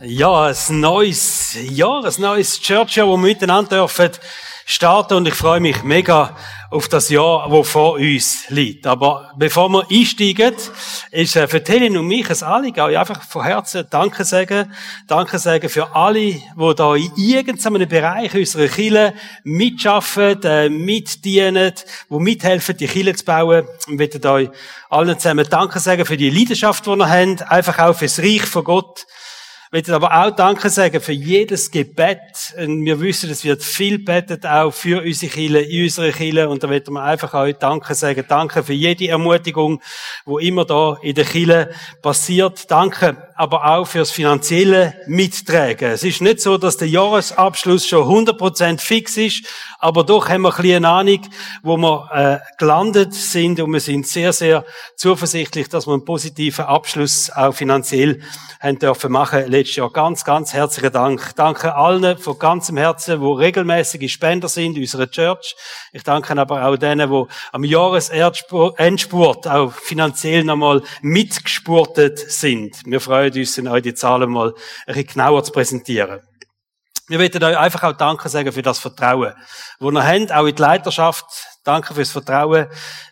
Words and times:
Ja, 0.00 0.44
ein 0.44 0.80
neues 0.80 1.56
Jahr, 1.60 2.04
ein 2.04 2.12
neues 2.18 2.60
Church-Jahr, 2.60 3.08
wo 3.08 3.16
wir 3.16 3.28
miteinander 3.30 3.78
dürfen 3.78 4.12
starten 4.64 5.14
und 5.14 5.26
ich 5.26 5.34
freue 5.34 5.58
mich 5.58 5.82
mega 5.82 6.36
auf 6.70 6.88
das 6.88 7.08
Jahr, 7.08 7.50
wo 7.50 7.64
vor 7.64 7.94
uns 7.94 8.48
liegt. 8.48 8.86
Aber 8.86 9.32
bevor 9.36 9.68
wir 9.70 9.86
einsteigen, 9.90 10.54
ist 11.10 11.34
äh, 11.34 11.48
für 11.48 11.64
Helen 11.66 11.96
und 11.96 12.06
mich 12.06 12.30
ein 12.30 12.42
Anliegen, 12.44 12.80
auch 12.80 12.88
einfach 12.88 13.22
von 13.24 13.42
Herzen 13.42 13.86
Danke 13.90 14.24
sagen. 14.24 14.72
Danke 15.08 15.40
sagen 15.40 15.68
für 15.68 15.96
alle, 15.96 16.20
die 16.20 16.74
da 16.76 16.94
in 16.94 17.10
irgendeinem 17.16 17.88
Bereich 17.88 18.34
unserer 18.34 18.68
Kirche 18.68 19.14
mitschaffen, 19.42 20.42
äh, 20.44 20.68
mitdienen, 20.68 21.72
die 22.08 22.14
mithelfen, 22.14 22.76
die 22.76 22.86
Kirche 22.86 23.16
zu 23.16 23.24
bauen. 23.24 23.66
Wir 23.86 23.96
möchten 23.96 24.24
euch 24.26 24.50
allen 24.90 25.18
zusammen 25.18 25.46
Danke 25.50 25.80
sagen 25.80 26.04
für 26.04 26.16
die 26.16 26.30
Leidenschaft, 26.30 26.86
die 26.86 26.90
ihr 26.90 27.08
habt, 27.08 27.50
einfach 27.50 27.78
auch 27.80 27.96
fürs 27.96 28.20
Reich 28.20 28.46
von 28.46 28.62
Gott. 28.62 29.06
Ich 29.68 29.72
möchte 29.72 29.94
aber 29.94 30.24
auch 30.24 30.30
Danke 30.30 30.70
sagen 30.70 30.98
für 30.98 31.12
jedes 31.12 31.70
Gebet. 31.70 32.54
Wir 32.56 33.00
wissen, 33.00 33.28
es 33.28 33.44
wird 33.44 33.62
viel 33.62 33.98
betet 33.98 34.46
auch 34.46 34.70
für 34.72 35.02
unsere 35.02 35.30
Kirche, 35.30 35.58
in 35.58 35.82
unserer 35.82 36.10
Kirche. 36.10 36.48
Und 36.48 36.62
da 36.62 36.68
möchten 36.68 36.94
wir 36.94 37.02
einfach 37.02 37.34
euch 37.34 37.54
Danke 37.56 37.94
sagen. 37.94 38.24
Danke 38.26 38.64
für 38.64 38.72
jede 38.72 39.08
Ermutigung, 39.08 39.82
wo 40.24 40.38
immer 40.38 40.64
da 40.64 40.96
in 41.02 41.14
der 41.14 41.26
Kirche 41.26 41.68
passiert. 42.00 42.70
Danke 42.70 43.27
aber 43.38 43.64
auch 43.64 43.86
fürs 43.86 44.10
finanzielle 44.10 44.94
Mittragen. 45.06 45.92
Es 45.92 46.02
ist 46.02 46.20
nicht 46.20 46.40
so, 46.40 46.58
dass 46.58 46.76
der 46.76 46.88
Jahresabschluss 46.88 47.86
schon 47.86 48.26
100% 48.26 48.80
fix 48.80 49.16
ist, 49.16 49.46
aber 49.78 50.02
doch 50.02 50.28
haben 50.28 50.42
wir 50.42 50.58
ein 50.58 50.74
eine 50.74 50.88
Ahnung, 50.88 51.20
wo 51.62 51.76
wir 51.76 52.10
äh, 52.12 52.38
gelandet 52.58 53.14
sind 53.14 53.60
und 53.60 53.72
wir 53.72 53.78
sind 53.78 54.08
sehr, 54.08 54.32
sehr 54.32 54.64
zuversichtlich, 54.96 55.68
dass 55.68 55.86
wir 55.86 55.92
einen 55.92 56.04
positiven 56.04 56.64
Abschluss 56.64 57.30
auch 57.30 57.54
finanziell 57.54 58.22
haben 58.60 58.80
dürfen 58.80 59.12
machen 59.12 59.46
letztes 59.46 59.76
Jahr. 59.76 59.92
Ganz, 59.92 60.24
ganz 60.24 60.52
herzlichen 60.52 60.92
Dank. 60.92 61.36
Danke 61.36 61.76
allen 61.76 62.18
von 62.18 62.40
ganzem 62.40 62.76
Herzen, 62.76 63.20
wo 63.20 63.34
regelmäßige 63.34 64.12
Spender 64.12 64.48
sind 64.48 64.74
in 64.76 64.82
unserer 64.82 65.08
Church. 65.08 65.54
Ich 65.92 66.02
danke 66.02 66.36
aber 66.36 66.64
auch 66.66 66.76
denen, 66.76 67.08
die 67.08 67.24
am 67.52 67.62
Jahresendspurt 67.62 69.46
auch 69.46 69.72
finanziell 69.72 70.42
nochmal 70.42 70.82
mitgespurtet 71.02 72.18
sind. 72.18 72.82
Wir 72.84 73.00
freuen 73.00 73.27
freuen 73.32 73.66
uns, 73.66 73.72
euch 73.72 73.82
die 73.82 73.94
Zahlen 73.94 74.30
mal 74.30 74.54
ein 74.86 75.06
genauer 75.06 75.44
zu 75.44 75.52
präsentieren. 75.52 76.20
Wir 77.08 77.18
möchten 77.18 77.42
euch 77.42 77.56
einfach 77.56 77.84
auch 77.84 77.96
Danke 77.96 78.28
sagen 78.28 78.52
für 78.52 78.60
das 78.60 78.78
Vertrauen, 78.78 79.32
das 79.80 79.94
ihr 79.94 80.06
habt, 80.06 80.32
auch 80.32 80.46
in 80.46 80.54
die 80.54 80.62
Leiterschaft. 80.62 81.24
Danke 81.64 81.94
fürs 81.94 82.10
Vertrauen 82.10 82.66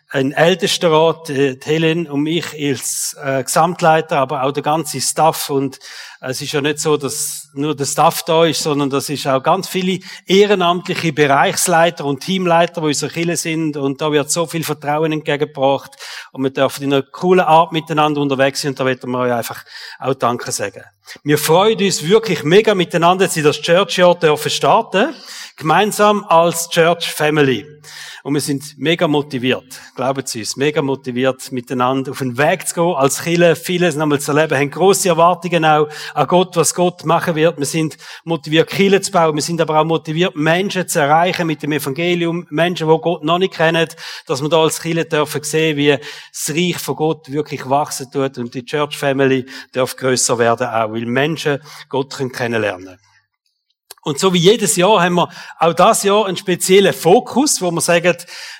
ein 0.09 0.31
Ältestenrat, 0.31 1.29
äh, 1.29 1.57
Helen 1.61 2.07
und 2.07 2.21
mich 2.21 2.45
als 2.53 3.15
äh, 3.21 3.43
Gesamtleiter, 3.43 4.17
aber 4.19 4.43
auch 4.43 4.53
der 4.53 4.63
ganze 4.63 5.01
Staff. 5.01 5.49
Und 5.49 5.79
es 6.21 6.41
ist 6.41 6.53
ja 6.53 6.61
nicht 6.61 6.79
so, 6.79 6.95
dass 6.95 7.49
nur 7.53 7.75
der 7.75 7.85
Staff 7.85 8.23
da 8.23 8.45
ist, 8.45 8.63
sondern 8.63 8.89
das 8.89 9.09
ist 9.09 9.27
auch 9.27 9.43
ganz 9.43 9.67
viele 9.67 9.99
ehrenamtliche 10.25 11.11
Bereichsleiter 11.11 12.05
und 12.05 12.21
Teamleiter, 12.21 12.79
die 12.81 12.87
unsere 12.87 13.11
Kirche 13.11 13.35
sind. 13.35 13.75
Und 13.75 13.99
da 14.01 14.11
wird 14.13 14.31
so 14.31 14.45
viel 14.45 14.63
Vertrauen 14.63 15.11
entgegengebracht. 15.11 15.97
Und 16.31 16.43
wir 16.43 16.51
dürfen 16.51 16.83
in 16.83 16.93
einer 16.93 17.03
coolen 17.03 17.45
Art 17.45 17.73
miteinander 17.73 18.21
unterwegs 18.21 18.61
sein. 18.61 18.69
Und 18.69 18.79
da 18.79 18.85
werden 18.85 19.11
wir 19.11 19.19
euch 19.19 19.33
einfach 19.33 19.65
auch 19.99 20.13
Danke 20.13 20.53
sagen. 20.53 20.83
Wir 21.23 21.37
freuen 21.37 21.79
uns 21.79 22.03
wirklich 22.07 22.43
mega 22.43 22.75
miteinander, 22.75 23.25
dass 23.25 23.33
Sie 23.33 23.41
das 23.41 23.61
Church-Jahr 23.61 24.15
dürfen 24.15 24.51
starten. 24.51 25.13
Gemeinsam 25.57 26.23
als 26.25 26.69
Church 26.69 27.11
Family. 27.11 27.65
Und 28.23 28.33
wir 28.33 28.41
sind 28.41 28.77
mega 28.77 29.07
motiviert, 29.07 29.79
glauben 29.97 30.25
Sie 30.25 30.39
uns, 30.39 30.55
mega 30.55 30.81
motiviert, 30.81 31.51
miteinander 31.51 32.11
auf 32.11 32.19
den 32.19 32.37
Weg 32.37 32.67
zu 32.67 32.75
gehen, 32.75 32.95
als 32.95 33.23
Chile 33.23 33.55
vieles 33.55 33.95
nochmal 33.95 34.21
zu 34.21 34.31
erleben, 34.31 34.57
haben 34.57 34.69
grosse 34.69 35.09
Erwartungen 35.09 35.65
auch 35.65 35.89
an 36.13 36.27
Gott, 36.27 36.55
was 36.55 36.73
Gott 36.73 37.03
machen 37.03 37.35
wird. 37.35 37.57
Wir 37.57 37.65
sind 37.65 37.97
motiviert, 38.23 38.69
Chile 38.69 39.01
zu 39.01 39.11
bauen, 39.11 39.35
wir 39.35 39.41
sind 39.41 39.59
aber 39.59 39.81
auch 39.81 39.85
motiviert, 39.85 40.35
Menschen 40.35 40.87
zu 40.87 40.99
erreichen 40.99 41.47
mit 41.47 41.63
dem 41.63 41.71
Evangelium, 41.71 42.45
Menschen, 42.51 42.87
die 42.87 42.97
Gott 43.01 43.23
noch 43.23 43.39
nicht 43.39 43.55
kennen, 43.55 43.89
dass 44.27 44.41
wir 44.41 44.49
da 44.49 44.61
als 44.61 44.81
Chile 44.81 45.05
dürfen 45.05 45.43
sehen, 45.43 45.75
wie 45.75 45.97
das 45.97 46.55
Reich 46.55 46.77
von 46.77 46.95
Gott 46.95 47.31
wirklich 47.31 47.67
wachsen 47.67 48.11
tut 48.11 48.37
und 48.37 48.53
die 48.53 48.63
Church 48.63 48.95
Family 48.97 49.45
darf 49.73 49.95
grösser 49.95 50.37
werden 50.37 50.67
auch, 50.67 50.93
weil 50.93 51.05
Menschen 51.05 51.59
Gott 51.89 52.15
kennenlernen 52.17 52.85
können. 52.85 53.06
Und 54.01 54.19
so 54.19 54.33
wie 54.33 54.39
jedes 54.39 54.75
Jahr 54.77 55.01
haben 55.01 55.15
wir 55.15 55.29
auch 55.59 55.73
das 55.73 56.03
Jahr 56.03 56.27
einen 56.27 56.37
speziellen 56.37 56.93
Fokus, 56.93 57.61
wo 57.61 57.71
wir 57.71 57.81
sagen, 57.81 58.15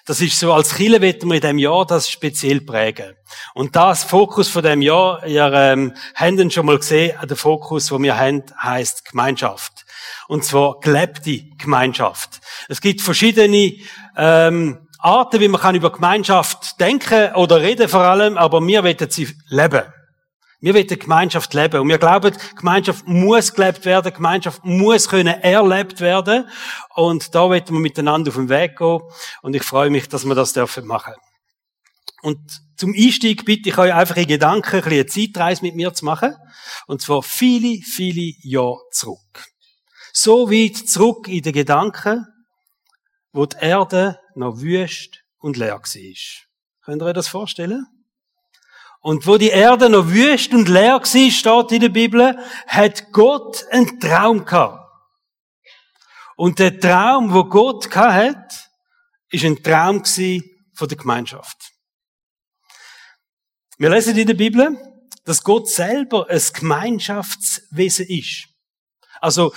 das 0.06 0.20
ist 0.20 0.40
so, 0.40 0.52
als 0.52 0.76
Chile 0.76 1.02
wollen 1.02 1.22
wir 1.22 1.36
in 1.36 1.42
diesem 1.42 1.58
Jahr 1.58 1.86
das 1.86 2.10
speziell 2.10 2.62
prägen. 2.62 3.16
Und 3.54 3.76
das 3.76 4.04
Fokus 4.04 4.50
von 4.50 4.64
dem 4.64 4.82
Jahr, 4.82 5.26
ihr 5.26 5.52
ähm, 5.54 5.94
habt 6.16 6.40
ihn 6.40 6.52
schon 6.52 6.66
mal 6.66 6.78
gesehen, 6.78 7.18
der 7.24 7.38
Fokus, 7.38 7.88
den 7.88 8.04
wir 8.04 8.18
haben, 8.18 8.44
heißt 8.62 9.06
Gemeinschaft. 9.06 9.86
Und 10.28 10.44
zwar 10.44 10.80
gelebte 10.82 11.44
Gemeinschaft. 11.58 12.42
Es 12.68 12.82
gibt 12.82 13.02
verschiedene 13.02 13.76
ähm, 14.18 14.88
Arten, 15.00 15.40
wie 15.40 15.48
man 15.48 15.62
kann 15.62 15.76
über 15.76 15.92
Gemeinschaft 15.92 16.80
denken 16.80 17.34
oder 17.36 17.62
reden 17.62 17.88
vor 17.88 18.02
allem, 18.02 18.38
aber 18.38 18.66
wir 18.66 18.84
wollen 18.84 19.10
sie 19.10 19.30
leben. 19.48 19.84
Wir 20.60 20.74
wollen 20.74 20.88
Gemeinschaft 20.88 21.54
leben. 21.54 21.82
Und 21.82 21.90
wir 21.90 22.00
glauben, 22.00 22.36
Gemeinschaft 22.56 23.08
muss 23.08 23.54
gelebt 23.54 23.86
werden, 23.86 24.14
Gemeinschaft 24.14 24.66
muss 24.66 25.08
können 25.08 25.40
erlebt 25.42 26.02
werden. 26.02 26.50
Und 26.96 27.36
da 27.36 27.42
wollen 27.44 27.68
wir 27.68 27.80
miteinander 27.80 28.30
auf 28.30 28.36
den 28.36 28.50
Weg 28.50 28.78
gehen. 28.78 29.02
Und 29.44 29.56
ich 29.56 29.64
freue 29.64 29.90
mich, 29.90 30.10
dass 30.10 30.26
wir 30.26 30.34
das 30.34 30.54
dürfen 30.54 30.88
machen. 30.88 31.14
Und 32.24 32.40
zum 32.76 32.94
Einstieg 32.98 33.46
bitte 33.46 33.70
ich 33.70 33.78
euch 33.78 33.94
einfach 33.94 34.18
in 34.18 34.28
Gedanken, 34.28 34.78
ein 34.78 34.82
bisschen 34.82 35.00
eine 35.00 35.06
Zeitreise 35.06 35.62
mit 35.62 35.76
mir 35.76 35.94
zu 35.94 36.06
machen. 36.06 36.36
Und 36.88 37.02
zwar 37.02 37.22
viele, 37.22 37.82
viele 37.84 38.34
Jahre 38.42 38.82
zurück. 38.92 39.46
So 40.12 40.50
weit 40.50 40.76
zurück 40.76 41.28
in 41.28 41.44
den 41.44 41.54
Gedanken, 41.54 42.26
wo 43.32 43.46
die 43.46 43.58
Erde 43.60 44.20
noch 44.34 44.60
wüst 44.60 45.22
und 45.38 45.58
leer 45.58 45.80
war. 45.80 46.48
Könnt 46.84 47.02
ihr 47.02 47.06
euch 47.06 47.14
das 47.14 47.28
vorstellen? 47.28 47.86
Und 49.02 49.26
wo 49.28 49.38
die 49.38 49.50
Erde 49.50 49.90
noch 49.90 50.08
wüst 50.08 50.54
und 50.54 50.68
leer 50.68 51.00
war, 51.00 51.02
steht 51.02 51.72
in 51.72 51.82
der 51.82 51.90
Bibel, 51.90 52.38
hat 52.68 53.12
Gott 53.12 53.66
einen 53.72 54.00
Traum 54.00 54.46
gehabt. 54.46 54.84
Und 56.36 56.60
der 56.60 56.80
Traum, 56.80 57.34
wo 57.34 57.46
Gott 57.46 57.96
hat, 57.96 58.70
ist 59.30 59.46
ein 59.46 59.62
Traum 59.64 60.04
von 60.06 60.88
der 60.88 60.98
Gemeinschaft. 60.98 61.72
Wir 63.78 63.90
lesen 63.90 64.18
in 64.18 64.28
der 64.28 64.34
Bibel, 64.34 64.78
dass 65.24 65.44
Gott 65.44 65.68
selber 65.70 66.28
ein 66.30 66.42
Gemeinschaftswesen 66.54 68.08
ist. 68.08 68.48
Also, 69.20 69.54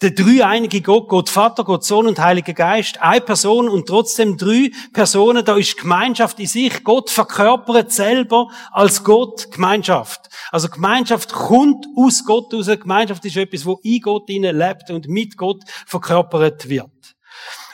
der 0.00 0.12
dreieinige 0.12 0.80
Gott, 0.80 1.08
Gott 1.08 1.28
Vater, 1.28 1.64
Gott 1.64 1.84
Sohn 1.84 2.06
und 2.06 2.20
Heiliger 2.20 2.52
Geist, 2.52 3.00
eine 3.00 3.20
Person 3.20 3.68
und 3.68 3.86
trotzdem 3.86 4.36
drei 4.36 4.70
Personen, 4.92 5.44
da 5.44 5.56
ist 5.56 5.76
Gemeinschaft 5.76 6.38
in 6.38 6.46
sich. 6.46 6.84
Gott 6.84 7.10
verkörpert 7.10 7.90
selber 7.90 8.48
als 8.70 9.02
Gott 9.02 9.50
Gemeinschaft. 9.50 10.28
Also 10.52 10.68
Gemeinschaft 10.68 11.32
kommt 11.32 11.86
aus 11.96 12.24
Gott 12.24 12.54
raus. 12.54 12.66
Gemeinschaft 12.66 13.24
ist 13.24 13.36
etwas, 13.36 13.66
wo 13.66 13.80
in 13.82 14.00
Gott 14.00 14.28
lebt 14.28 14.90
und 14.90 15.08
mit 15.08 15.36
Gott 15.36 15.64
verkörpert 15.86 16.68
wird. 16.68 17.16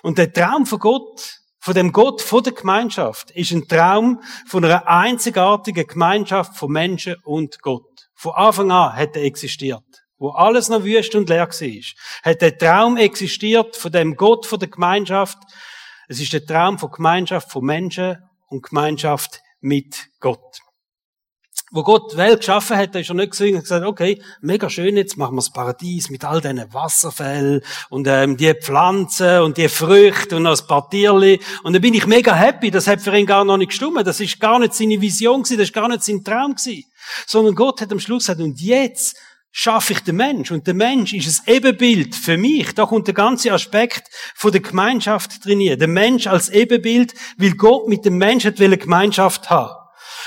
Und 0.03 0.17
der 0.17 0.33
Traum 0.33 0.65
von 0.65 0.79
Gott, 0.79 1.41
von 1.59 1.75
dem 1.75 1.93
Gott, 1.93 2.23
von 2.23 2.43
der 2.43 2.55
Gemeinschaft, 2.55 3.33
ist 3.33 3.53
ein 3.53 3.69
Traum 3.69 4.23
von 4.47 4.65
einer 4.65 4.87
einzigartigen 4.87 5.87
Gemeinschaft 5.87 6.57
von 6.57 6.73
Menschen 6.73 7.17
und 7.25 7.61
Gott. 7.61 8.09
Von 8.15 8.33
Anfang 8.33 8.71
an 8.71 8.97
er 8.97 9.15
existiert 9.17 10.04
wo 10.25 10.31
alles 10.31 10.71
noch 10.71 10.85
wüst 10.85 11.15
und 11.15 11.29
leer 11.29 11.47
war, 11.47 11.83
hat 12.23 12.41
der 12.41 12.57
Traum 12.57 12.97
existiert 12.97 13.77
von 13.77 13.93
dem 13.93 14.17
Gott, 14.17 14.47
von 14.47 14.59
der 14.59 14.69
Gemeinschaft. 14.69 15.37
Es 16.09 16.19
ist 16.19 16.33
der 16.33 16.47
Traum 16.47 16.79
von 16.79 16.91
Gemeinschaft 16.91 17.53
von 17.53 17.63
Menschen 17.63 18.17
und 18.49 18.63
Gemeinschaft 18.63 19.43
mit 19.61 20.09
Gott. 20.21 20.61
Wo 21.73 21.83
Gott 21.83 22.13
die 22.13 22.17
Welt 22.17 22.39
geschaffen 22.39 22.79
hat, 22.79 22.97
ist 22.97 23.11
er 23.11 23.17
nicht 23.17 23.33
gesehen 23.33 23.57
und 23.57 23.63
gesagt, 23.63 23.85
okay, 23.85 24.23
mega 24.41 24.71
schön, 24.71 24.97
jetzt 24.97 25.19
machen 25.19 25.35
wir 25.35 25.41
das 25.41 25.53
Paradies 25.53 26.09
mit 26.09 26.25
all 26.25 26.41
diesen 26.41 26.73
Wasserfällen 26.73 27.61
und 27.91 28.07
ähm, 28.07 28.39
die 28.39 28.55
Pflanzen 28.55 29.41
und 29.41 29.59
die 29.59 29.69
Früchte 29.69 30.37
und 30.37 30.45
das 30.45 30.67
paar 30.67 30.89
Tierli. 30.89 31.39
Und 31.65 31.75
dann 31.75 31.83
bin 31.83 31.93
ich 31.93 32.07
mega 32.07 32.35
happy, 32.35 32.71
das 32.71 32.87
hat 32.87 33.03
für 33.03 33.15
ihn 33.15 33.27
gar 33.27 33.45
noch 33.45 33.59
nicht 33.59 33.69
gestimmt. 33.69 34.07
Das 34.07 34.21
ist 34.21 34.41
gar 34.41 34.59
nicht 34.59 34.73
seine 34.73 35.03
Vision 35.03 35.43
gewesen, 35.43 35.59
das 35.59 35.69
ist 35.69 35.75
gar 35.75 35.89
nicht 35.89 36.03
sein 36.03 36.25
Traum 36.25 36.55
gewesen. 36.55 36.85
Sondern 37.27 37.55
Gott 37.55 37.83
hat 37.83 37.93
am 37.93 38.01
Schluss 38.01 38.27
gesagt, 38.27 38.41
und 38.41 38.59
jetzt 38.61 39.17
schaffe 39.57 39.93
ich 39.93 40.01
den 40.01 40.17
Mensch. 40.17 40.51
Und 40.51 40.67
der 40.67 40.75
Mensch 40.75 41.15
ist 41.15 41.47
ein 41.47 41.55
Ebenbild 41.55 42.17
für 42.17 42.37
mich. 42.37 42.75
Da 42.75 42.87
kommt 42.87 43.07
der 43.07 43.15
ganze 43.15 43.53
Aspekt 43.53 44.09
von 44.35 44.51
der 44.51 44.61
Gemeinschaft 44.61 45.45
drin. 45.45 45.79
Der 45.79 45.89
Mensch 45.89 46.27
als 46.27 46.49
Ebenbild, 46.49 47.15
weil 47.39 47.53
Gott 47.53 47.87
mit 47.87 48.05
dem 48.05 48.19
Menschen 48.19 48.53
eine 48.59 48.77
Gemeinschaft 48.77 49.49
haben. 49.51 49.73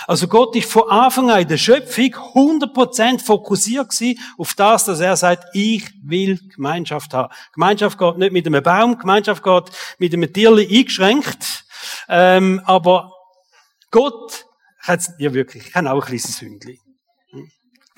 Also 0.08 0.30
Gott 0.30 0.56
ist 0.56 0.72
von 0.72 0.90
Anfang 0.90 1.30
an 1.30 1.42
in 1.42 1.48
der 1.50 1.58
Schöpfung 1.58 2.06
100% 2.06 3.20
fokussiert 3.20 3.90
gewesen 3.90 4.18
auf 4.38 4.54
das, 4.54 4.86
dass 4.86 5.02
er 5.02 5.18
sagt, 5.18 5.44
ich 5.54 5.84
will 6.04 6.40
Gemeinschaft 6.56 7.14
haben. 7.14 7.34
Gemeinschaft 7.54 7.98
geht 7.98 8.18
nicht 8.18 8.32
mit 8.32 8.48
einem 8.48 8.64
Baum, 8.64 8.98
Gemeinschaft 8.98 9.44
geht 9.44 9.66
mit 10.00 10.14
einem 10.14 10.32
Tierli 10.32 10.66
eingeschränkt. 10.74 11.66
Ähm, 12.08 12.62
aber 12.64 13.12
Gott 13.92 14.46
hat, 14.80 15.02
ja 15.20 15.34
wirklich, 15.34 15.68
ich 15.68 15.76
habe 15.76 15.92
auch 15.92 16.02
ein 16.02 16.08
kleines 16.08 16.40
Hündchen. 16.40 16.80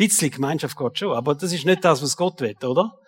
Bisschen 0.08 0.32
Gemeinschaft 0.32 0.76
Gott 0.76 0.98
schon, 0.98 1.16
aber 1.16 1.36
das 1.36 1.54
ist 1.54 1.66
nicht 1.66 1.84
das, 1.84 2.02
was 2.02 2.18
Gott 2.18 2.42
will, 2.42 2.56
oder? 2.64 3.00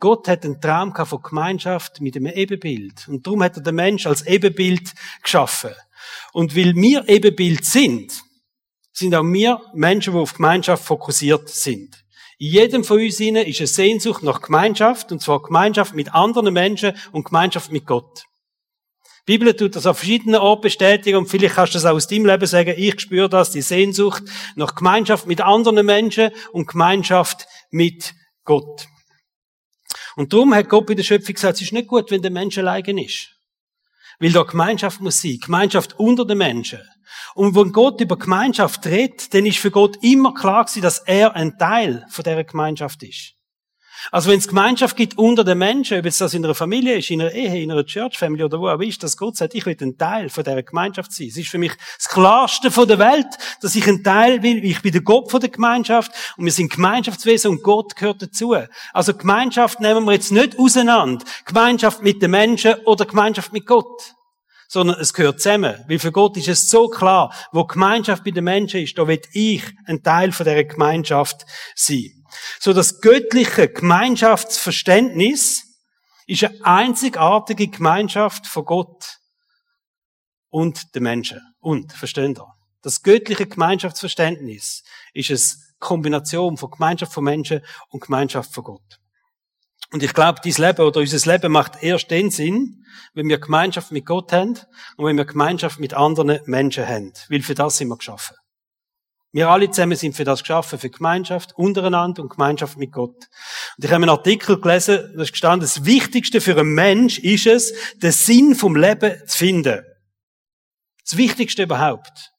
Gott 0.00 0.28
hat 0.28 0.44
einen 0.44 0.60
Traum 0.60 0.94
von 0.94 1.22
Gemeinschaft 1.22 2.00
mit 2.00 2.16
einem 2.16 2.26
Ebenbild. 2.26 3.08
Und 3.08 3.26
darum 3.26 3.42
hat 3.42 3.56
er 3.56 3.62
den 3.62 3.74
Mensch 3.74 4.06
als 4.06 4.26
Ebenbild 4.26 4.92
geschaffen. 5.22 5.70
Und 6.32 6.54
weil 6.54 6.74
wir 6.74 7.08
Ebenbild 7.08 7.64
sind, 7.64 8.12
sind 8.92 9.14
auch 9.14 9.22
wir 9.22 9.60
Menschen, 9.72 10.12
die 10.12 10.18
auf 10.18 10.34
Gemeinschaft 10.34 10.84
fokussiert 10.84 11.48
sind. 11.48 12.04
In 12.38 12.50
jedem 12.50 12.84
von 12.84 13.00
uns 13.00 13.18
ist 13.18 13.60
eine 13.60 13.66
Sehnsucht 13.66 14.22
nach 14.22 14.42
Gemeinschaft, 14.42 15.10
und 15.10 15.22
zwar 15.22 15.42
Gemeinschaft 15.42 15.94
mit 15.94 16.12
anderen 16.12 16.52
Menschen 16.52 16.92
und 17.12 17.24
Gemeinschaft 17.24 17.72
mit 17.72 17.86
Gott. 17.86 18.24
Die 19.26 19.38
Bibel 19.38 19.56
tut 19.56 19.74
das 19.74 19.86
auf 19.86 19.98
verschiedenen 19.98 20.40
Orten 20.40 20.62
bestätigen 20.62 21.16
und 21.16 21.28
vielleicht 21.28 21.54
kannst 21.54 21.72
du 21.72 21.76
das 21.78 21.86
auch 21.86 21.94
aus 21.94 22.08
deinem 22.08 22.26
Leben 22.26 22.46
sagen, 22.46 22.74
ich 22.76 23.00
spüre 23.00 23.28
das, 23.28 23.50
die 23.50 23.62
Sehnsucht 23.62 24.22
nach 24.54 24.74
Gemeinschaft 24.74 25.26
mit 25.26 25.40
anderen 25.40 25.86
Menschen 25.86 26.30
und 26.52 26.66
Gemeinschaft 26.66 27.46
mit 27.70 28.14
Gott. 28.44 28.86
Und 30.16 30.32
darum 30.32 30.54
hat 30.54 30.68
Gott 30.68 30.86
bei 30.86 30.94
der 30.94 31.04
Schöpfung 31.04 31.34
gesagt, 31.34 31.56
es 31.56 31.62
ist 31.62 31.72
nicht 31.72 31.88
gut, 31.88 32.10
wenn 32.10 32.20
der 32.20 32.30
Mensch 32.30 32.58
allein 32.58 32.98
ist. 32.98 33.30
Weil 34.20 34.32
da 34.32 34.42
Gemeinschaft 34.42 35.00
muss 35.00 35.22
sein, 35.22 35.38
Gemeinschaft 35.42 35.98
unter 35.98 36.26
den 36.26 36.38
Menschen. 36.38 36.80
Und 37.34 37.56
wenn 37.56 37.72
Gott 37.72 38.00
über 38.02 38.18
Gemeinschaft 38.18 38.86
redet, 38.86 39.32
dann 39.32 39.46
ist 39.46 39.58
für 39.58 39.70
Gott 39.70 39.96
immer 40.02 40.34
klar 40.34 40.64
gewesen, 40.64 40.82
dass 40.82 40.98
er 41.00 41.34
ein 41.34 41.58
Teil 41.58 42.06
von 42.10 42.22
dieser 42.22 42.44
Gemeinschaft 42.44 43.02
ist. 43.02 43.34
Also 44.10 44.30
wenn 44.30 44.38
es 44.38 44.48
Gemeinschaft 44.48 44.96
gibt 44.96 45.18
unter 45.18 45.44
den 45.44 45.58
Menschen, 45.58 45.98
ob 45.98 46.04
jetzt 46.04 46.20
das 46.20 46.34
in 46.34 46.44
einer 46.44 46.54
Familie 46.54 46.98
ist, 46.98 47.10
in 47.10 47.20
einer 47.20 47.32
Ehe, 47.32 47.62
in 47.62 47.70
einer 47.70 47.84
Church 47.84 48.18
Family 48.18 48.44
oder 48.44 48.60
wo 48.60 48.68
auch 48.68 48.80
ist, 48.80 49.02
dass 49.02 49.16
Gott 49.16 49.36
sagt, 49.36 49.54
ich 49.54 49.66
will 49.66 49.76
ein 49.80 49.96
Teil 49.96 50.28
von 50.28 50.44
dieser 50.44 50.62
Gemeinschaft 50.62 51.12
sein. 51.12 51.28
Es 51.28 51.36
ist 51.36 51.48
für 51.48 51.58
mich 51.58 51.72
das 51.96 52.08
Klarste 52.08 52.70
von 52.70 52.86
der 52.86 52.98
Welt, 52.98 53.26
dass 53.60 53.74
ich 53.74 53.86
ein 53.86 54.02
Teil 54.02 54.42
will. 54.42 54.64
Ich 54.64 54.82
bin 54.82 54.92
der 54.92 55.02
Gott 55.02 55.30
von 55.30 55.40
der 55.40 55.50
Gemeinschaft 55.50 56.12
und 56.36 56.44
wir 56.44 56.52
sind 56.52 56.72
Gemeinschaftswesen 56.72 57.50
und 57.50 57.62
Gott 57.62 57.96
gehört 57.96 58.22
dazu. 58.22 58.54
Also 58.92 59.14
Gemeinschaft 59.14 59.80
nehmen 59.80 60.04
wir 60.04 60.12
jetzt 60.12 60.32
nicht 60.32 60.58
auseinander. 60.58 61.24
Gemeinschaft 61.44 62.02
mit 62.02 62.22
den 62.22 62.30
Menschen 62.30 62.74
oder 62.84 63.06
Gemeinschaft 63.06 63.52
mit 63.52 63.66
Gott 63.66 64.14
sondern 64.66 64.98
es 64.98 65.14
gehört 65.14 65.40
zusammen. 65.40 65.84
Weil 65.88 66.00
für 66.00 66.10
Gott 66.10 66.36
ist 66.36 66.48
es 66.48 66.68
so 66.68 66.88
klar, 66.88 67.32
wo 67.52 67.64
Gemeinschaft 67.64 68.24
bei 68.24 68.32
den 68.32 68.42
Menschen 68.42 68.80
ist, 68.80 68.98
da 68.98 69.06
will 69.06 69.20
ich 69.32 69.62
ein 69.86 70.02
Teil 70.02 70.32
von 70.32 70.44
dieser 70.44 70.64
Gemeinschaft 70.64 71.46
sein. 71.76 72.23
So 72.60 72.72
das 72.72 73.00
göttliche 73.00 73.68
Gemeinschaftsverständnis 73.68 75.64
ist 76.26 76.44
eine 76.44 76.64
einzigartige 76.64 77.68
Gemeinschaft 77.68 78.46
von 78.46 78.64
Gott 78.64 79.18
und 80.48 80.94
den 80.94 81.02
Menschen. 81.02 81.40
Und, 81.60 81.92
verstehen 81.92 82.34
ihr? 82.36 82.54
Das 82.82 83.02
göttliche 83.02 83.46
Gemeinschaftsverständnis 83.46 84.84
ist 85.14 85.30
eine 85.30 85.40
Kombination 85.78 86.56
von 86.56 86.70
Gemeinschaft 86.70 87.12
von 87.12 87.24
Menschen 87.24 87.60
und 87.88 88.00
Gemeinschaft 88.00 88.52
von 88.52 88.64
Gott. 88.64 89.00
Und 89.90 90.02
ich 90.02 90.12
glaube, 90.12 90.40
dieses 90.44 90.58
Leben 90.58 90.82
oder 90.82 91.00
unser 91.00 91.32
Leben 91.32 91.52
macht 91.52 91.82
erst 91.82 92.10
den 92.10 92.30
Sinn, 92.30 92.84
wenn 93.12 93.28
wir 93.28 93.38
Gemeinschaft 93.38 93.92
mit 93.92 94.06
Gott 94.06 94.32
haben 94.32 94.58
und 94.96 95.06
wenn 95.06 95.16
wir 95.16 95.24
Gemeinschaft 95.24 95.78
mit 95.78 95.94
anderen 95.94 96.40
Menschen 96.46 96.86
haben. 96.86 97.12
Weil 97.28 97.42
für 97.42 97.54
das 97.54 97.78
sind 97.78 97.88
wir 97.88 97.96
geschaffen. 97.96 98.36
Wir 99.34 99.48
alle 99.48 99.68
zusammen 99.68 99.96
sind 99.96 100.14
für 100.14 100.22
das 100.22 100.42
geschaffen, 100.42 100.78
für 100.78 100.90
Gemeinschaft 100.90 101.58
untereinander 101.58 102.22
und 102.22 102.28
Gemeinschaft 102.28 102.78
mit 102.78 102.92
Gott. 102.92 103.16
Und 103.76 103.84
ich 103.84 103.90
habe 103.90 103.96
einen 103.96 104.08
Artikel 104.08 104.60
gelesen, 104.60 105.12
da 105.16 105.22
ist 105.22 105.32
gestanden, 105.32 105.62
das 105.62 105.84
Wichtigste 105.84 106.40
für 106.40 106.56
einen 106.56 106.72
Mensch 106.72 107.18
ist 107.18 107.48
es, 107.48 107.74
den 107.96 108.12
Sinn 108.12 108.54
vom 108.54 108.76
Leben 108.76 109.20
zu 109.26 109.36
finden. 109.36 109.82
Das 111.02 111.18
Wichtigste 111.18 111.64
überhaupt. 111.64 112.30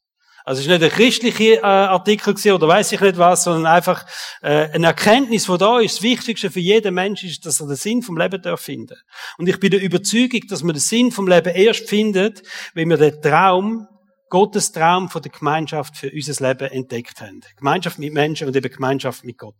Also 0.45 0.59
es 0.59 0.67
ist 0.67 0.71
nicht 0.71 0.83
ein 0.83 0.97
christlicher 0.97 1.55
äh, 1.55 1.65
Artikel 1.65 2.33
oder 2.53 2.67
weiß 2.69 2.93
ich 2.93 3.01
nicht 3.01 3.17
was, 3.17 3.43
sondern 3.43 3.65
einfach 3.65 4.05
äh, 4.41 4.69
eine 4.69 4.87
Erkenntnis, 4.87 5.47
die 5.47 5.57
da 5.57 5.79
ist. 5.79 5.97
Das 5.97 6.03
Wichtigste 6.03 6.49
für 6.49 6.61
jeden 6.61 6.93
Mensch 6.93 7.25
ist, 7.25 7.45
dass 7.45 7.59
er 7.59 7.67
den 7.67 7.75
Sinn 7.75 8.03
vom 8.03 8.15
Leben 8.17 8.41
darf 8.41 8.61
finden. 8.61 8.95
Und 9.37 9.49
ich 9.49 9.59
bin 9.59 9.71
der 9.71 9.81
Überzeugung, 9.81 10.41
dass 10.47 10.63
man 10.63 10.75
den 10.75 10.79
Sinn 10.79 11.11
vom 11.11 11.27
Leben 11.27 11.53
erst 11.53 11.89
findet, 11.89 12.41
wenn 12.73 12.89
wir 12.89 12.95
den 12.95 13.21
Traum 13.21 13.89
Gottes 14.29 14.71
Traum 14.71 15.09
von 15.09 15.21
der 15.21 15.31
Gemeinschaft 15.31 15.97
für 15.97 16.11
unser 16.11 16.47
Leben 16.47 16.71
entdeckt 16.71 17.21
haben. 17.21 17.41
Gemeinschaft 17.57 17.99
mit 17.99 18.13
Menschen 18.13 18.47
und 18.47 18.55
eben 18.55 18.71
Gemeinschaft 18.71 19.23
mit 19.23 19.37
Gott. 19.37 19.55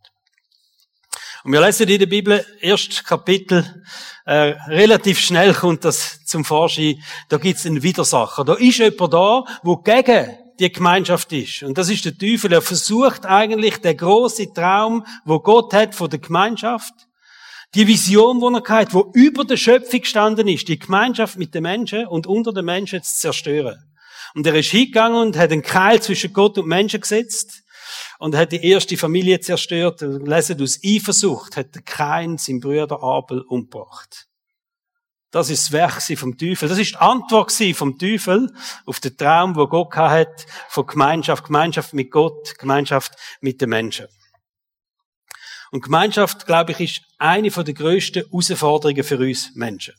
Und 1.44 1.52
wir 1.52 1.62
lesen 1.62 1.88
in 1.88 2.00
der 2.00 2.08
Bibel, 2.08 2.44
erst 2.60 3.06
Kapitel, 3.06 3.84
äh, 4.26 4.56
relativ 4.68 5.20
schnell 5.20 5.54
kommt 5.54 5.86
das 5.86 6.26
zum 6.26 6.44
Vorschein, 6.44 7.04
da 7.30 7.38
gibt's 7.38 7.68
einen 7.68 7.84
Widersacher. 7.84 8.44
Da 8.44 8.56
ist 8.56 8.80
jemand 8.80 9.14
da, 9.14 9.44
wo 9.62 9.78
gegen 9.78 10.40
die 10.60 10.72
Gemeinschaft 10.72 11.32
ist. 11.34 11.64
Und 11.64 11.78
das 11.78 11.90
ist 11.90 12.06
der 12.06 12.18
Teufel. 12.18 12.52
Er 12.52 12.62
versucht 12.62 13.26
eigentlich 13.26 13.78
den 13.78 13.96
großen 13.96 14.54
Traum, 14.56 15.06
wo 15.24 15.40
Gott 15.40 15.74
hat 15.74 15.94
von 15.94 16.10
der 16.10 16.20
Gemeinschaft, 16.20 16.94
die 17.76 17.88
Vision, 17.88 18.40
die 18.40 18.60
er 18.60 18.76
hat, 18.76 18.94
wo 18.94 19.12
über 19.14 19.44
der 19.44 19.58
Schöpfung 19.58 20.02
gestanden 20.02 20.48
ist, 20.48 20.68
die 20.68 20.80
Gemeinschaft 20.80 21.38
mit 21.38 21.54
den 21.54 21.64
Menschen 21.64 22.08
und 22.08 22.26
unter 22.26 22.54
den 22.54 22.66
Menschen 22.66 23.04
zu 23.04 23.14
zerstören. 23.14 23.84
Und 24.36 24.46
er 24.46 24.56
ist 24.56 24.70
hingegangen 24.70 25.18
und 25.18 25.38
hat 25.38 25.52
einen 25.52 25.62
Keil 25.62 26.02
zwischen 26.02 26.34
Gott 26.34 26.58
und 26.58 26.68
Menschen 26.68 27.00
gesetzt 27.00 27.64
und 28.20 28.36
hat 28.36 28.52
die 28.52 28.64
erste 28.64 28.98
Familie 28.98 29.40
zerstört. 29.40 30.02
Lesen 30.02 30.62
aus 30.62 30.80
Eifersucht 30.84 31.56
hat 31.56 31.74
der 31.74 31.82
Kain 31.82 32.38
seinen 32.38 32.60
Bruder 32.60 33.02
Abel 33.02 33.42
umgebracht. 33.42 34.28
Das 35.32 35.50
ist 35.50 35.66
das 35.66 35.72
Werk 35.72 36.02
vom 36.18 36.38
Teufel. 36.38 36.68
Das 36.68 36.78
ist 36.78 36.92
die 36.92 36.98
Antwort 36.98 37.52
vom 37.74 37.98
Teufel 37.98 38.54
auf 38.86 39.00
den 39.00 39.18
Traum, 39.18 39.56
wo 39.56 39.68
Gott 39.68 39.96
hat 39.96 40.46
von 40.70 40.86
Gemeinschaft, 40.86 41.46
Gemeinschaft 41.46 41.94
mit 41.94 42.12
Gott, 42.12 42.58
Gemeinschaft 42.58 43.14
mit 43.40 43.62
den 43.62 43.70
Menschen. 43.70 44.08
Und 45.72 45.82
Gemeinschaft, 45.82 46.46
glaube 46.46 46.74
ich, 46.74 46.80
ist 46.80 47.02
eine 47.18 47.50
der 47.50 47.74
grössten 47.74 48.24
Herausforderungen 48.24 49.04
für 49.04 49.18
uns 49.18 49.52
Menschen. 49.56 49.94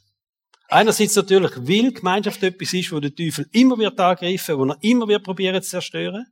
Einerseits 0.69 1.15
natürlich, 1.15 1.53
weil 1.57 1.93
Gemeinschaft 1.93 2.43
etwas 2.43 2.73
ist, 2.73 2.93
wo 2.93 2.99
der 2.99 3.15
Teufel 3.15 3.47
immer 3.53 3.79
wird 3.79 3.99
angreifen, 4.01 4.59
wo 4.59 4.65
er 4.65 4.77
immer 4.81 5.07
wird 5.07 5.23
probieren 5.23 5.63
zu 5.63 5.71
zerstören. 5.71 6.27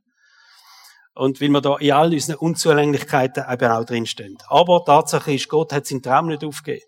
Und 1.13 1.39
weil 1.39 1.49
wir 1.49 1.61
da 1.61 1.77
in 1.77 1.93
all 1.93 2.11
unseren 2.11 2.35
Unzulänglichkeiten 2.35 3.45
eben 3.49 3.71
auch 3.71 3.85
drinstehen. 3.85 4.37
Aber 4.49 4.83
Tatsache 4.83 5.33
ist, 5.33 5.47
Gott 5.47 5.71
hat 5.71 5.85
seinen 5.87 6.01
Traum 6.01 6.27
nicht 6.27 6.43
aufgegeben. 6.43 6.83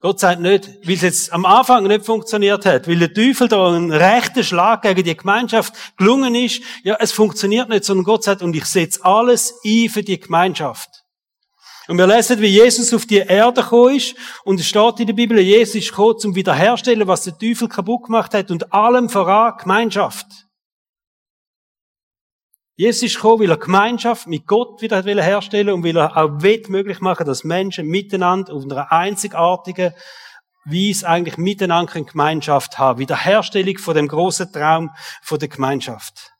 Gott 0.00 0.20
sagt 0.20 0.40
nicht, 0.40 0.68
weil 0.84 0.94
es 0.94 1.00
jetzt 1.02 1.32
am 1.32 1.44
Anfang 1.44 1.84
nicht 1.88 2.06
funktioniert 2.06 2.64
hat, 2.64 2.86
weil 2.86 3.00
der 3.00 3.12
Teufel 3.12 3.48
da 3.48 3.66
einen 3.66 3.90
rechten 3.90 4.44
Schlag 4.44 4.82
gegen 4.82 5.02
die 5.02 5.16
Gemeinschaft 5.16 5.74
gelungen 5.96 6.36
ist. 6.36 6.62
Ja, 6.84 6.96
es 7.00 7.10
funktioniert 7.10 7.68
nicht, 7.68 7.84
sondern 7.84 8.04
Gott 8.04 8.22
sagt, 8.22 8.42
und 8.42 8.54
ich 8.54 8.66
setze 8.66 9.04
alles 9.04 9.54
ein 9.64 9.88
für 9.88 10.04
die 10.04 10.20
Gemeinschaft. 10.20 10.97
Und 11.88 11.96
wir 11.96 12.06
lesen, 12.06 12.38
wie 12.42 12.48
Jesus 12.48 12.92
auf 12.92 13.06
die 13.06 13.16
Erde 13.16 13.62
gekommen 13.62 13.96
ist. 13.96 14.14
Und 14.44 14.60
es 14.60 14.66
steht 14.66 15.00
in 15.00 15.06
der 15.06 15.14
Bibel, 15.14 15.38
Jesus 15.38 15.76
ist 15.76 15.88
gekommen, 15.88 16.18
zum 16.18 16.34
wiederherstellen, 16.34 17.08
was 17.08 17.24
der 17.24 17.36
Teufel 17.36 17.66
kaputt 17.66 18.04
gemacht 18.04 18.34
hat 18.34 18.50
und 18.50 18.74
allem 18.74 19.08
voran 19.08 19.56
Gemeinschaft. 19.56 20.26
Jesus 22.76 23.04
ist 23.04 23.14
gekommen, 23.14 23.42
weil 23.42 23.50
er 23.50 23.56
Gemeinschaft 23.56 24.26
mit 24.26 24.46
Gott 24.46 24.82
wieder 24.82 25.02
herstellen 25.02 25.70
und 25.70 25.82
weil 25.82 25.96
er 25.96 26.14
auch 26.14 26.28
möglich 26.68 27.00
machen, 27.00 27.24
dass 27.26 27.42
Menschen 27.42 27.86
miteinander 27.86 28.52
auf 28.52 28.64
einer 28.64 28.92
einzigartigen 28.92 29.94
Weise 30.66 31.08
eigentlich 31.08 31.38
miteinander 31.38 31.94
eine 31.94 32.04
Gemeinschaft 32.04 32.78
haben. 32.78 32.98
Wiederherstellung 32.98 33.78
von 33.78 33.94
dem 33.94 34.08
großen 34.08 34.52
Traum 34.52 34.90
von 35.22 35.38
der 35.38 35.48
Gemeinschaft. 35.48 36.32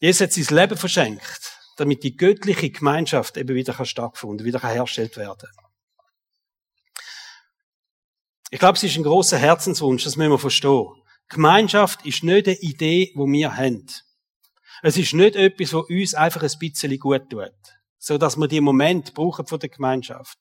Jesus 0.00 0.20
hat 0.20 0.32
sein 0.32 0.54
Leben 0.54 0.76
verschenkt 0.76 1.61
damit 1.82 2.04
die 2.04 2.16
göttliche 2.16 2.70
Gemeinschaft 2.70 3.36
eben 3.36 3.56
wieder 3.56 3.84
stattfinden, 3.84 4.44
wieder 4.44 4.62
hergestellt 4.62 5.16
werden. 5.16 5.48
Ich 8.50 8.60
glaube, 8.60 8.76
es 8.76 8.84
ist 8.84 8.96
ein 8.96 9.02
großer 9.02 9.36
Herzenswunsch, 9.36 10.04
das 10.04 10.14
müssen 10.14 10.30
wir 10.30 10.38
verstehen. 10.38 10.92
Gemeinschaft 11.28 12.06
ist 12.06 12.22
nicht 12.22 12.46
eine 12.46 12.56
Idee, 12.60 13.12
die 13.16 13.18
wir 13.18 13.56
haben. 13.56 13.84
Es 14.82 14.96
ist 14.96 15.12
nicht 15.12 15.34
etwas, 15.34 15.72
was 15.72 15.88
uns 15.88 16.14
einfach 16.14 16.44
ein 16.44 16.58
bisschen 16.60 16.96
gut 17.00 17.28
tut, 17.28 17.50
so 17.98 18.16
dass 18.16 18.36
wir 18.36 18.46
die 18.46 18.60
Moment 18.60 19.14
brauchen 19.14 19.48
von 19.48 19.58
der 19.58 19.68
Gemeinschaft, 19.68 20.38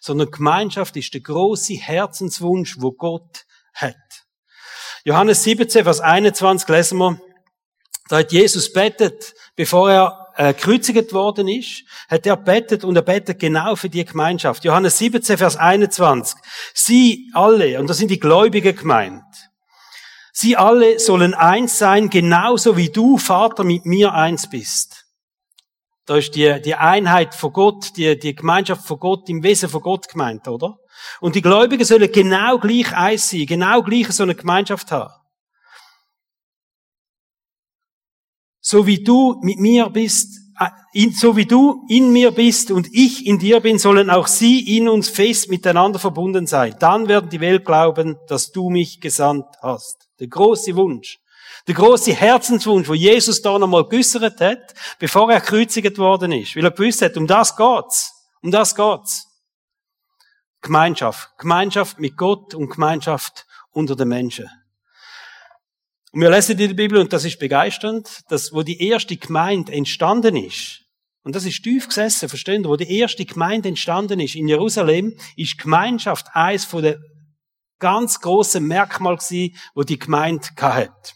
sondern 0.00 0.30
Gemeinschaft 0.30 0.96
ist 0.96 1.12
der 1.12 1.22
große 1.22 1.74
Herzenswunsch, 1.74 2.76
wo 2.78 2.92
Gott 2.92 3.46
hat. 3.74 3.96
Johannes 5.02 5.42
17, 5.42 5.82
Vers 5.82 5.98
21 5.98 6.68
lesen 6.68 6.98
wir, 6.98 7.20
da 8.08 8.18
hat 8.18 8.30
Jesus 8.30 8.72
bettet, 8.72 9.34
bevor 9.56 9.90
er 9.90 10.23
äh, 10.36 10.52
gekreuzigt 10.52 11.12
worden 11.12 11.48
ist, 11.48 11.84
hat 12.08 12.26
er 12.26 12.36
bettet 12.36 12.84
und 12.84 12.96
er 12.96 13.02
bettet 13.02 13.38
genau 13.38 13.76
für 13.76 13.88
die 13.88 14.04
Gemeinschaft. 14.04 14.64
Johannes 14.64 14.98
17, 14.98 15.38
Vers 15.38 15.56
21. 15.56 16.36
Sie 16.74 17.30
alle, 17.34 17.78
und 17.80 17.88
das 17.88 17.98
sind 17.98 18.10
die 18.10 18.20
Gläubigen 18.20 18.76
gemeint, 18.76 19.22
sie 20.32 20.56
alle 20.56 20.98
sollen 20.98 21.34
eins 21.34 21.78
sein, 21.78 22.10
genauso 22.10 22.76
wie 22.76 22.90
du, 22.90 23.18
Vater, 23.18 23.64
mit 23.64 23.86
mir 23.86 24.12
eins 24.12 24.48
bist. 24.48 25.04
Da 26.06 26.16
ist 26.16 26.34
die, 26.34 26.60
die 26.60 26.74
Einheit 26.74 27.34
von 27.34 27.52
Gott, 27.52 27.96
die, 27.96 28.18
die 28.18 28.34
Gemeinschaft 28.34 28.86
von 28.86 28.98
Gott, 28.98 29.28
im 29.28 29.42
Wesen 29.42 29.70
von 29.70 29.80
Gott 29.80 30.08
gemeint, 30.08 30.46
oder? 30.48 30.76
Und 31.20 31.34
die 31.34 31.42
Gläubigen 31.42 31.84
sollen 31.84 32.10
genau 32.12 32.58
gleich 32.58 32.94
eins 32.94 33.30
sein, 33.30 33.46
genau 33.46 33.82
gleich 33.82 34.12
so 34.12 34.22
eine 34.22 34.34
Gemeinschaft 34.34 34.92
haben. 34.92 35.12
So 38.66 38.86
wie 38.86 39.04
du 39.04 39.38
mit 39.42 39.58
mir 39.58 39.90
bist, 39.90 40.40
äh, 40.58 41.10
so 41.10 41.36
wie 41.36 41.44
du 41.44 41.84
in 41.90 42.14
mir 42.14 42.30
bist 42.30 42.70
und 42.70 42.88
ich 42.94 43.26
in 43.26 43.38
dir 43.38 43.60
bin, 43.60 43.78
sollen 43.78 44.08
auch 44.08 44.26
sie 44.26 44.78
in 44.78 44.88
uns 44.88 45.10
fest 45.10 45.50
miteinander 45.50 45.98
verbunden 45.98 46.46
sein. 46.46 46.74
Dann 46.80 47.06
werden 47.06 47.28
die 47.28 47.40
Welt 47.40 47.66
glauben, 47.66 48.16
dass 48.26 48.52
du 48.52 48.70
mich 48.70 49.02
gesandt 49.02 49.44
hast. 49.60 50.08
Der 50.18 50.28
große 50.28 50.74
Wunsch. 50.76 51.18
Der 51.66 51.74
große 51.74 52.14
Herzenswunsch, 52.14 52.88
wo 52.88 52.94
Jesus 52.94 53.42
da 53.42 53.58
nochmal 53.58 53.86
geäussert 53.86 54.40
hat, 54.40 54.74
bevor 54.98 55.30
er 55.30 55.40
gekreuzigt 55.40 55.98
worden 55.98 56.32
ist. 56.32 56.56
Weil 56.56 56.64
er 56.64 56.70
gewusst 56.70 57.02
hat, 57.02 57.18
um 57.18 57.26
das 57.26 57.54
geht's. 57.54 58.14
Um 58.40 58.50
das 58.50 58.74
geht's. 58.74 59.26
Gemeinschaft. 60.62 61.28
Gemeinschaft 61.36 61.98
mit 61.98 62.16
Gott 62.16 62.54
und 62.54 62.70
Gemeinschaft 62.70 63.46
unter 63.72 63.94
den 63.94 64.08
Menschen. 64.08 64.48
Und 66.14 66.20
wir 66.20 66.30
lesen 66.30 66.52
in 66.52 66.68
der 66.68 66.74
Bibel, 66.74 66.98
und 66.98 67.12
das 67.12 67.24
ist 67.24 67.40
begeisternd, 67.40 68.20
dass, 68.28 68.52
wo 68.52 68.62
die 68.62 68.80
erste 68.88 69.16
Gemeinde 69.16 69.72
entstanden 69.72 70.36
ist, 70.36 70.82
und 71.24 71.34
das 71.34 71.44
ist 71.44 71.64
tief 71.64 71.88
gesessen, 71.88 72.28
verstehen 72.28 72.64
wo 72.66 72.76
die 72.76 72.98
erste 72.98 73.24
Gemeinde 73.24 73.68
entstanden 73.68 74.20
ist 74.20 74.36
in 74.36 74.46
Jerusalem, 74.46 75.18
ist 75.36 75.58
Gemeinschaft 75.58 76.28
eines 76.32 76.68
den 76.68 77.02
ganz 77.80 78.20
grossen 78.20 78.68
Merkmalen 78.68 79.18
gewesen, 79.18 79.56
wo 79.74 79.82
die 79.82 79.98
Gemeinde 79.98 80.46
hatte. 80.60 81.14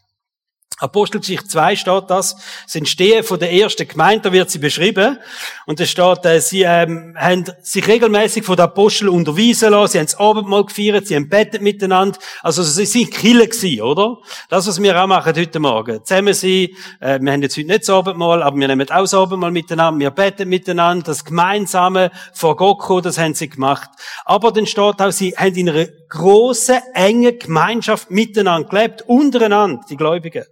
Apostelgeschichte 0.78 1.48
2 1.48 1.76
steht 1.76 2.04
das, 2.08 2.36
das 2.64 2.74
Entstehen 2.74 3.24
von 3.24 3.38
der 3.38 3.52
ersten 3.52 3.86
Gemeinde, 3.88 4.28
da 4.28 4.32
wird 4.32 4.50
sie 4.50 4.58
beschrieben. 4.58 5.18
Und 5.66 5.80
da 5.80 5.86
steht, 5.86 6.24
äh, 6.24 6.40
sie 6.40 6.62
ähm, 6.62 7.16
haben 7.18 7.44
sich 7.62 7.86
regelmäßig 7.86 8.44
von 8.44 8.56
den 8.56 8.64
Aposteln 8.64 9.10
unterweisen 9.10 9.70
lassen, 9.70 9.92
sie 9.92 9.98
haben 9.98 10.06
das 10.06 10.18
Abendmahl 10.18 10.64
gefeiert, 10.64 11.06
sie 11.06 11.16
haben 11.16 11.28
bettet 11.28 11.62
miteinander. 11.62 12.18
Also 12.42 12.62
sie 12.62 12.86
sind 12.86 13.10
Kille 13.10 13.48
gewesen, 13.48 13.82
oder? 13.82 14.18
Das, 14.48 14.68
was 14.68 14.80
wir 14.80 15.02
auch 15.02 15.06
machen 15.06 15.34
heute 15.34 15.58
Morgen. 15.58 16.04
Zusammen 16.04 16.34
sein, 16.34 16.68
äh, 17.00 17.18
wir 17.20 17.32
haben 17.32 17.42
jetzt 17.42 17.56
heute 17.56 17.66
nicht 17.66 17.82
das 17.82 17.90
Abendmahl, 17.90 18.42
aber 18.42 18.56
wir 18.56 18.68
nehmen 18.68 18.88
auch 18.90 19.00
das 19.00 19.14
Abendmahl 19.14 19.50
miteinander, 19.50 19.98
wir 19.98 20.10
beten 20.10 20.48
miteinander, 20.48 21.04
das 21.04 21.24
Gemeinsame 21.24 22.10
vor 22.32 22.56
Gott 22.56 22.78
kommen, 22.78 23.02
das 23.02 23.18
haben 23.18 23.34
sie 23.34 23.48
gemacht. 23.48 23.90
Aber 24.24 24.52
dann 24.52 24.66
steht 24.66 25.00
auch, 25.00 25.10
sie 25.10 25.34
haben 25.36 25.54
in 25.56 25.70
einer 25.70 25.86
grossen, 26.08 26.78
engen 26.94 27.38
Gemeinschaft 27.38 28.10
miteinander 28.10 28.68
gelebt, 28.68 29.02
untereinander, 29.06 29.84
die 29.90 29.96
Gläubigen. 29.96 30.44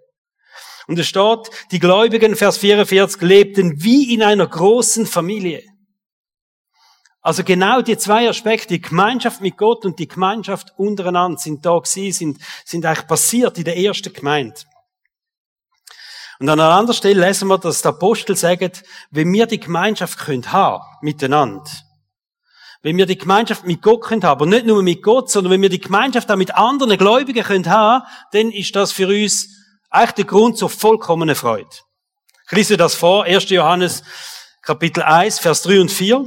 Und 0.86 0.98
es 0.98 1.06
steht, 1.06 1.50
die 1.72 1.78
Gläubigen, 1.78 2.36
Vers 2.36 2.58
44, 2.58 3.20
lebten 3.22 3.82
wie 3.82 4.14
in 4.14 4.22
einer 4.22 4.46
großen 4.46 5.06
Familie. 5.06 5.62
Also 7.20 7.42
genau 7.42 7.82
die 7.82 7.98
zwei 7.98 8.28
Aspekte, 8.28 8.68
die 8.68 8.80
Gemeinschaft 8.80 9.40
mit 9.40 9.56
Gott 9.56 9.84
und 9.84 9.98
die 9.98 10.06
Gemeinschaft 10.06 10.72
untereinander 10.76 11.38
sind 11.38 11.66
da 11.66 11.76
gewesen, 11.76 12.12
sind, 12.12 12.38
sind 12.64 12.86
eigentlich 12.86 13.08
passiert 13.08 13.58
in 13.58 13.64
der 13.64 13.76
ersten 13.76 14.12
Gemeinde. 14.12 14.60
Und 16.38 16.48
an 16.48 16.60
einer 16.60 16.70
anderen 16.70 16.96
Stelle 16.96 17.26
lesen 17.26 17.48
wir, 17.48 17.58
dass 17.58 17.82
der 17.82 17.92
Apostel 17.92 18.36
sagt, 18.36 18.84
wenn 19.10 19.32
wir 19.32 19.46
die 19.46 19.58
Gemeinschaft 19.58 20.18
können 20.18 20.52
haben, 20.52 20.84
miteinander, 21.00 21.68
wenn 22.82 22.96
wir 22.96 23.06
die 23.06 23.18
Gemeinschaft 23.18 23.66
mit 23.66 23.82
Gott 23.82 24.02
können 24.02 24.22
haben, 24.22 24.42
und 24.42 24.50
nicht 24.50 24.66
nur 24.66 24.80
mit 24.82 25.02
Gott, 25.02 25.28
sondern 25.28 25.54
wenn 25.54 25.62
wir 25.62 25.68
die 25.68 25.80
Gemeinschaft 25.80 26.30
auch 26.30 26.36
mit 26.36 26.54
anderen 26.54 26.96
Gläubigen 26.96 27.42
können 27.42 27.68
haben, 27.68 28.04
dann 28.30 28.52
ist 28.52 28.76
das 28.76 28.92
für 28.92 29.08
uns 29.08 29.55
eigentlich 29.96 30.12
der 30.12 30.24
Grund 30.26 30.58
zur 30.58 30.70
vollkommenen 30.70 31.34
Freude. 31.34 31.70
Ich 32.46 32.56
lese 32.56 32.76
das 32.76 32.94
vor, 32.94 33.24
1. 33.24 33.50
Johannes 33.50 34.02
Kapitel 34.62 35.02
1, 35.02 35.38
Vers 35.38 35.62
3 35.62 35.80
und 35.80 35.90
4. 35.90 36.24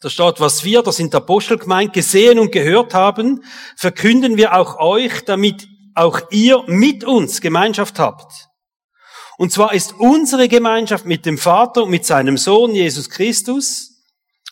Da 0.00 0.10
steht, 0.10 0.40
was 0.40 0.64
wir, 0.64 0.82
das 0.82 0.96
sind 0.96 1.14
Apostel 1.14 1.58
gemeint, 1.58 1.92
gesehen 1.92 2.38
und 2.38 2.52
gehört 2.52 2.94
haben, 2.94 3.44
verkünden 3.76 4.36
wir 4.36 4.54
auch 4.54 4.78
euch, 4.78 5.24
damit 5.24 5.68
auch 5.94 6.20
ihr 6.30 6.62
mit 6.66 7.04
uns 7.04 7.40
Gemeinschaft 7.40 7.98
habt. 7.98 8.48
Und 9.38 9.52
zwar 9.52 9.74
ist 9.74 9.94
unsere 9.98 10.48
Gemeinschaft 10.48 11.04
mit 11.04 11.26
dem 11.26 11.38
Vater 11.38 11.84
und 11.84 11.90
mit 11.90 12.04
seinem 12.06 12.36
Sohn 12.36 12.74
Jesus 12.74 13.10
Christus, 13.10 13.92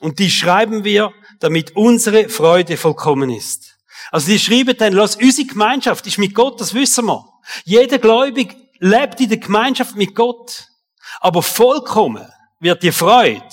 und 0.00 0.18
die 0.18 0.30
schreiben 0.30 0.84
wir, 0.84 1.12
damit 1.40 1.76
unsere 1.76 2.28
Freude 2.28 2.76
vollkommen 2.76 3.30
ist. 3.30 3.76
Also 4.10 4.30
die 4.30 4.38
schreiben 4.38 4.76
dann, 4.76 4.92
lass 4.92 5.16
unsere 5.16 5.46
Gemeinschaft 5.46 6.06
ist 6.06 6.18
mit 6.18 6.34
Gott, 6.34 6.60
das 6.60 6.74
wissen 6.74 7.06
wir. 7.06 7.33
Jeder 7.64 7.98
Gläubig 7.98 8.56
lebt 8.78 9.20
in 9.20 9.28
der 9.28 9.38
Gemeinschaft 9.38 9.96
mit 9.96 10.14
Gott. 10.14 10.68
Aber 11.20 11.42
vollkommen 11.42 12.26
wird 12.60 12.82
die 12.82 12.92
Freude, 12.92 13.48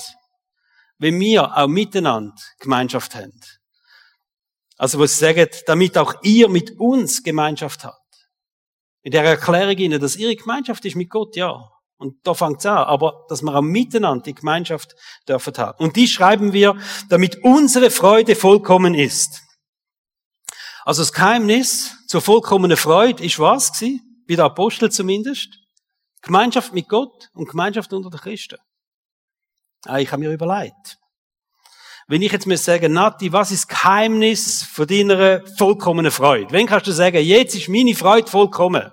wenn 0.98 1.19
wir 1.19 1.57
auch 1.57 1.67
miteinander 1.67 2.36
Gemeinschaft 2.60 3.15
haben. 3.15 3.39
Also, 4.77 5.00
was 5.00 5.19
sagen, 5.19 5.48
damit 5.67 5.98
auch 5.98 6.15
ihr 6.24 6.50
mit 6.50 6.79
uns 6.79 7.21
Gemeinschaft 7.21 7.83
habt. 7.83 7.98
In 9.03 9.12
der 9.12 9.24
Erklärung 9.24 9.77
ihnen, 9.77 10.01
dass 10.01 10.15
ihre 10.15 10.36
Gemeinschaft 10.36 10.83
ist 10.86 10.95
mit 10.95 11.10
Gott, 11.10 11.36
ja. 11.36 11.69
Und 11.98 12.25
da 12.25 12.33
fängt's 12.33 12.65
an. 12.65 12.77
Aber, 12.77 13.25
dass 13.29 13.43
wir 13.43 13.55
auch 13.55 13.62
miteinander 13.62 14.24
die 14.24 14.33
Gemeinschaft 14.33 14.95
dürfen 15.27 15.53
haben. 15.57 15.83
Und 15.83 15.95
die 15.95 16.07
schreiben 16.07 16.51
wir, 16.51 16.75
damit 17.10 17.43
unsere 17.43 17.91
Freude 17.91 18.36
vollkommen 18.36 18.95
ist. 18.95 19.41
Also 20.83 21.03
das 21.03 21.13
Geheimnis 21.13 21.95
zur 22.11 22.19
vollkommenen 22.19 22.75
Freude 22.75 23.23
ist 23.23 23.39
was 23.39 23.71
gewesen? 23.71 24.01
Bei 24.27 24.35
den 24.35 24.43
Aposteln 24.43 24.91
zumindest. 24.91 25.47
Gemeinschaft 26.21 26.73
mit 26.73 26.89
Gott 26.89 27.29
und 27.33 27.47
Gemeinschaft 27.47 27.93
unter 27.93 28.09
den 28.09 28.19
Christen. 28.19 28.57
Ah, 29.85 29.97
ich 29.97 30.11
habe 30.11 30.21
mir 30.21 30.33
überlegt. 30.33 30.97
Wenn 32.09 32.21
ich 32.21 32.33
jetzt 32.33 32.47
mir 32.47 32.57
sagen, 32.57 32.91
Nati, 32.91 33.31
was 33.31 33.51
ist 33.51 33.61
das 33.61 33.67
Geheimnis 33.69 34.61
von 34.61 34.87
deiner 34.87 35.47
vollkommenen 35.57 36.11
Freude? 36.11 36.51
Wenn 36.51 36.67
kannst 36.67 36.87
du 36.87 36.91
sagen, 36.91 37.23
jetzt 37.23 37.55
ist 37.55 37.69
meine 37.69 37.95
Freude 37.95 38.29
vollkommen? 38.29 38.91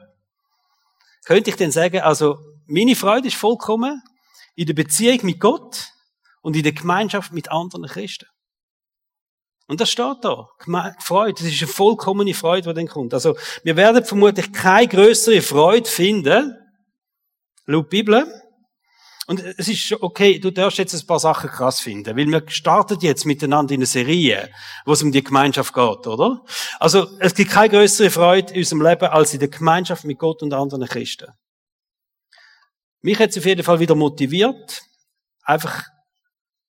Könnte 1.24 1.50
ich 1.50 1.56
denn 1.56 1.72
sagen, 1.72 1.98
also, 2.02 2.38
meine 2.68 2.94
Freude 2.94 3.26
ist 3.26 3.36
vollkommen 3.36 4.00
in 4.54 4.66
der 4.66 4.74
Beziehung 4.74 5.18
mit 5.24 5.40
Gott 5.40 5.88
und 6.40 6.54
in 6.54 6.62
der 6.62 6.70
Gemeinschaft 6.70 7.32
mit 7.32 7.50
anderen 7.50 7.88
Christen. 7.88 8.26
Und 9.68 9.82
das 9.82 9.90
steht 9.90 10.16
da. 10.22 10.48
Freude. 10.98 11.34
Das 11.34 11.52
ist 11.52 11.62
eine 11.62 11.70
vollkommene 11.70 12.32
Freude, 12.32 12.70
die 12.70 12.74
dann 12.74 12.88
kommt. 12.88 13.12
Also, 13.12 13.36
wir 13.62 13.76
werden 13.76 14.02
vermutlich 14.02 14.50
keine 14.50 14.88
größere 14.88 15.42
Freude 15.42 15.88
finden, 15.88 16.56
laut 17.66 17.90
Bibel. 17.90 18.26
Und 19.26 19.40
es 19.40 19.68
ist 19.68 19.92
okay, 20.00 20.38
du 20.38 20.50
darfst 20.50 20.78
jetzt 20.78 20.94
ein 20.94 21.06
paar 21.06 21.18
Sachen 21.20 21.50
krass 21.50 21.80
finden, 21.80 22.16
weil 22.16 22.26
wir 22.26 22.42
starten 22.48 22.98
jetzt 23.02 23.26
miteinander 23.26 23.74
in 23.74 23.80
eine 23.80 23.86
Serie, 23.86 24.50
wo 24.86 24.92
es 24.92 25.02
um 25.02 25.12
die 25.12 25.22
Gemeinschaft 25.22 25.74
geht, 25.74 26.06
oder? 26.06 26.42
Also, 26.80 27.06
es 27.20 27.34
gibt 27.34 27.50
keine 27.50 27.68
größere 27.68 28.08
Freude 28.08 28.54
in 28.54 28.60
unserem 28.60 28.80
Leben 28.80 29.04
als 29.04 29.34
in 29.34 29.40
der 29.40 29.48
Gemeinschaft 29.48 30.04
mit 30.04 30.18
Gott 30.18 30.42
und 30.42 30.54
anderen 30.54 30.88
Christen. 30.88 31.30
Mich 33.02 33.18
hat 33.18 33.30
es 33.30 33.38
auf 33.38 33.44
jeden 33.44 33.62
Fall 33.62 33.80
wieder 33.80 33.94
motiviert, 33.94 34.80
einfach 35.42 35.84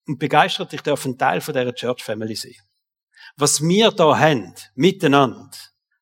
und 0.06 0.20
begeistert, 0.20 0.74
ich 0.74 0.82
darf 0.82 1.06
ein 1.06 1.18
Teil 1.18 1.40
von 1.40 1.54
dieser 1.54 1.74
Church 1.74 2.04
Family 2.04 2.36
sein 2.36 2.56
was 3.40 3.62
wir 3.62 3.92
da 3.92 4.18
haben, 4.18 4.54
miteinander, 4.76 5.50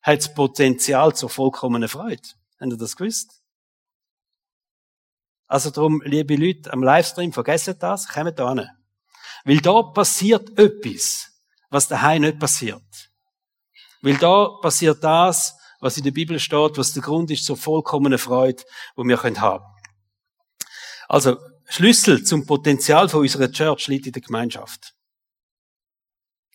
hat 0.01 0.19
das 0.19 0.33
Potenzial 0.33 1.15
zur 1.15 1.29
vollkommenen 1.29 1.89
Freude. 1.89 2.21
Habt 2.59 2.71
ihr 2.71 2.77
das 2.77 2.95
gewusst? 2.95 3.41
Also 5.47 5.69
darum, 5.69 6.01
liebe 6.03 6.35
Leute 6.35 6.73
am 6.73 6.83
Livestream, 6.83 7.31
vergessen 7.31 7.75
das, 7.79 8.07
kommt 8.07 8.37
da 8.39 8.53
hin. 8.53 8.69
Weil 9.45 9.59
da 9.59 9.81
passiert 9.81 10.57
etwas, 10.57 11.31
was 11.69 11.87
daheim 11.87 12.23
nicht 12.23 12.39
passiert. 12.39 13.11
Weil 14.01 14.17
da 14.17 14.49
passiert 14.61 15.03
das, 15.03 15.55
was 15.79 15.97
in 15.97 16.03
der 16.03 16.11
Bibel 16.11 16.39
steht, 16.39 16.77
was 16.77 16.93
der 16.93 17.03
Grund 17.03 17.31
ist 17.31 17.45
zur 17.45 17.55
vollkommenen 17.55 18.17
Freude, 18.17 18.63
wo 18.95 19.03
wir 19.03 19.21
haben 19.21 19.35
können 19.35 19.61
Also, 21.07 21.37
Schlüssel 21.69 22.23
zum 22.23 22.45
Potenzial 22.45 23.09
von 23.09 23.21
unserer 23.21 23.51
Church 23.51 23.87
liegt 23.87 24.07
in 24.07 24.13
der 24.13 24.21
Gemeinschaft. 24.21 24.96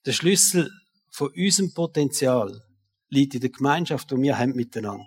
Der 0.05 0.13
Schlüssel 0.13 0.71
von 1.11 1.31
unserem 1.37 1.73
Potenzial 1.75 2.61
liegt 3.09 3.35
in 3.35 3.41
der 3.41 3.51
Gemeinschaft, 3.51 4.11
die 4.11 4.17
wir 4.17 4.37
haben 4.37 4.55
miteinander. 4.55 5.07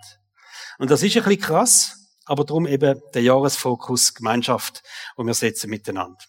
Und 0.77 0.89
das 0.89 1.03
ist 1.03 1.17
ein 1.17 1.23
bisschen 1.23 1.41
krass, 1.41 1.97
aber 2.25 2.45
darum 2.45 2.65
eben 2.65 3.01
der 3.13 3.21
Jahresfokus 3.21 4.13
Gemeinschaft, 4.13 4.83
wo 5.17 5.23
wir 5.23 5.33
setzen 5.33 5.69
miteinander. 5.69 6.23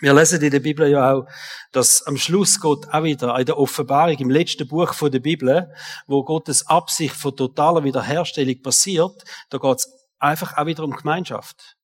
Wir 0.00 0.12
lesen 0.12 0.42
in 0.42 0.50
der 0.50 0.58
Bibel 0.58 0.88
ja 0.88 1.12
auch, 1.12 1.28
dass 1.70 2.02
am 2.02 2.16
Schluss 2.16 2.58
Gott 2.58 2.88
auch 2.88 3.04
wieder 3.04 3.38
in 3.38 3.46
der 3.46 3.56
Offenbarung, 3.56 4.18
im 4.18 4.30
letzten 4.30 4.66
Buch 4.66 4.92
der 5.00 5.20
Bibel, 5.20 5.72
wo 6.08 6.24
Gottes 6.24 6.66
Absicht 6.66 7.14
von 7.14 7.36
totaler 7.36 7.84
Wiederherstellung 7.84 8.60
passiert, 8.60 9.22
da 9.50 9.58
geht 9.58 9.78
es 9.78 9.92
einfach 10.18 10.56
auch 10.56 10.66
wieder 10.66 10.82
um 10.82 10.90
Gemeinschaft. 10.90 11.76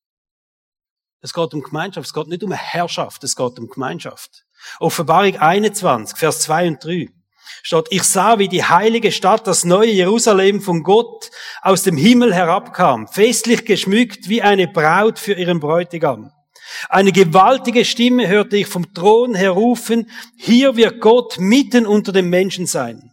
Es 1.20 1.32
geht 1.32 1.52
um 1.52 1.62
Gemeinschaft, 1.62 2.06
es 2.06 2.14
geht 2.14 2.28
nicht 2.28 2.44
um 2.44 2.52
Herrschaft, 2.52 3.24
es 3.24 3.34
geht 3.34 3.58
um 3.58 3.66
Gemeinschaft. 3.66 4.44
Offenbarung 4.78 5.36
21, 5.36 6.16
Vers 6.16 6.42
2 6.42 6.68
und 6.68 6.84
3 6.84 7.08
steht, 7.62 7.86
ich 7.90 8.04
sah, 8.04 8.38
wie 8.38 8.48
die 8.48 8.64
heilige 8.64 9.10
Stadt, 9.10 9.46
das 9.46 9.64
neue 9.64 9.90
Jerusalem 9.90 10.60
von 10.60 10.84
Gott 10.84 11.30
aus 11.60 11.82
dem 11.82 11.96
Himmel 11.96 12.32
herabkam, 12.32 13.08
festlich 13.08 13.64
geschmückt 13.64 14.28
wie 14.28 14.42
eine 14.42 14.68
Braut 14.68 15.18
für 15.18 15.32
ihren 15.32 15.58
Bräutigam. 15.58 16.30
Eine 16.88 17.12
gewaltige 17.12 17.84
Stimme 17.84 18.28
hörte 18.28 18.56
ich 18.56 18.68
vom 18.68 18.94
Thron 18.94 19.34
her 19.34 19.50
rufen, 19.50 20.10
hier 20.36 20.76
wird 20.76 21.00
Gott 21.00 21.38
mitten 21.38 21.86
unter 21.86 22.12
den 22.12 22.28
Menschen 22.28 22.66
sein. 22.66 23.07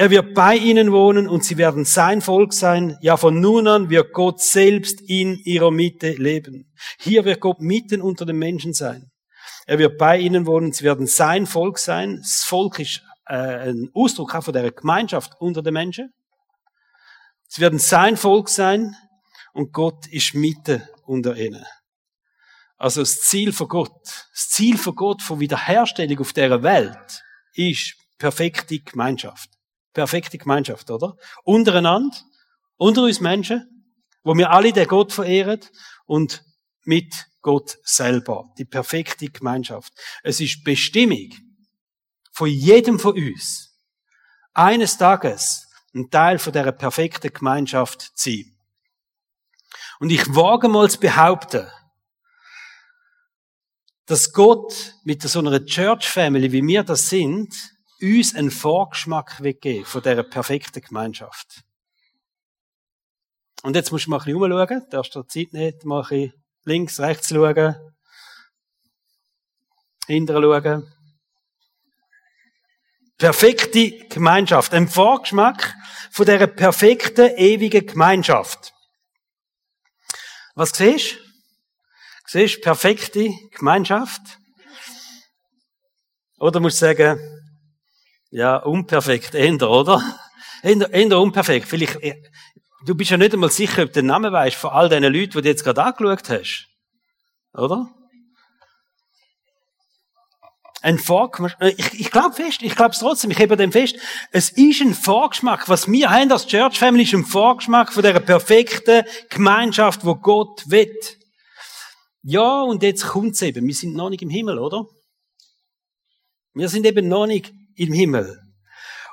Er 0.00 0.08
wird 0.08 0.32
bei 0.32 0.56
ihnen 0.56 0.92
wohnen 0.92 1.28
und 1.28 1.44
sie 1.44 1.58
werden 1.58 1.84
sein 1.84 2.22
Volk 2.22 2.54
sein. 2.54 2.96
Ja, 3.02 3.18
von 3.18 3.38
nun 3.38 3.68
an 3.68 3.90
wird 3.90 4.14
Gott 4.14 4.40
selbst 4.40 5.02
in 5.02 5.36
ihrer 5.44 5.70
Mitte 5.70 6.12
leben. 6.12 6.72
Hier 6.98 7.26
wird 7.26 7.40
Gott 7.40 7.60
mitten 7.60 8.00
unter 8.00 8.24
den 8.24 8.38
Menschen 8.38 8.72
sein. 8.72 9.10
Er 9.66 9.78
wird 9.78 9.98
bei 9.98 10.16
ihnen 10.16 10.46
wohnen, 10.46 10.72
sie 10.72 10.84
werden 10.84 11.06
sein 11.06 11.44
Volk 11.44 11.78
sein. 11.78 12.16
Das 12.16 12.44
Volk 12.44 12.78
ist 12.78 13.02
äh, 13.26 13.68
ein 13.68 13.90
Ausdruck 13.92 14.34
auch 14.34 14.42
von 14.42 14.54
der 14.54 14.72
Gemeinschaft 14.72 15.38
unter 15.38 15.60
den 15.60 15.74
Menschen. 15.74 16.14
Sie 17.48 17.60
werden 17.60 17.78
sein 17.78 18.16
Volk 18.16 18.48
sein 18.48 18.96
und 19.52 19.70
Gott 19.74 20.06
ist 20.06 20.34
mitten 20.34 20.82
unter 21.04 21.36
ihnen. 21.36 21.66
Also 22.78 23.02
das 23.02 23.20
Ziel 23.20 23.52
von 23.52 23.68
Gott, 23.68 24.00
das 24.32 24.48
Ziel 24.48 24.78
von 24.78 24.94
Gott 24.94 25.20
von 25.20 25.40
Wiederherstellung 25.40 26.20
auf 26.20 26.32
dieser 26.32 26.62
Welt 26.62 27.22
ist 27.52 27.96
perfekte 28.16 28.78
Gemeinschaft. 28.78 29.59
Perfekte 29.92 30.38
Gemeinschaft, 30.38 30.90
oder? 30.90 31.16
Untereinander, 31.44 32.16
unter 32.76 33.02
uns 33.02 33.20
Menschen, 33.20 33.94
wo 34.22 34.34
wir 34.34 34.50
alle 34.50 34.72
den 34.72 34.86
Gott 34.86 35.12
verehren 35.12 35.60
und 36.06 36.44
mit 36.84 37.26
Gott 37.42 37.78
selber. 37.82 38.52
Die 38.58 38.64
perfekte 38.64 39.28
Gemeinschaft. 39.28 39.92
Es 40.22 40.40
ist 40.40 40.64
Bestimmung 40.64 41.30
von 42.32 42.48
jedem 42.48 42.98
von 42.98 43.14
uns, 43.14 43.78
eines 44.52 44.98
Tages 44.98 45.66
ein 45.94 46.10
Teil 46.10 46.38
von 46.38 46.52
dieser 46.52 46.72
perfekten 46.72 47.32
Gemeinschaft 47.32 48.12
zu 48.14 48.30
sein. 48.30 48.56
Und 49.98 50.10
ich 50.10 50.34
wage 50.34 50.68
mal 50.68 50.88
zu 50.90 50.98
behaupten, 50.98 51.66
dass 54.06 54.32
Gott 54.32 54.94
mit 55.04 55.22
so 55.22 55.38
einer 55.38 55.64
Church 55.64 56.08
Family, 56.08 56.50
wie 56.52 56.66
wir 56.66 56.82
das 56.82 57.08
sind, 57.08 57.54
uns 58.02 58.34
einen 58.34 58.50
Vorgeschmack 58.50 59.42
weggeben 59.42 59.84
von 59.84 60.02
dieser 60.02 60.22
perfekten 60.22 60.80
Gemeinschaft. 60.82 61.62
Und 63.62 63.76
jetzt 63.76 63.92
musst 63.92 64.06
du 64.06 64.10
mal 64.10 64.18
ein 64.18 64.24
bisschen 64.24 64.42
umschauen, 64.42 64.80
du 64.80 64.88
darfst 64.90 65.14
dir 65.14 65.26
Zeit 65.26 65.52
nicht, 65.52 65.84
mal 65.84 66.02
ein 66.02 66.08
bisschen 66.08 66.32
links, 66.64 67.00
rechts 67.00 67.28
schauen, 67.28 67.76
hinterher 70.06 70.62
schauen. 70.62 70.92
Perfekte 73.18 74.06
Gemeinschaft, 74.08 74.72
ein 74.72 74.88
Vorgeschmack 74.88 75.74
von 76.10 76.24
dieser 76.24 76.46
perfekten, 76.46 77.36
ewigen 77.36 77.86
Gemeinschaft. 77.86 78.72
Was 80.54 80.70
siehst 80.70 81.16
du? 81.16 81.30
Siehst 82.26 82.62
perfekte 82.62 83.28
Gemeinschaft? 83.50 84.22
Oder 86.38 86.60
musst 86.60 86.80
du 86.80 86.86
sagen, 86.86 87.39
ja, 88.30 88.56
unperfekt, 88.56 89.34
änder, 89.34 89.70
oder? 89.70 90.02
Änder, 90.62 90.92
änder 90.92 91.20
unperfekt. 91.20 91.68
Vielleicht, 91.68 92.02
äh, 92.02 92.22
du 92.86 92.94
bist 92.94 93.10
ja 93.10 93.16
nicht 93.16 93.32
einmal 93.32 93.50
sicher, 93.50 93.82
ob 93.82 93.88
du 93.88 94.00
den 94.00 94.06
Namen 94.06 94.32
weißt 94.32 94.56
von 94.56 94.70
all 94.70 94.88
diesen 94.88 95.04
Leuten, 95.04 95.32
die 95.32 95.42
du 95.42 95.48
jetzt 95.48 95.64
gerade 95.64 95.82
angeschaut 95.82 96.28
hast. 96.30 96.68
Oder? 97.54 97.88
Ein 100.82 100.98
Vorgeschmack, 100.98 101.56
äh, 101.60 101.74
ich, 101.76 102.00
ich 102.00 102.10
glaube 102.10 102.34
fest, 102.34 102.62
ich 102.62 102.74
glaube 102.74 102.92
es 102.92 103.00
trotzdem, 103.00 103.30
ich 103.30 103.38
hebe 103.38 103.56
dem 103.56 103.72
fest, 103.72 103.96
es 104.32 104.50
ist 104.50 104.80
ein 104.80 104.94
Vorgeschmack, 104.94 105.68
was 105.68 105.90
wir 105.90 106.10
haben 106.10 106.32
als 106.32 106.46
Church 106.46 106.78
Family, 106.78 107.02
ist 107.02 107.14
ein 107.14 107.24
Vorgeschmack 107.24 107.92
von 107.92 108.02
dieser 108.02 108.20
perfekten 108.20 109.04
Gemeinschaft, 109.28 110.04
wo 110.06 110.14
Gott 110.14 110.62
will. 110.70 110.96
Ja, 112.22 112.62
und 112.62 112.82
jetzt 112.82 113.08
kommt's 113.08 113.42
eben. 113.42 113.66
Wir 113.66 113.74
sind 113.74 113.94
noch 113.94 114.10
nicht 114.10 114.22
im 114.22 114.30
Himmel, 114.30 114.58
oder? 114.58 114.86
Wir 116.54 116.68
sind 116.68 116.86
eben 116.86 117.08
noch 117.08 117.26
nicht 117.26 117.52
im 117.80 117.92
Himmel. 117.92 118.38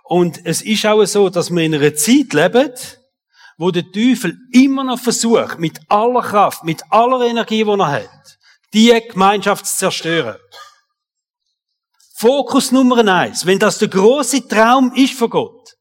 Und 0.03 0.45
es 0.45 0.61
ist 0.61 0.85
auch 0.85 1.03
so, 1.05 1.29
dass 1.29 1.49
wir 1.49 1.63
in 1.63 1.75
einer 1.75 1.95
Zeit 1.95 2.33
leben, 2.33 2.71
wo 3.57 3.71
der 3.71 3.91
Teufel 3.91 4.37
immer 4.51 4.83
noch 4.83 4.99
versucht, 4.99 5.59
mit 5.59 5.79
aller 5.89 6.21
Kraft, 6.21 6.63
mit 6.63 6.81
aller 6.89 7.25
Energie, 7.25 7.63
die 7.63 7.69
er 7.69 7.91
hat, 7.91 8.37
die 8.73 9.01
Gemeinschaft 9.09 9.65
zu 9.65 9.77
zerstören. 9.77 10.37
Fokus 12.15 12.71
Nummer 12.71 13.05
eins. 13.07 13.45
Wenn 13.45 13.59
das 13.59 13.79
der 13.79 13.89
große 13.89 14.47
Traum 14.47 14.93
ist 14.95 15.13
von 15.13 15.29
Gott, 15.29 15.77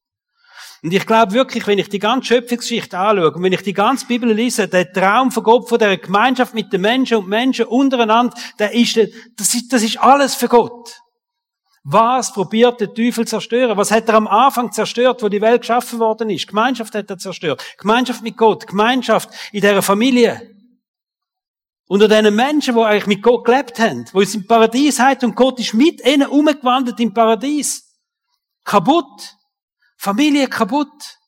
und 0.83 0.93
ich 0.93 1.07
glaube 1.07 1.33
wirklich, 1.33 1.67
wenn 1.67 1.79
ich 1.79 1.89
die 1.89 1.99
ganze 1.99 2.29
Schöpfungsgeschichte 2.29 2.97
anschaue 2.97 3.33
und 3.33 3.43
wenn 3.43 3.53
ich 3.53 3.63
die 3.63 3.73
ganze 3.73 4.07
Bibel 4.07 4.31
lese, 4.31 4.69
der 4.69 4.93
Traum 4.93 5.33
von 5.33 5.43
Gott, 5.43 5.69
von 5.69 5.79
der 5.79 5.97
Gemeinschaft 5.97 6.55
mit 6.55 6.73
den 6.73 6.83
Menschen 6.83 7.17
und 7.17 7.29
Menschen 7.29 7.65
untereinander, 7.65 8.37
der 8.59 8.73
ist, 8.73 8.97
das 9.37 9.55
ist, 9.55 9.73
das 9.73 9.83
ist 9.83 9.99
alles 9.99 10.35
für 10.35 10.49
Gott. 10.49 11.01
Was 11.89 12.33
probiert 12.33 12.81
der 12.81 12.93
Teufel 12.93 13.29
zerstören? 13.29 13.77
Was 13.77 13.93
hat 13.93 14.09
er 14.09 14.17
am 14.17 14.27
Anfang 14.27 14.73
zerstört, 14.73 15.23
wo 15.23 15.29
die 15.29 15.41
Welt 15.41 15.61
geschaffen 15.61 16.01
worden 16.01 16.31
ist? 16.31 16.49
Gemeinschaft 16.49 16.93
hat 16.97 17.09
er 17.09 17.17
zerstört. 17.17 17.63
Gemeinschaft 17.79 18.23
mit 18.23 18.37
Gott. 18.37 18.67
Gemeinschaft 18.67 19.31
in 19.53 19.61
dieser 19.61 19.83
Familie. 19.83 20.53
Unter 21.87 22.09
diesen 22.09 22.35
Menschen, 22.35 22.75
die 22.75 22.81
eigentlich 22.81 23.07
mit 23.07 23.23
Gott 23.23 23.45
gelebt 23.45 23.79
haben, 23.79 24.05
wo 24.13 24.21
es 24.21 24.35
im 24.35 24.49
Paradies 24.49 24.99
hat 24.99 25.23
und 25.23 25.37
Gott 25.37 25.61
ist 25.61 25.75
mit 25.75 26.05
ihnen 26.05 26.27
umgewandelt 26.27 26.99
im 26.99 27.15
Paradies. 27.15 27.85
Kaputt. 28.65 29.37
Familie 29.97 30.49
kaputt. 30.49 31.19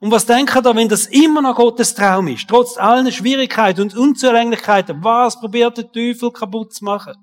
Und 0.00 0.10
was 0.10 0.26
denkt 0.26 0.54
ihr, 0.54 0.76
wenn 0.76 0.90
das 0.90 1.06
immer 1.06 1.40
noch 1.40 1.56
Gottes 1.56 1.94
Traum 1.94 2.28
ist, 2.28 2.48
trotz 2.48 2.76
allen 2.76 3.10
Schwierigkeiten 3.10 3.80
und 3.80 3.96
Unzulänglichkeiten, 3.96 5.02
was 5.02 5.40
probiert 5.40 5.78
der 5.78 5.90
Teufel 5.90 6.30
kaputt 6.32 6.74
zu 6.74 6.84
machen? 6.84 7.14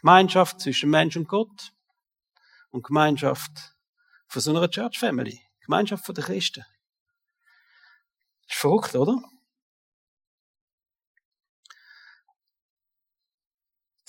Gemeinschaft 0.00 0.60
zwischen 0.60 0.90
Mensch 0.90 1.16
und 1.16 1.28
Gott 1.28 1.72
und 2.70 2.84
Gemeinschaft 2.84 3.74
von 4.28 4.42
so 4.42 4.50
einer 4.50 4.68
Church 4.68 4.98
Family, 4.98 5.40
Gemeinschaft 5.60 6.04
von 6.04 6.14
den 6.14 6.24
Christen. 6.24 6.64
Ist 8.48 8.58
verrückt, 8.58 8.94
oder? 8.94 9.22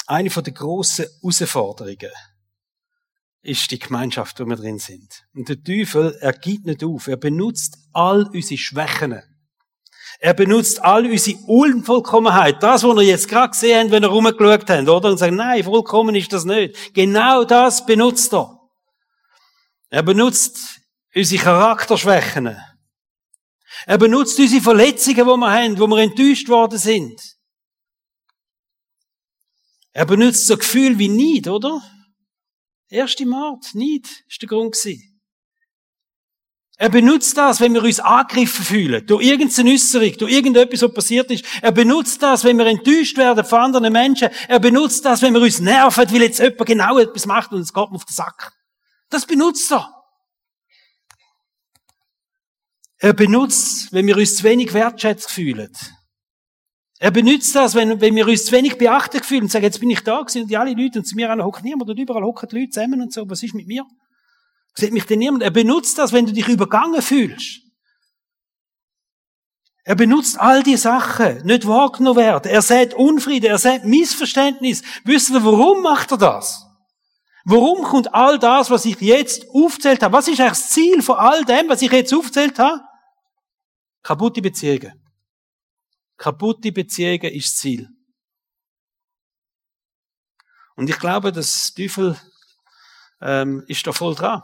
Eine 0.06 0.30
den 0.30 0.54
grossen 0.54 1.06
Herausforderungen 1.21 2.12
ist 3.41 3.71
die 3.71 3.80
Gemeinschaft, 3.80 4.39
wo 4.39 4.45
wir 4.45 4.56
drin 4.56 4.80
sind. 4.80 5.26
Und 5.34 5.50
der 5.50 5.63
Teufel, 5.63 6.17
er 6.21 6.34
gibt 6.34 6.65
nicht 6.65 6.84
auf. 6.84 7.08
Er 7.08 7.17
benutzt 7.17 7.78
all 7.93 8.28
unsere 8.28 8.58
Schwächen. 8.58 9.21
Er 10.19 10.34
benutzt 10.34 10.84
all 10.84 11.06
unsere 11.06 11.38
Unvollkommenheit. 11.45 12.62
Das, 12.63 12.84
was 12.84 12.95
wir 12.95 13.03
jetzt 13.03 13.27
gerade 13.27 13.51
gesehen 13.51 13.80
haben, 13.80 13.91
wenn 13.91 14.03
wir 14.03 14.10
rumgeschaut 14.10 14.69
haben, 14.69 14.89
oder? 14.89 15.10
Und 15.10 15.17
sagen, 15.17 15.36
nein, 15.36 15.63
vollkommen 15.63 16.15
ist 16.15 16.34
das 16.34 16.43
nicht. 16.43 16.93
Genau 16.93 17.43
das 17.43 17.86
benutzt 17.86 18.34
er. 18.34 18.60
Er 19.89 20.03
benutzt 20.03 20.82
unsere 21.13 21.43
Charakterschwächen. 21.43 22.58
Er 23.86 23.97
benutzt 23.97 24.39
unsere 24.39 24.62
Verletzungen, 24.62 25.17
die 25.17 25.23
wir 25.23 25.51
haben, 25.51 25.80
wo 25.80 25.88
wir 25.88 25.99
enttäuscht 25.99 26.49
worden 26.49 26.80
sind. 26.80 27.21
Er 29.93 30.06
benutzt 30.06 30.47
so 30.47 30.58
Gefühl 30.58 30.97
wie 30.97 31.10
Neid, 31.10 31.47
oder? 31.47 31.82
Erste 32.89 33.25
Mord, 33.25 33.73
nicht, 33.73 34.06
ist 34.27 34.41
der 34.41 34.49
Grund 34.49 34.73
gewesen. 34.73 35.16
Er 36.80 36.90
benutzt 36.90 37.36
das, 37.36 37.60
wenn 37.60 37.74
wir 37.74 37.84
uns 37.84 38.00
angegriffen 38.00 38.63
fühlen, 38.63 39.06
durch 39.08 39.26
irgendeine 39.26 39.72
Äußerung, 39.72 40.13
durch 40.20 40.32
irgendetwas, 40.32 40.84
was 40.84 40.94
passiert 40.94 41.32
ist. 41.32 41.44
Er 41.63 41.72
benutzt 41.72 42.22
das, 42.22 42.44
wenn 42.44 42.58
wir 42.58 42.68
enttäuscht 42.68 43.18
werden 43.18 43.44
von 43.44 43.60
anderen 43.60 43.92
Menschen. 43.92 44.30
Er 44.48 44.60
benutzt 44.60 45.04
das, 45.04 45.24
wenn 45.24 45.34
wir 45.34 45.42
uns 45.42 45.60
nerven, 45.60 46.06
weil 46.12 46.22
jetzt 46.22 46.38
jemand 46.38 46.66
genau 46.68 47.00
etwas 47.00 47.26
macht 47.26 47.52
und 47.52 47.62
es 47.62 47.74
geht 47.74 47.90
mir 47.90 47.96
auf 47.96 48.06
den 48.06 48.13
Sack. 48.13 48.54
Das 49.10 49.26
benutzt 49.26 49.72
er. 49.72 49.92
Er 53.00 53.13
benutzt, 53.13 53.92
wenn 53.92 54.06
wir 54.06 54.18
uns 54.18 54.36
zu 54.36 54.44
wenig 54.44 54.72
wertschätzt 54.74 55.32
fühlen. 55.32 55.72
Er 57.00 57.12
benutzt 57.12 57.56
das, 57.56 57.74
wenn, 57.74 58.02
wenn 58.02 58.16
wir 58.16 58.28
uns 58.28 58.46
zu 58.46 58.52
wenig 58.52 58.78
beachtet 58.78 59.26
fühlen 59.26 59.44
und 59.44 59.52
sagen, 59.52 59.66
jetzt 59.66 59.80
bin 59.80 59.90
ich 59.90 60.02
da 60.02 60.22
gewesen 60.22 60.44
und 60.44 60.50
die 60.50 60.58
alle 60.58 60.74
Leute 60.74 61.00
und 61.00 61.06
zu 61.06 61.16
mir 61.16 61.30
hocken 61.44 61.63
niemand 61.63 61.90
und 61.90 61.98
überall 61.98 62.24
hocken 62.24 62.50
die 62.50 62.60
Leute 62.60 62.70
zusammen 62.70 63.02
und 63.02 63.13
so, 63.13 63.28
was 63.28 63.42
ist 63.42 63.56
mit 63.56 63.66
mir? 63.66 63.84
Sieht 64.78 64.94
mich 64.94 65.06
denn 65.06 65.18
niemand? 65.18 65.42
Er 65.42 65.50
benutzt 65.50 65.98
das, 65.98 66.13
wenn 66.13 66.28
du 66.28 66.34
dich 66.34 66.48
übergangen 66.48 67.02
fühlst. 67.02 67.62
Er 69.84 69.96
benutzt 69.96 70.40
all 70.40 70.62
die 70.62 70.78
Sachen, 70.78 71.44
nicht 71.48 71.66
wahrgenommen 71.66 72.18
werden. 72.18 72.52
Er 72.52 72.62
sieht 72.62 72.94
Unfrieden, 72.94 73.48
er 73.48 73.58
sieht 73.58 73.86
Missverständnis. 73.86 74.84
Wisst 75.04 75.32
ihr, 75.32 75.44
warum 75.44 75.82
macht 75.82 76.12
er 76.12 76.20
das? 76.20 76.63
Warum 77.44 77.86
kommt 77.86 78.13
all 78.13 78.38
das, 78.38 78.70
was 78.70 78.86
ich 78.86 79.02
jetzt 79.02 79.48
aufzählt 79.50 80.04
habe? 80.04 80.13
Was 80.13 80.28
ist 80.28 80.40
eigentlich 80.40 80.60
das 80.60 80.70
Ziel 80.70 81.02
von 81.02 81.18
all 81.18 81.44
dem, 81.44 81.70
was 81.70 81.82
ich 81.82 81.92
jetzt 81.92 82.13
aufzählt 82.13 82.60
habe? 82.60 82.80
Kaputte 84.04 84.44
Beziehungen. 84.44 85.04
Kaputte 86.18 86.72
Beziehungen 86.72 87.34
ist 87.34 87.48
das 87.48 87.56
Ziel. 87.56 87.90
Und 90.76 90.88
ich 90.88 91.00
glaube, 91.00 91.32
das 91.32 91.74
Teufel 91.74 92.16
ähm, 93.22 93.63
ist 93.68 93.88
da 93.88 93.92
voll 93.92 94.13
dran. 94.13 94.44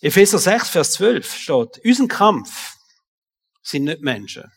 Epheser 0.00 0.38
6, 0.38 0.68
Vers 0.68 0.92
12 0.92 1.34
steht, 1.34 1.80
unser 1.84 2.06
Kampf 2.06 2.76
sind 3.62 3.84
nicht 3.84 4.00
Menschen. 4.00 4.50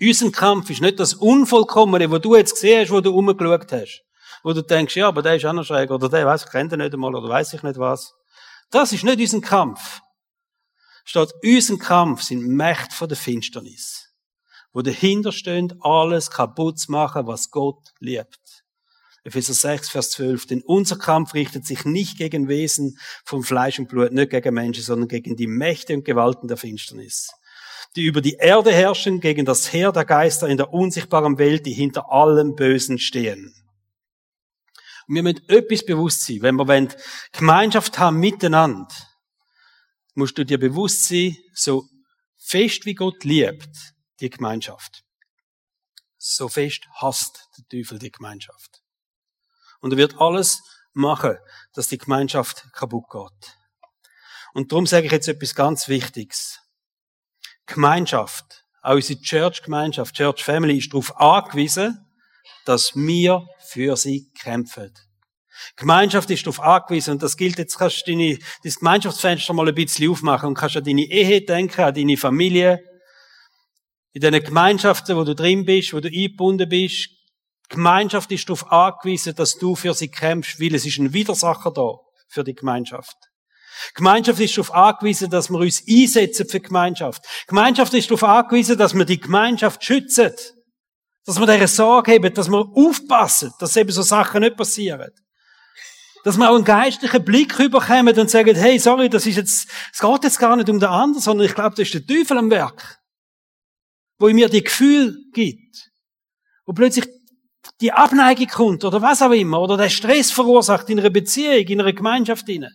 Unser 0.00 0.30
Kampf 0.30 0.70
ist 0.70 0.80
nicht 0.80 1.00
das 1.00 1.14
Unvollkommene, 1.14 2.10
wo 2.10 2.18
du 2.18 2.36
jetzt 2.36 2.54
gesehen 2.54 2.82
hast, 2.82 2.90
wo 2.90 3.00
du 3.00 3.16
umgeschaut 3.16 3.72
hast. 3.72 4.04
wo 4.42 4.52
du 4.52 4.62
denkst, 4.62 4.96
ja, 4.96 5.08
aber 5.08 5.22
der 5.22 5.36
ist 5.36 5.44
auch 5.44 5.52
noch 5.52 5.64
schräg, 5.64 5.90
oder 5.90 6.08
der 6.08 6.26
weiß, 6.26 6.44
ich 6.44 6.50
kenne 6.50 6.70
den 6.70 6.80
nicht 6.80 6.92
einmal, 6.92 7.14
oder 7.14 7.28
weiß 7.28 7.52
ich 7.54 7.62
nicht 7.62 7.78
was. 7.78 8.14
Das 8.70 8.92
ist 8.92 9.04
nicht 9.04 9.20
unser 9.20 9.40
Kampf. 9.40 10.00
Statt 11.04 11.32
unser 11.42 11.76
Kampf 11.78 12.22
sind 12.22 12.46
Mächte 12.46 12.94
von 12.94 13.08
der 13.08 13.16
Finsternis, 13.16 14.08
wo 14.72 14.82
dahinter 14.82 15.32
stehen, 15.32 15.78
alles 15.80 16.30
kaputt 16.30 16.78
zu 16.78 16.90
machen, 16.92 17.26
was 17.26 17.50
Gott 17.50 17.92
liebt. 17.98 18.41
Epheser 19.24 19.54
6, 19.54 19.90
Vers 19.90 20.10
12. 20.10 20.46
Denn 20.46 20.62
unser 20.62 20.98
Kampf 20.98 21.34
richtet 21.34 21.66
sich 21.66 21.84
nicht 21.84 22.18
gegen 22.18 22.48
Wesen 22.48 22.98
von 23.24 23.42
Fleisch 23.42 23.78
und 23.78 23.88
Blut, 23.88 24.12
nicht 24.12 24.30
gegen 24.30 24.54
Menschen, 24.54 24.82
sondern 24.82 25.08
gegen 25.08 25.36
die 25.36 25.46
Mächte 25.46 25.94
und 25.94 26.04
Gewalten 26.04 26.48
der 26.48 26.56
Finsternis, 26.56 27.30
die 27.94 28.04
über 28.04 28.20
die 28.20 28.34
Erde 28.34 28.72
herrschen, 28.72 29.20
gegen 29.20 29.44
das 29.44 29.72
Heer 29.72 29.92
der 29.92 30.04
Geister 30.04 30.48
in 30.48 30.56
der 30.56 30.72
unsichtbaren 30.72 31.38
Welt, 31.38 31.66
die 31.66 31.72
hinter 31.72 32.10
allem 32.10 32.54
Bösen 32.56 32.98
stehen. 32.98 33.54
Und 35.06 35.14
wir 35.14 35.22
müssen 35.22 35.48
etwas 35.48 35.84
bewusst 35.84 36.24
sein, 36.24 36.42
wenn 36.42 36.56
wir 36.56 36.88
Gemeinschaft 37.32 37.98
haben 37.98 38.18
miteinander, 38.18 38.88
musst 40.14 40.36
du 40.36 40.44
dir 40.44 40.58
bewusst 40.58 41.08
sein, 41.08 41.36
so 41.54 41.88
fest 42.38 42.86
wie 42.86 42.94
Gott 42.94 43.24
liebt, 43.24 43.94
die 44.20 44.30
Gemeinschaft. 44.30 45.04
So 46.18 46.48
fest 46.48 46.86
hasst 46.94 47.48
der 47.56 47.64
Teufel 47.68 47.98
die 47.98 48.10
Gemeinschaft. 48.10 48.82
Und 49.82 49.92
er 49.92 49.98
wird 49.98 50.18
alles 50.18 50.62
machen, 50.94 51.36
dass 51.74 51.88
die 51.88 51.98
Gemeinschaft 51.98 52.72
kaputt 52.72 53.04
geht. 53.10 53.58
Und 54.54 54.72
darum 54.72 54.86
sage 54.86 55.06
ich 55.06 55.12
jetzt 55.12 55.28
etwas 55.28 55.54
ganz 55.54 55.88
Wichtiges. 55.88 56.60
Gemeinschaft, 57.66 58.64
auch 58.82 58.94
unsere 58.94 59.20
Church-Gemeinschaft, 59.20 60.14
Church 60.14 60.42
Family 60.42 60.78
ist 60.78 60.92
darauf 60.92 61.16
angewiesen, 61.18 62.06
dass 62.64 62.94
wir 62.94 63.46
für 63.58 63.96
sie 63.96 64.30
kämpfen. 64.32 64.92
Gemeinschaft 65.76 66.30
ist 66.30 66.46
darauf 66.46 66.60
angewiesen, 66.60 67.12
und 67.12 67.22
das 67.22 67.36
gilt, 67.36 67.58
jetzt 67.58 67.78
kannst 67.78 68.06
du 68.06 68.12
deine, 68.12 68.38
das 68.64 68.78
Gemeinschaftsfenster 68.78 69.52
mal 69.52 69.68
ein 69.68 69.74
bisschen 69.74 70.10
aufmachen 70.10 70.48
und 70.48 70.54
kannst 70.54 70.76
an 70.76 70.84
deine 70.84 71.02
Ehe 71.02 71.42
denken, 71.42 71.82
an 71.82 71.94
deine 71.94 72.16
Familie, 72.16 72.82
in 74.12 74.20
den 74.20 74.42
Gemeinschaften, 74.42 75.16
wo 75.16 75.24
du 75.24 75.34
drin 75.34 75.64
bist, 75.64 75.92
wo 75.92 76.00
du 76.00 76.08
eingebunden 76.08 76.68
bist, 76.68 77.08
Gemeinschaft 77.72 78.30
ist 78.30 78.48
darauf 78.48 78.70
angewiesen, 78.70 79.34
dass 79.34 79.56
du 79.56 79.74
für 79.74 79.94
sie 79.94 80.08
kämpfst, 80.08 80.60
weil 80.60 80.74
es 80.74 80.84
ist 80.84 80.98
ein 80.98 81.12
Widersacher 81.14 81.72
da 81.72 81.94
für 82.28 82.44
die 82.44 82.54
Gemeinschaft. 82.54 83.16
Gemeinschaft 83.94 84.40
ist 84.40 84.56
darauf 84.56 84.74
angewiesen, 84.74 85.30
dass 85.30 85.48
wir 85.50 85.58
uns 85.58 85.82
einsetzen 85.88 86.46
für 86.46 86.60
die 86.60 86.66
Gemeinschaft. 86.66 87.24
Gemeinschaft 87.46 87.94
ist 87.94 88.10
darauf 88.10 88.24
angewiesen, 88.24 88.76
dass 88.76 88.94
wir 88.94 89.06
die 89.06 89.18
Gemeinschaft 89.18 89.82
schützen. 89.82 90.32
Dass 91.24 91.40
wir 91.40 91.46
deren 91.46 91.66
Sorge 91.66 92.12
haben, 92.12 92.34
dass 92.34 92.50
wir 92.50 92.66
aufpassen, 92.74 93.52
dass 93.58 93.76
eben 93.76 93.90
so 93.90 94.02
Sachen 94.02 94.40
nicht 94.40 94.56
passieren. 94.56 95.10
Dass 96.24 96.36
wir 96.36 96.50
auch 96.50 96.56
einen 96.56 96.64
geistlichen 96.64 97.24
Blick 97.24 97.58
überkommen 97.58 98.16
und 98.18 98.30
sagen, 98.30 98.54
hey, 98.54 98.78
sorry, 98.78 99.08
das 99.08 99.24
ist 99.24 99.36
jetzt, 99.36 99.68
es 99.92 99.98
geht 99.98 100.24
jetzt 100.24 100.38
gar 100.38 100.56
nicht 100.56 100.68
um 100.68 100.78
den 100.78 100.90
anderen, 100.90 101.22
sondern 101.22 101.46
ich 101.46 101.54
glaube, 101.54 101.70
das 101.70 101.88
ist 101.88 101.94
der 101.94 102.06
Teufel 102.06 102.36
am 102.36 102.50
Werk. 102.50 102.98
Wo 104.18 104.28
mir 104.28 104.50
die 104.50 104.62
Gefühl 104.62 105.16
gibt. 105.32 105.90
Wo 106.66 106.74
plötzlich 106.74 107.08
die 107.82 107.92
Abneigung 107.92 108.46
kommt 108.46 108.84
oder 108.84 109.02
was 109.02 109.20
auch 109.20 109.32
immer 109.32 109.60
oder 109.60 109.76
der 109.76 109.90
Stress 109.90 110.30
verursacht 110.30 110.88
in 110.88 111.00
einer 111.00 111.10
Beziehung, 111.10 111.66
in 111.66 111.80
einer 111.80 111.92
Gemeinschaft 111.92 112.48
inne. 112.48 112.70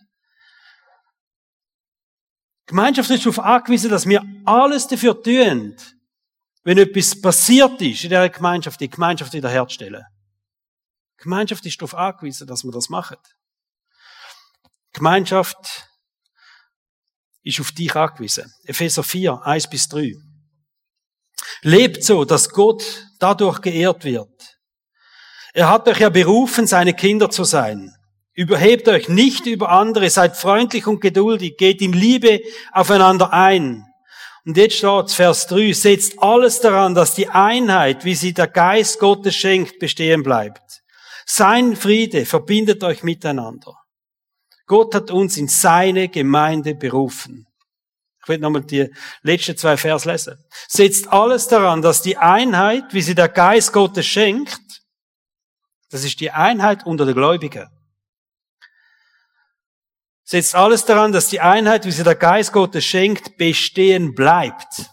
Gemeinschaft 2.66 3.08
ist 3.10 3.24
darauf 3.24 3.38
angewiesen, 3.38 3.90
dass 3.90 4.06
wir 4.06 4.22
alles 4.44 4.86
dafür 4.86 5.20
tun, 5.22 5.74
wenn 6.64 6.78
etwas 6.78 7.18
passiert 7.18 7.80
ist 7.80 8.04
in 8.04 8.10
dieser 8.10 8.28
Gemeinschaft, 8.28 8.78
die 8.80 8.90
Gemeinschaft 8.90 9.32
wiederherzustellen. 9.32 10.04
Gemeinschaft 11.16 11.64
ist 11.64 11.80
darauf 11.80 11.94
angewiesen, 11.94 12.46
dass 12.46 12.62
wir 12.62 12.70
das 12.70 12.90
machen. 12.90 13.16
Gemeinschaft 14.92 15.88
ist 17.42 17.60
auf 17.60 17.72
dich 17.72 17.96
angewiesen. 17.96 18.52
Epheser 18.64 19.02
4, 19.02 19.40
1 19.42 19.70
bis 19.70 19.88
3. 19.88 20.12
Lebt 21.62 22.04
so, 22.04 22.26
dass 22.26 22.50
Gott 22.50 23.06
dadurch 23.18 23.62
geehrt 23.62 24.04
wird. 24.04 24.57
Er 25.54 25.68
hat 25.70 25.88
euch 25.88 26.00
ja 26.00 26.08
berufen, 26.08 26.66
seine 26.66 26.94
Kinder 26.94 27.30
zu 27.30 27.44
sein. 27.44 27.94
Überhebt 28.34 28.86
euch 28.88 29.08
nicht 29.08 29.46
über 29.46 29.70
andere, 29.70 30.10
seid 30.10 30.36
freundlich 30.36 30.86
und 30.86 31.00
geduldig, 31.00 31.56
geht 31.56 31.82
in 31.82 31.92
Liebe 31.92 32.40
aufeinander 32.72 33.32
ein. 33.32 33.84
Und 34.44 34.56
jetzt 34.56 34.76
steht 34.76 35.10
Vers 35.10 35.46
3, 35.48 35.72
setzt 35.72 36.22
alles 36.22 36.60
daran, 36.60 36.94
dass 36.94 37.14
die 37.14 37.28
Einheit, 37.28 38.04
wie 38.04 38.14
sie 38.14 38.32
der 38.32 38.46
Geist 38.46 38.98
Gottes 39.00 39.34
schenkt, 39.34 39.78
bestehen 39.78 40.22
bleibt. 40.22 40.82
Sein 41.26 41.76
Friede 41.76 42.24
verbindet 42.24 42.82
euch 42.84 43.02
miteinander. 43.02 43.74
Gott 44.66 44.94
hat 44.94 45.10
uns 45.10 45.36
in 45.36 45.48
seine 45.48 46.08
Gemeinde 46.08 46.74
berufen. 46.74 47.46
Ich 48.22 48.28
will 48.28 48.38
nochmal 48.38 48.62
die 48.62 48.88
letzten 49.22 49.56
zwei 49.56 49.76
Vers 49.76 50.04
lesen. 50.04 50.36
Setzt 50.68 51.12
alles 51.12 51.48
daran, 51.48 51.82
dass 51.82 52.02
die 52.02 52.16
Einheit, 52.16 52.84
wie 52.92 53.02
sie 53.02 53.14
der 53.14 53.28
Geist 53.28 53.72
Gottes 53.72 54.06
schenkt, 54.06 54.77
das 55.88 56.04
ist 56.04 56.20
die 56.20 56.30
Einheit 56.30 56.84
unter 56.86 57.06
den 57.06 57.14
Gläubigen. 57.14 57.68
Setzt 60.24 60.54
alles 60.54 60.84
daran, 60.84 61.12
dass 61.12 61.28
die 61.28 61.40
Einheit, 61.40 61.86
wie 61.86 61.90
sie 61.90 62.04
der 62.04 62.14
Geist 62.14 62.52
Gottes 62.52 62.84
schenkt, 62.84 63.38
bestehen 63.38 64.14
bleibt. 64.14 64.90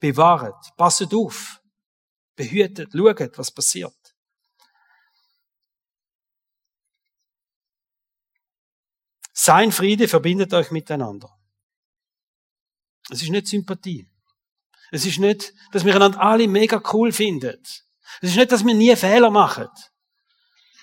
Bewahret, 0.00 0.54
passet 0.76 1.12
auf, 1.12 1.60
behütet, 2.34 2.92
schaut, 2.94 3.36
was 3.36 3.50
passiert. 3.50 3.94
Sein 9.34 9.72
Friede 9.72 10.08
verbindet 10.08 10.54
euch 10.54 10.70
miteinander. 10.70 11.38
Es 13.10 13.22
ist 13.22 13.30
nicht 13.30 13.46
Sympathie. 13.46 14.08
Es 14.90 15.04
ist 15.04 15.18
nicht, 15.18 15.52
dass 15.72 15.84
wir 15.84 15.94
einander 15.94 16.20
alle 16.20 16.48
mega 16.48 16.82
cool 16.92 17.12
finden. 17.12 17.62
Es 18.20 18.30
ist 18.30 18.36
nicht, 18.36 18.52
dass 18.52 18.64
wir 18.64 18.74
nie 18.74 18.94
Fehler 18.96 19.30
machen. 19.30 19.68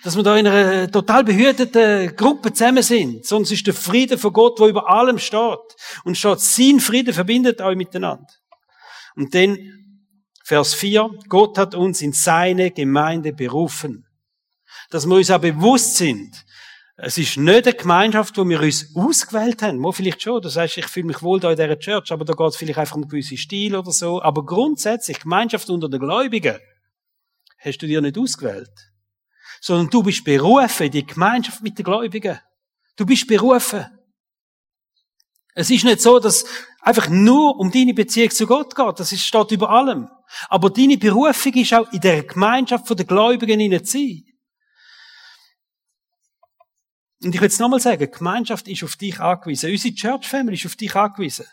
Dass 0.04 0.16
wir 0.16 0.24
da 0.24 0.38
in 0.38 0.48
einer 0.48 0.92
total 0.92 1.24
behüteten 1.24 2.16
Gruppe 2.16 2.54
zusammen 2.54 2.84
sind. 2.84 3.26
Es 3.26 3.52
ist 3.52 3.66
der 3.66 3.74
Friede 3.74 4.18
von 4.18 4.34
Gott, 4.34 4.60
der 4.60 4.68
über 4.68 4.90
allem 4.90 5.18
steht. 5.18 5.60
Und 6.04 6.18
steht, 6.18 6.40
sein 6.40 6.80
Friede 6.80 7.14
verbindet 7.14 7.62
euch 7.62 7.76
miteinander. 7.76 8.28
Und 9.16 9.34
dann, 9.34 9.58
Vers 10.44 10.74
4, 10.76 11.10
Gott 11.28 11.58
hat 11.58 11.74
uns 11.74 12.02
in 12.02 12.14
seine 12.14 12.72
Gemeinde 12.72 13.34
berufen. 13.34 14.06
Dass 14.92 15.08
wir 15.08 15.16
uns 15.16 15.32
auch 15.32 15.40
bewusst 15.40 15.98
sind, 15.98 16.46
es 16.98 17.18
ist 17.18 17.36
nicht 17.36 17.68
eine 17.68 17.76
Gemeinschaft, 17.76 18.38
wo 18.38 18.48
wir 18.48 18.62
uns 18.62 18.96
ausgewählt 18.96 19.62
haben. 19.62 19.84
Wo 19.84 19.92
vielleicht 19.92 20.22
schon. 20.22 20.42
Du 20.42 20.48
sagst, 20.48 20.78
ich 20.78 20.86
fühle 20.86 21.08
mich 21.08 21.22
wohl 21.22 21.42
da 21.42 21.52
in 21.52 21.58
dieser 21.58 21.78
Church, 21.78 22.12
aber 22.12 22.24
da 22.24 22.34
geht 22.34 22.48
es 22.48 22.56
vielleicht 22.56 22.80
einfach 22.80 22.96
um 22.96 23.02
einen 23.02 23.10
gewissen 23.10 23.38
Stil 23.38 23.76
oder 23.76 23.92
so. 23.92 24.22
Aber 24.22 24.46
grundsätzlich, 24.46 25.20
Gemeinschaft 25.20 25.70
unter 25.70 25.90
den 25.90 26.00
Gläubigen, 26.00 26.58
hast 27.66 27.80
du 27.80 27.88
dir 27.88 28.02
nicht 28.02 28.18
ausgewählt. 28.18 28.72
Sondern 29.62 29.90
du 29.90 30.04
bist 30.04 30.24
berufen, 30.24 30.92
die 30.92 31.06
Gemeinschaft 31.06 31.64
mit 31.64 31.78
den 31.78 31.84
Gläubigen. 31.84 32.40
Du 32.96 33.06
bist 33.06 33.28
berufen. 33.28 33.86
Es 35.56 35.70
ist 35.70 35.86
nicht 35.86 36.02
so, 36.02 36.20
dass 36.20 36.46
einfach 36.82 37.10
nur 37.10 37.58
um 37.58 37.72
deine 37.72 37.94
Beziehung 37.94 38.30
zu 38.30 38.46
Gott 38.46 38.76
geht. 38.76 39.00
Das 39.00 39.18
steht 39.20 39.52
über 39.52 39.70
allem. 39.70 40.10
Aber 40.50 40.70
deine 40.70 40.98
Berufung 40.98 41.54
ist 41.54 41.74
auch 41.74 41.92
in 41.92 42.02
der 42.02 42.24
Gemeinschaft 42.24 42.88
der 42.90 43.06
Gläubigen 43.06 43.60
hinein 43.60 43.84
zu 43.84 43.98
sein. 43.98 44.24
Und 47.24 47.34
ich 47.34 47.42
will 47.42 47.48
es 47.48 47.60
nochmal 47.60 47.80
sagen, 47.80 48.12
Gemeinschaft 48.12 48.68
ist 48.68 48.84
auf 48.84 48.98
dich 48.98 49.20
angewiesen. 49.20 49.72
Unsere 49.72 49.96
Church 49.96 50.28
Family 50.28 50.56
ist 50.56 50.66
auf 50.66 50.76
dich 50.76 50.96
angewiesen. 50.96 51.46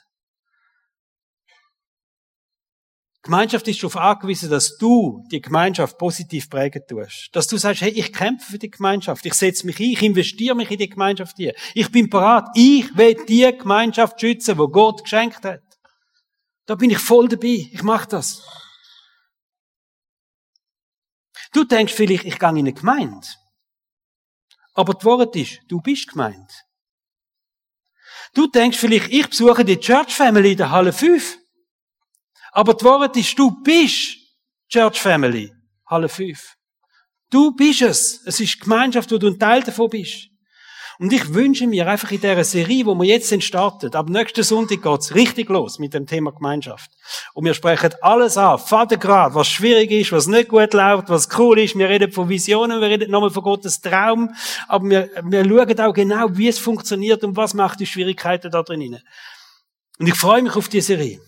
Gemeinschaft 3.23 3.69
ist 3.69 3.81
darauf 3.81 3.97
angewiesen, 3.97 4.51
dass 4.51 4.77
du 4.79 5.25
die 5.31 5.41
Gemeinschaft 5.41 5.97
positiv 5.97 6.51
prägen 6.51 6.83
tust. 6.89 7.29
Dass 7.33 7.47
du 7.47 7.57
sagst, 7.57 7.83
hey, 7.83 7.91
ich 7.91 8.13
kämpfe 8.13 8.53
für 8.53 8.59
die 8.59 8.71
Gemeinschaft, 8.71 9.25
ich 9.25 9.35
setze 9.35 9.65
mich 9.65 9.79
ein, 9.79 9.93
ich 9.93 10.03
investiere 10.03 10.57
mich 10.57 10.71
in 10.73 10.79
die 10.79 10.89
Gemeinschaft 10.89 11.37
hier. 11.37 11.55
Ich 11.75 11.91
bin 11.93 12.11
parat, 12.11 12.49
ich 12.57 12.97
will 12.97 13.15
die 13.29 13.57
Gemeinschaft 13.57 14.21
schützen, 14.21 14.59
wo 14.59 14.67
Gott 14.67 15.05
geschenkt 15.05 15.45
hat. 15.45 15.63
Da 16.67 16.75
bin 16.75 16.91
ich 16.91 16.99
voll 16.99 17.29
dabei, 17.29 17.69
ich 17.71 17.83
mache 17.85 18.09
das. 18.09 18.43
Du 21.53 21.63
denkst 21.63 21.93
vielleicht, 21.93 22.25
ich 22.25 22.39
gehe 22.39 22.49
in 22.49 22.59
eine 22.59 22.73
Gemeinde. 22.73 23.27
Aber 24.75 24.95
die 24.95 25.05
Wahrheit 25.05 25.37
ist, 25.37 25.61
du 25.69 25.81
bist 25.81 26.09
gemeint. 26.09 26.65
Du 28.35 28.49
denkst 28.49 28.79
vielleicht, 28.79 29.13
ich 29.13 29.29
besuche 29.29 29.65
die 29.65 29.79
Church 29.79 30.15
Family 30.15 30.53
in 30.53 30.57
der 30.57 30.71
Halle 30.71 30.93
5. 30.93 31.42
Aber 32.53 32.75
die 32.75 32.85
Wahrheit 32.85 33.17
ist, 33.17 33.39
du 33.39 33.51
bist 33.63 34.19
Church 34.69 35.01
Family. 35.01 35.53
Halle 35.87 36.09
5. 36.09 36.55
Du 37.31 37.55
bist 37.57 37.83
es. 37.83 38.23
Es 38.27 38.41
ist 38.41 38.61
Gemeinschaft, 38.61 39.11
wo 39.11 39.19
du 39.19 39.29
ein 39.29 39.39
Teil 39.39 39.63
davon 39.63 39.89
bist. 39.89 40.29
Und 40.99 41.13
ich 41.13 41.33
wünsche 41.33 41.67
mir 41.67 41.89
einfach 41.89 42.11
in 42.13 42.21
dieser 42.21 42.45
Serie, 42.45 42.85
wo 42.87 42.95
wir 42.95 43.07
jetzt 43.07 43.43
startet, 43.43 43.97
ab 43.97 44.09
nächsten 44.09 44.45
Sonntag 44.45 44.83
geht's 44.83 45.15
richtig 45.15 45.49
los 45.49 45.79
mit 45.79 45.95
dem 45.95 46.07
Thema 46.07 46.31
Gemeinschaft. 46.31 46.91
Und 47.33 47.47
wir 47.47 47.55
sprechen 47.55 47.95
alles 48.03 48.37
an, 48.37 48.59
Vatergrad, 48.59 49.35
was 49.35 49.49
schwierig 49.49 49.91
ist, 49.91 50.13
was 50.13 50.27
nicht 50.27 50.51
gut 50.51 50.75
läuft, 50.75 51.09
was 51.09 51.29
cool 51.39 51.59
ist. 51.59 51.77
Wir 51.77 51.89
reden 51.89 52.13
von 52.13 52.29
Visionen, 52.29 52.81
wir 52.81 52.89
reden 52.89 53.11
nochmal 53.11 53.31
von 53.31 53.43
Gottes 53.43 53.81
Traum, 53.81 54.33
aber 54.69 54.91
wir, 54.91 55.11
wir 55.25 55.45
schauen 55.45 55.81
auch 55.81 55.95
genau, 55.95 56.29
wie 56.37 56.49
es 56.49 56.59
funktioniert 56.59 57.25
und 57.25 57.35
was 57.35 57.55
macht 57.55 57.81
die 57.81 57.87
Schwierigkeiten 57.87 58.51
da 58.51 58.63
drin. 58.63 59.01
Und 59.99 60.07
ich 60.07 60.15
freue 60.15 60.43
mich 60.43 60.55
auf 60.55 60.69
diese 60.69 60.89
Serie. 60.89 61.21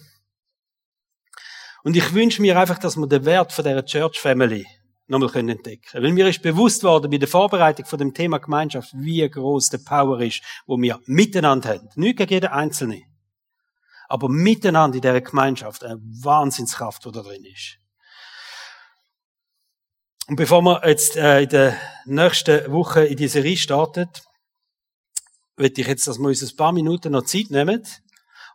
Und 1.85 1.97
ich 1.97 2.15
wünsche 2.15 2.41
mir 2.41 2.59
einfach, 2.59 2.79
dass 2.79 2.97
wir 2.97 3.07
den 3.07 3.27
Wert 3.27 3.53
von 3.53 3.63
dieser 3.63 3.85
Church 3.85 4.19
Family 4.19 4.67
nochmal 5.07 5.37
entdecken 5.37 5.83
können. 5.83 6.05
Weil 6.05 6.13
mir 6.13 6.29
ist 6.29 6.41
bewusst 6.41 6.83
worden 6.83 7.11
bei 7.11 7.19
der 7.19 7.29
Vorbereitung 7.29 7.85
von 7.85 7.99
dem 7.99 8.15
Thema 8.15 8.39
Gemeinschaft, 8.39 8.91
wie 8.95 9.29
groß 9.29 9.69
der 9.69 9.79
Power 9.79 10.19
ist, 10.23 10.41
wo 10.67 10.79
wir 10.79 10.99
miteinander 11.05 11.75
haben. 11.75 11.91
Nicht 11.97 12.17
gegen 12.17 12.33
jeden 12.33 12.51
Einzelne. 12.51 13.03
Aber 14.09 14.31
miteinander 14.31 14.97
in 14.97 15.03
dieser 15.03 15.21
Gemeinschaft 15.21 15.85
eine 15.85 16.01
Wahnsinnskraft, 16.01 17.05
die 17.05 17.13
da 17.13 17.21
drin 17.21 17.45
ist. 17.45 17.79
Und 20.27 20.37
bevor 20.37 20.63
wir 20.63 20.81
jetzt 20.87 21.17
äh, 21.17 21.43
in 21.43 21.49
der 21.51 21.77
nächsten 22.07 22.73
Woche 22.73 23.05
in 23.05 23.17
diese 23.19 23.35
Serie 23.35 23.59
starten, 23.59 24.09
möchte 25.57 25.83
ich 25.83 25.87
jetzt, 25.87 26.07
dass 26.07 26.19
wir 26.19 26.29
uns 26.29 26.43
ein 26.43 26.57
paar 26.57 26.73
Minuten 26.73 27.13
noch 27.13 27.25
Zeit 27.25 27.51
nehmen 27.51 27.87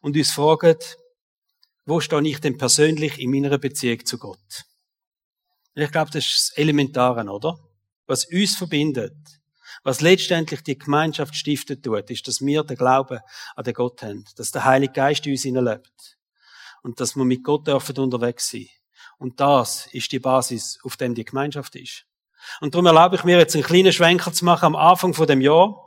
und 0.02 0.18
uns 0.18 0.32
fragen, 0.32 0.78
wo 1.90 2.00
stehe 2.00 2.28
ich 2.28 2.40
denn 2.40 2.58
persönlich 2.58 3.20
in 3.20 3.32
meiner 3.32 3.58
Beziehung 3.58 4.06
zu 4.06 4.18
Gott? 4.18 4.66
Ich 5.74 5.92
glaube, 5.92 6.12
das 6.12 6.26
ist 6.26 6.52
das 6.52 6.58
Elementare, 6.58 7.28
oder? 7.30 7.58
Was 8.06 8.26
uns 8.26 8.56
verbindet, 8.56 9.16
was 9.84 10.02
letztendlich 10.02 10.62
die 10.62 10.78
Gemeinschaft 10.78 11.36
stiftet 11.36 11.84
tut, 11.84 12.10
ist, 12.10 12.28
dass 12.28 12.42
wir 12.42 12.64
den 12.64 12.78
Glauben 12.78 13.20
an 13.56 13.64
den 13.64 13.74
Gott 13.74 14.04
haben, 14.04 14.26
dass 14.36 14.52
der 14.52 14.66
Heilige 14.66 14.94
Geist 14.94 15.26
in 15.26 15.32
uns 15.34 15.44
lebt 15.44 16.18
und 16.84 17.00
dass 17.00 17.16
wir 17.16 17.26
mit 17.26 17.44
Gott 17.44 17.68
dürfen 17.68 17.98
unterwegs 17.98 18.50
sein. 18.50 18.68
Und 19.18 19.40
das 19.40 19.88
ist 19.88 20.12
die 20.12 20.20
Basis, 20.20 20.80
auf 20.84 20.96
dem 20.96 21.16
die 21.16 21.26
Gemeinschaft 21.26 21.76
ist. 21.76 22.06
Und 22.62 22.74
darum 22.74 22.86
erlaube 22.86 23.16
ich 23.16 23.24
mir 23.24 23.38
jetzt 23.38 23.56
einen 23.56 23.64
kleinen 23.64 23.92
Schwenker 23.92 24.32
zu 24.32 24.46
machen 24.46 24.66
am 24.66 24.76
Anfang 24.76 25.14
von 25.14 25.28
dem 25.28 25.42
Jahr 25.42 25.86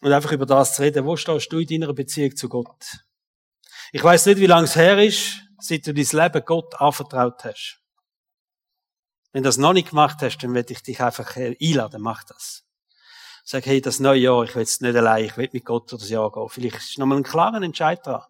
und 0.00 0.12
einfach 0.12 0.32
über 0.32 0.46
das 0.46 0.76
zu 0.76 0.82
reden. 0.82 1.04
Wo 1.04 1.16
stehst 1.16 1.52
du 1.52 1.58
in 1.58 1.66
deiner 1.66 1.92
Beziehung 1.92 2.34
zu 2.34 2.48
Gott? 2.48 3.00
Ich 3.92 4.04
weiß 4.04 4.26
nicht, 4.26 4.38
wie 4.38 4.46
lange 4.46 4.64
es 4.64 4.76
her 4.76 4.98
ist, 4.98 5.42
seit 5.58 5.86
du 5.86 5.92
dein 5.92 6.04
Leben 6.04 6.44
Gott 6.44 6.80
anvertraut 6.80 7.44
hast. 7.44 7.80
Wenn 9.32 9.42
du 9.42 9.48
das 9.48 9.58
noch 9.58 9.72
nicht 9.72 9.90
gemacht 9.90 10.18
hast, 10.20 10.38
dann 10.38 10.54
werde 10.54 10.72
ich 10.72 10.82
dich 10.82 11.00
einfach 11.00 11.36
einladen, 11.36 12.00
mach 12.00 12.24
das. 12.24 12.64
Sag, 13.44 13.66
hey, 13.66 13.80
das 13.80 13.98
neue 13.98 14.20
Jahr, 14.20 14.44
ich 14.44 14.54
will 14.54 14.62
es 14.62 14.80
nicht 14.80 14.94
allein, 14.94 15.24
ich 15.24 15.36
will 15.36 15.48
mit 15.52 15.64
Gott 15.64 15.90
durch 15.90 16.02
das 16.02 16.10
Jahr 16.10 16.30
gehen. 16.30 16.48
Vielleicht 16.48 16.76
ist 16.76 16.98
nochmal 16.98 17.18
ein 17.18 17.24
klarer 17.24 17.62
Entscheid 17.62 18.04
dran. 18.06 18.22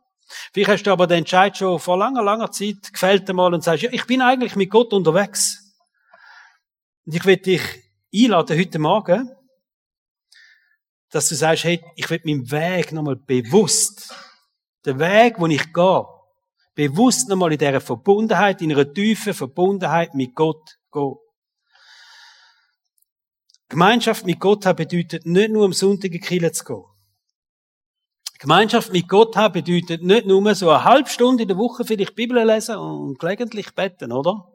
Vielleicht 0.52 0.70
hast 0.70 0.82
du 0.84 0.92
aber 0.92 1.06
den 1.06 1.18
Entscheid 1.18 1.56
schon 1.56 1.78
vor 1.78 1.98
langer, 1.98 2.22
langer 2.22 2.50
Zeit 2.52 2.92
gefällt 2.92 3.28
dir 3.28 3.34
mal 3.34 3.52
und 3.52 3.64
sagst, 3.64 3.82
ja, 3.82 3.90
ich 3.92 4.06
bin 4.06 4.22
eigentlich 4.22 4.56
mit 4.56 4.70
Gott 4.70 4.92
unterwegs. 4.92 5.74
Und 7.04 7.14
ich 7.14 7.24
will 7.24 7.36
dich 7.36 7.62
einladen 8.14 8.58
heute 8.58 8.78
Morgen, 8.78 9.30
dass 11.10 11.28
du 11.28 11.34
sagst, 11.34 11.64
hey, 11.64 11.84
ich 11.96 12.08
will 12.08 12.20
meinen 12.24 12.50
Weg 12.50 12.92
nochmal 12.92 13.16
bewusst, 13.16 14.14
den 14.86 14.98
Weg, 14.98 15.38
wo 15.38 15.46
ich 15.46 15.72
gehe, 15.72 16.06
bewusst 16.74 17.28
nochmal 17.28 17.52
in 17.52 17.58
dieser 17.58 17.80
Verbundenheit, 17.80 18.62
in 18.62 18.72
einer 18.72 18.92
tiefen 18.92 19.34
Verbundenheit 19.34 20.14
mit 20.14 20.34
Gott 20.34 20.78
gehen. 20.92 21.16
Gemeinschaft 23.68 24.26
mit 24.26 24.40
Gott 24.40 24.66
haben 24.66 24.76
bedeutet 24.76 25.26
nicht 25.26 25.50
nur 25.50 25.64
am 25.64 25.72
Sonntag 25.72 26.12
in 26.12 26.20
Kirche 26.20 26.52
zu 26.52 26.64
gehen. 26.64 26.84
Gemeinschaft 28.40 28.92
mit 28.92 29.06
Gott 29.06 29.36
haben 29.36 29.52
bedeutet 29.52 30.02
nicht 30.02 30.26
nur 30.26 30.54
so 30.54 30.70
eine 30.70 30.84
halbe 30.84 31.08
Stunde 31.08 31.42
in 31.42 31.48
der 31.48 31.58
Woche 31.58 31.84
vielleicht 31.84 32.16
Bibel 32.16 32.42
lesen 32.42 32.76
und 32.76 33.18
gelegentlich 33.18 33.74
beten, 33.74 34.12
oder? 34.12 34.50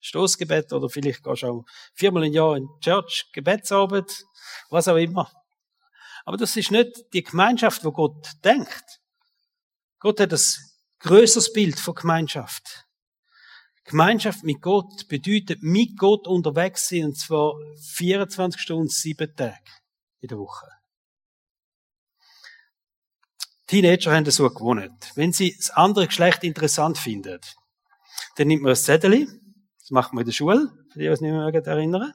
Stoßgebet 0.00 0.72
oder 0.72 0.88
vielleicht 0.88 1.22
gehst 1.22 1.42
du 1.42 1.46
auch 1.46 1.64
viermal 1.94 2.24
im 2.24 2.32
Jahr 2.32 2.56
in 2.56 2.66
die 2.66 2.80
Church, 2.80 3.30
Gebetsabend, 3.32 4.24
was 4.70 4.88
auch 4.88 4.96
immer. 4.96 5.30
Aber 6.24 6.36
das 6.36 6.56
ist 6.56 6.70
nicht 6.70 7.12
die 7.12 7.22
Gemeinschaft, 7.22 7.84
wo 7.84 7.92
Gott 7.92 8.32
denkt. 8.44 8.97
Gott 10.00 10.20
hat 10.20 10.32
ein 10.32 10.40
größeres 11.00 11.52
Bild 11.52 11.78
von 11.78 11.94
Gemeinschaft. 11.94 12.86
Gemeinschaft 13.84 14.44
mit 14.44 14.60
Gott 14.60 15.08
bedeutet 15.08 15.62
mit 15.62 15.96
Gott 15.96 16.26
unterwegs 16.26 16.88
sein, 16.88 17.06
und 17.06 17.18
zwar 17.18 17.54
24 17.94 18.60
Stunden, 18.60 18.88
sieben 18.88 19.34
Tage 19.34 19.56
in 20.20 20.28
der 20.28 20.38
Woche. 20.38 20.66
Teenager 23.66 24.14
haben 24.14 24.24
das 24.24 24.36
so 24.36 24.48
gewohnt. 24.48 25.12
Wenn 25.14 25.32
sie 25.32 25.54
das 25.56 25.70
andere 25.70 26.06
Geschlecht 26.06 26.44
interessant 26.44 26.98
finden, 26.98 27.40
dann 28.36 28.48
nimmt 28.48 28.62
man 28.62 28.72
ein 28.72 28.76
Zettel, 28.76 29.26
das 29.80 29.90
macht 29.90 30.12
man 30.12 30.22
in 30.22 30.26
der 30.26 30.32
Schule, 30.32 30.70
für 30.92 30.98
die, 30.98 31.04
die 31.04 31.06
es 31.06 31.20
nicht 31.20 31.32
mehr 31.32 31.66
erinnern 31.66 32.12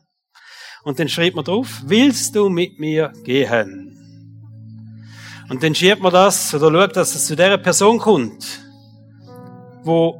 und 0.83 0.99
dann 0.99 1.09
schreibt 1.09 1.35
man 1.35 1.45
drauf, 1.45 1.81
willst 1.85 2.35
du 2.35 2.49
mit 2.49 2.79
mir 2.79 3.13
gehen? 3.23 4.02
Und 5.53 5.61
dann 5.61 5.75
schiebt 5.75 6.01
man 6.01 6.11
das, 6.11 6.51
oder 6.55 6.71
schaut, 6.71 6.95
dass 6.95 7.13
es 7.13 7.27
zu 7.27 7.35
der 7.35 7.57
Person 7.59 7.99
kommt, 7.99 8.59
wo 9.83 10.19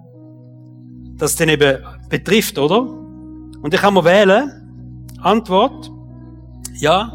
das 1.18 1.36
dann 1.36 1.50
eben 1.50 1.84
betrifft, 2.08 2.60
oder? 2.60 2.82
Und 2.82 3.74
ich 3.74 3.82
kann 3.82 3.96
mir 3.96 4.04
wählen, 4.04 5.08
Antwort, 5.24 5.90
ja, 6.76 7.12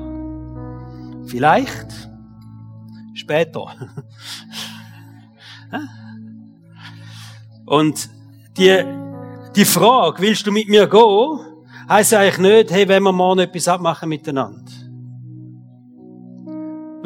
vielleicht, 1.28 1.87
später. 3.14 3.66
Und 7.66 8.11
die, 8.57 8.83
die 9.54 9.64
Frage, 9.64 10.20
willst 10.20 10.44
du 10.44 10.50
mit 10.50 10.68
mir 10.68 10.88
gehen, 10.88 11.38
heisst 11.88 12.14
eigentlich 12.14 12.38
nicht, 12.38 12.72
hey, 12.72 12.88
wenn 12.88 13.04
wir 13.04 13.12
morgen 13.12 13.38
etwas 13.38 13.68
abmachen 13.68 14.09
miteinander. 14.09 14.72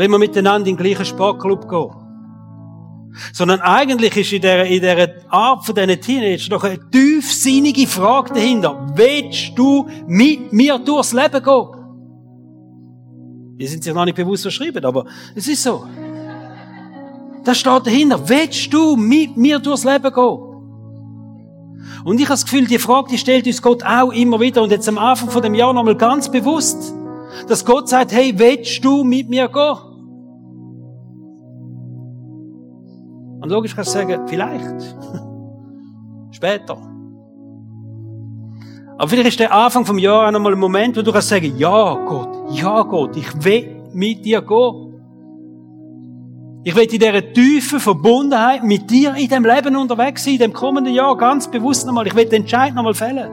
Wenn 0.03 0.11
wir 0.11 0.19
miteinander 0.19 0.69
in 0.69 0.77
den 0.77 0.85
gleichen 0.85 1.05
Sportclub 1.05 1.69
gehen. 1.69 1.91
Sondern 3.33 3.61
eigentlich 3.61 4.17
ist 4.17 4.33
in 4.33 4.43
dieser, 4.43 4.65
in 4.65 4.81
dieser 4.81 5.09
Art 5.29 5.65
von 5.65 5.77
diesen 5.77 6.01
Teenagers 6.01 6.49
noch 6.49 6.65
eine 6.65 6.91
tiefsinnige 6.91 7.87
Frage 7.87 8.35
dahinter. 8.35 8.85
Willst 8.97 9.57
du 9.57 9.89
mit 10.09 10.53
mir 10.53 10.81
durchs 10.81 11.13
Leben 11.13 11.41
gehen? 11.41 11.69
Die 13.61 13.67
sind 13.69 13.85
sich 13.85 13.95
noch 13.95 14.05
nicht 14.05 14.17
bewusst 14.17 14.43
verschrieben, 14.43 14.85
aber 14.85 15.05
es 15.37 15.47
ist 15.47 15.63
so. 15.63 15.87
Das 17.45 17.59
steht 17.59 17.87
dahinter. 17.87 18.29
Willst 18.29 18.75
du 18.75 18.97
mit 18.97 19.37
mir 19.37 19.61
durchs 19.61 19.85
Leben 19.85 20.13
gehen? 20.13 20.39
Und 22.05 22.19
ich 22.19 22.25
habe 22.25 22.35
das 22.35 22.43
Gefühl, 22.43 22.67
die 22.67 22.81
Frage, 22.81 23.11
die 23.13 23.19
stellt 23.19 23.47
uns 23.47 23.63
Gott 23.63 23.85
auch 23.85 24.11
immer 24.11 24.41
wieder 24.41 24.65
und 24.65 24.73
jetzt 24.73 24.89
am 24.89 24.99
Anfang 24.99 25.31
von 25.31 25.43
dem 25.43 25.55
Jahr 25.55 25.73
nochmal 25.73 25.97
ganz 25.97 26.29
bewusst, 26.29 26.93
dass 27.47 27.65
Gott 27.65 27.89
sagt, 27.89 28.11
hey, 28.11 28.37
willst 28.37 28.85
du 28.85 29.05
mit 29.05 29.29
mir 29.29 29.47
gehen? 29.47 29.92
Logisch 33.53 33.77
kannst 33.77 33.95
du 33.95 33.99
sagen, 33.99 34.27
vielleicht. 34.27 34.97
Später. 36.33 36.77
Aber 38.99 39.09
vielleicht 39.09 39.29
ist 39.29 39.41
der 39.41 39.53
Anfang 39.53 39.85
vom 39.85 39.99
Jahr 39.99 40.29
auch 40.29 40.33
nochmal 40.33 40.53
ein 40.53 40.59
Moment, 40.59 40.97
wo 40.97 41.03
du 41.03 41.13
kannst 41.13 41.29
sagen, 41.29 41.55
ja 41.57 41.95
Gott, 42.07 42.51
ja 42.51 42.83
Gott, 42.83 43.17
ich 43.17 43.45
will 43.45 43.83
mit 43.93 44.25
dir 44.25 44.43
gehen. 44.43 44.89
Ich 46.65 46.77
will 46.77 46.85
in 46.85 46.91
dieser 46.91 47.33
tiefen 47.33 47.81
Verbundenheit 47.81 48.63
mit 48.63 48.89
dir 48.89 49.15
in 49.17 49.29
dem 49.29 49.45
Leben 49.45 49.75
unterwegs 49.77 50.25
sein, 50.25 50.35
in 50.35 50.41
dem 50.41 50.53
kommenden 50.53 50.95
Jahr 50.95 51.17
ganz 51.17 51.51
bewusst 51.51 51.87
nochmal. 51.87 52.07
Ich 52.07 52.15
will 52.15 52.27
den 52.27 52.43
Entscheid 52.43 52.75
nochmal 52.75 52.95
fällen. 52.95 53.31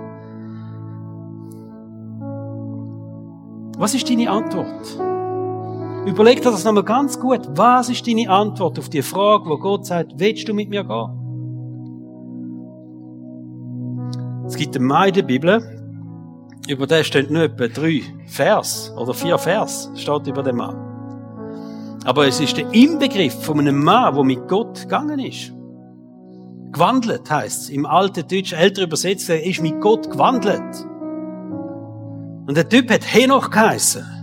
Was 3.78 3.94
ist 3.94 4.10
deine 4.10 4.30
Antwort? 4.30 5.09
Überleg 6.06 6.42
dir 6.42 6.52
das 6.52 6.64
nochmal 6.64 6.84
ganz 6.84 7.20
gut. 7.20 7.42
Was 7.56 7.90
ist 7.90 8.08
deine 8.08 8.30
Antwort 8.30 8.80
auf 8.80 8.90
die 8.90 9.02
Frage, 9.02 9.50
wo 9.50 9.58
Gott 9.58 9.86
sagt, 9.86 10.14
willst 10.18 10.48
du 10.48 10.54
mit 10.54 10.70
mir 10.70 10.84
gehen? 10.84 11.16
Es 14.48 14.56
gibt 14.56 14.80
Mann 14.80 15.10
in 15.10 15.14
der 15.14 15.24
Bibel, 15.24 15.62
über 16.68 16.88
den 16.88 17.04
steht 17.04 17.30
nur 17.30 17.44
etwa 17.44 17.68
drei 17.68 18.02
Vers 18.28 18.94
oder 18.98 19.14
vier 19.14 19.38
Vers, 19.38 19.92
steht 19.96 20.28
über 20.28 20.42
den 20.42 20.56
Mann. 20.56 20.76
Aber 22.06 22.26
es 22.28 22.40
ist 22.40 22.58
der 22.58 22.74
Inbegriff 22.74 23.44
von 23.44 23.60
einem 23.60 23.84
Mann, 23.84 24.16
der 24.16 24.24
mit 24.24 24.48
Gott 24.48 24.82
gegangen 24.82 25.20
ist. 25.20 25.54
Gewandelt 26.72 27.30
heißt 27.30 27.64
es. 27.64 27.70
Im 27.70 27.86
alten 27.86 28.28
Deutsch 28.28 28.54
älter 28.54 28.84
übersetzt, 28.84 29.30
er 29.30 29.44
ist 29.44 29.62
mit 29.62 29.82
Gott 29.82 30.10
gewandelt. 30.10 30.86
Und 32.48 32.56
der 32.56 32.70
Typ 32.70 32.90
hat 32.90 33.02
Henoch 33.04 33.50
geheißen. 33.50 34.19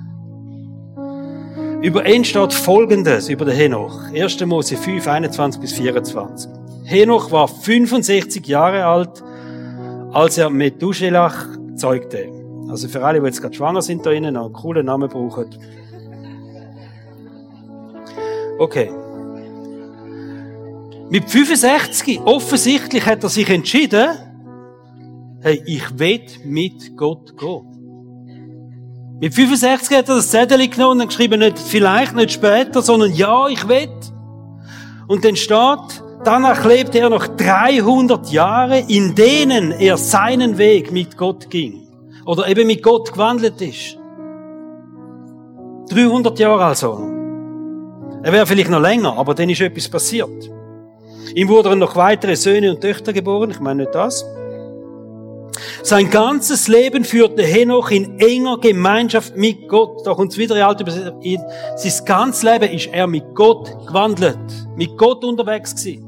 Über 1.87 2.05
ihn 2.05 2.25
steht 2.25 2.53
Folgendes 2.53 3.29
über 3.29 3.45
den 3.45 3.55
Henoch. 3.55 4.11
1. 4.13 4.45
Mose 4.45 4.77
5, 4.77 5.07
21 5.07 5.61
bis 5.61 5.73
24. 5.75 6.51
Henoch 6.83 7.31
war 7.31 7.47
65 7.47 8.45
Jahre 8.45 8.85
alt, 8.85 9.23
als 10.13 10.37
er 10.37 10.51
Methuselach 10.51 11.47
zeugte. 11.77 12.29
Also 12.69 12.89
für 12.89 13.05
alle, 13.05 13.21
die 13.21 13.27
jetzt 13.27 13.41
gerade 13.41 13.55
schwanger 13.55 13.83
sind 13.83 14.05
da 14.05 14.11
innen, 14.11 14.37
einen 14.37 14.53
coolen 14.53 14.85
Namen 14.85 15.09
brauchen. 15.09 15.47
Okay. 18.59 18.91
Mit 21.09 21.31
65, 21.31 22.21
offensichtlich 22.25 23.07
hat 23.07 23.23
er 23.23 23.29
sich 23.29 23.49
entschieden, 23.49 24.09
hey, 25.41 25.63
ich 25.65 25.97
will 25.97 26.23
mit 26.43 26.97
Gott 26.97 27.39
gehen. 27.39 27.76
Mit 29.19 29.33
65 29.35 29.97
hat 29.97 30.09
er 30.11 30.17
das 30.17 30.31
Zettel 30.31 30.69
genommen 30.69 31.01
und 31.01 31.09
geschrieben, 31.09 31.41
nicht 31.41 31.59
vielleicht, 31.59 32.15
nicht 32.15 32.33
später, 32.33 32.83
sondern 32.83 33.15
ja, 33.15 33.49
ich 33.49 33.67
will. 33.67 33.89
Und 35.09 35.25
dann 35.25 35.37
steht, 35.37 36.03
danach 36.23 36.67
lebte 36.67 36.99
er 36.99 37.09
noch 37.09 37.27
300 37.27 38.31
Jahre, 38.31 38.81
in 38.81 39.15
denen 39.15 39.73
er 39.73 39.97
seinen 39.97 40.59
Weg 40.59 40.93
mit 40.93 41.17
Gott 41.17 41.49
ging. 41.49 41.89
Oder 42.27 42.47
eben 42.49 42.67
mit 42.67 42.83
Gott 42.83 43.11
gewandelt 43.11 43.59
ist. 43.63 43.97
300 45.89 46.39
Jahre 46.39 46.65
also. 46.65 47.01
Er 48.23 48.33
wäre 48.33 48.45
vielleicht 48.45 48.71
noch 48.71 48.81
länger, 48.81 49.17
aber 49.17 49.35
dann 49.35 49.49
ist 49.49 49.63
etwas 49.63 49.89
passiert. 49.89 50.51
Ihm 51.35 51.49
wurden 51.49 51.79
noch 51.79 51.97
weitere 51.97 52.37
Söhne 52.37 52.71
und 52.71 52.83
Töchter 52.83 53.15
geboren, 53.15 53.51
ich 53.51 53.61
meine 53.61 53.85
nicht 53.85 53.95
das. 53.95 54.27
Sein 55.83 56.11
ganzes 56.11 56.69
Leben 56.69 57.05
führte 57.05 57.43
Henoch 57.43 57.91
in 57.91 58.19
enger 58.19 58.59
Gemeinschaft 58.59 59.37
mit 59.37 59.69
Gott. 59.69 60.05
Kommt 60.05 60.33
es 60.33 60.39
wieder 60.39 60.57
in 60.57 60.63
alte 60.63 60.85
Sein 61.77 62.05
ganzes 62.05 62.43
Leben 62.43 62.71
ist 62.73 62.89
er 62.93 63.07
mit 63.07 63.35
Gott 63.35 63.87
gewandelt, 63.87 64.39
mit 64.77 64.97
Gott 64.99 65.25
unterwegs 65.25 65.75
gewesen. 65.75 66.07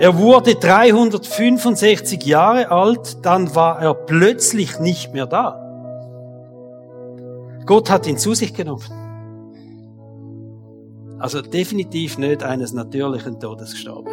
Er 0.00 0.16
wurde 0.16 0.54
365 0.54 2.22
Jahre 2.24 2.70
alt, 2.70 3.24
dann 3.26 3.52
war 3.56 3.82
er 3.82 3.94
plötzlich 3.94 4.78
nicht 4.78 5.12
mehr 5.12 5.26
da. 5.26 5.64
Gott 7.66 7.90
hat 7.90 8.06
ihn 8.06 8.16
zu 8.16 8.32
sich 8.32 8.54
genommen. 8.54 8.97
Also 11.18 11.42
definitiv 11.42 12.18
nicht 12.18 12.42
eines 12.42 12.72
natürlichen 12.72 13.40
Todes 13.40 13.72
gestorben. 13.72 14.10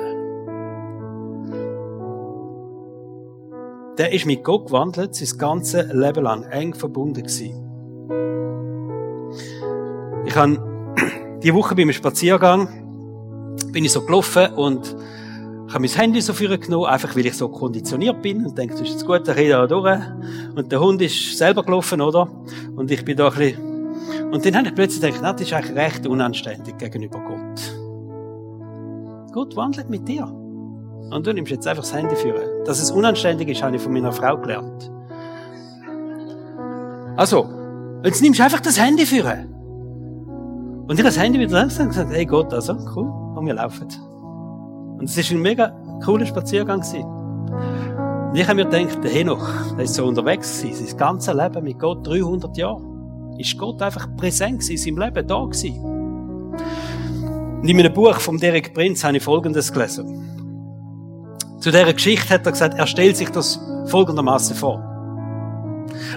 Der 3.98 4.12
ist 4.12 4.26
mit 4.26 4.44
Gott 4.44 4.66
gewandelt, 4.66 5.16
sein 5.16 5.38
ganzes 5.38 5.94
Leben 5.94 6.24
lang 6.24 6.44
eng 6.44 6.74
verbunden 6.74 7.24
gewesen. 7.24 7.62
Ich 10.26 10.36
habe 10.36 10.60
die 11.44 11.54
Woche 11.54 11.76
beim 11.76 11.92
Spaziergang 11.92 12.68
bin 13.72 13.86
ich 13.86 13.92
so 13.92 14.02
gelaufen 14.02 14.54
und 14.56 14.96
habe 15.68 15.80
mein 15.80 15.90
Handy 15.90 16.22
so 16.22 16.34
für 16.34 16.58
genommen, 16.58 16.86
einfach 16.86 17.16
weil 17.16 17.26
ich 17.26 17.38
so 17.38 17.50
konditioniert 17.50 18.22
bin 18.22 18.46
und 18.46 18.58
denke, 18.58 18.74
das 18.74 18.82
ist 18.82 18.92
jetzt 18.92 19.06
gut, 19.06 19.28
ich 19.28 19.36
rede 19.36 19.54
da 19.54 19.68
durch. 19.68 20.00
Und 20.56 20.72
der 20.72 20.80
Hund 20.80 21.02
ist 21.02 21.38
selber 21.38 21.64
gelaufen, 21.64 22.02
oder? 22.02 22.28
Und 22.76 22.92
ich 22.92 23.04
bin 23.06 23.16
da 23.16 23.30
ein 23.30 23.36
bisschen 23.36 23.75
und 24.32 24.46
dann 24.46 24.56
habe 24.56 24.68
ich 24.68 24.76
plötzlich 24.76 25.16
gedacht, 25.16 25.40
das 25.40 25.48
ist 25.48 25.54
eigentlich 25.54 25.76
recht 25.76 26.08
unanständig 26.08 26.78
gegenüber 26.78 27.20
Gott. 27.20 27.76
Gott 29.32 29.56
wandelt 29.56 29.90
mit 29.90 30.08
dir. 30.08 30.26
Und 30.26 31.28
du 31.28 31.34
nimmst 31.34 31.52
jetzt 31.52 31.68
einfach 31.68 31.84
das 31.84 31.94
Handy 31.94 32.16
führen. 32.16 32.64
Dass 32.66 32.82
es 32.82 32.90
unanständig 32.92 33.50
ist, 33.50 33.62
habe 33.62 33.76
ich 33.76 33.82
von 33.82 33.94
meiner 33.94 34.12
Frau 34.12 34.38
gelernt. 34.38 34.92
Also, 37.18 37.48
jetzt 38.04 38.22
nimmst 38.22 38.40
du 38.40 38.44
einfach 38.44 38.62
das 38.62 38.80
Handy 38.80 39.06
führen. 39.06 39.54
Und 40.88 40.92
ich 40.92 41.00
habe 41.00 41.04
das 41.04 41.20
Handy 41.20 41.40
wieder 41.40 41.54
langsam 41.54 41.90
gesagt, 41.90 42.12
hey 42.12 42.26
Gott, 42.26 42.54
also, 42.54 42.74
cool, 42.96 43.08
und 43.36 43.46
wir 43.46 43.54
laufen. 43.54 43.88
Und 44.98 45.04
es 45.04 45.18
war 45.18 45.38
ein 45.38 45.42
mega 45.42 45.70
cooler 46.04 46.26
Spaziergang. 46.26 46.80
Und 46.80 48.36
ich 48.36 48.48
habe 48.48 48.56
mir 48.56 48.66
gedacht, 48.66 49.04
der 49.04 49.12
Henoch, 49.12 49.48
der 49.78 49.86
ist 49.86 49.96
so 49.96 50.06
unterwegs 50.06 50.62
gewesen, 50.62 50.88
sein 50.88 50.98
ganzes 50.98 51.34
Leben 51.34 51.64
mit 51.64 51.80
Gott, 51.80 52.06
300 52.08 52.56
Jahre 52.58 52.95
ist 53.38 53.58
Gott 53.58 53.82
einfach 53.82 54.08
präsent 54.16 54.70
in 54.70 54.78
seinem 54.78 55.00
Leben, 55.00 55.28
da 55.28 55.44
gewesen. 55.44 55.80
Und 57.62 57.70
in 57.70 57.80
einem 57.80 57.94
Buch 57.94 58.20
von 58.20 58.38
Derek 58.38 58.74
Prinz 58.74 59.04
habe 59.04 59.18
ich 59.18 59.24
Folgendes 59.24 59.72
gelesen. 59.74 60.06
Zu 61.60 61.72
dieser 61.72 61.94
Geschichte 61.94 62.34
hat 62.34 62.46
er 62.46 62.52
gesagt, 62.52 62.78
er 62.78 62.88
stellt 62.88 63.18
sich 63.18 63.30
das 63.30 63.60
folgendermaßen 63.88 64.56
vor. 64.56 64.84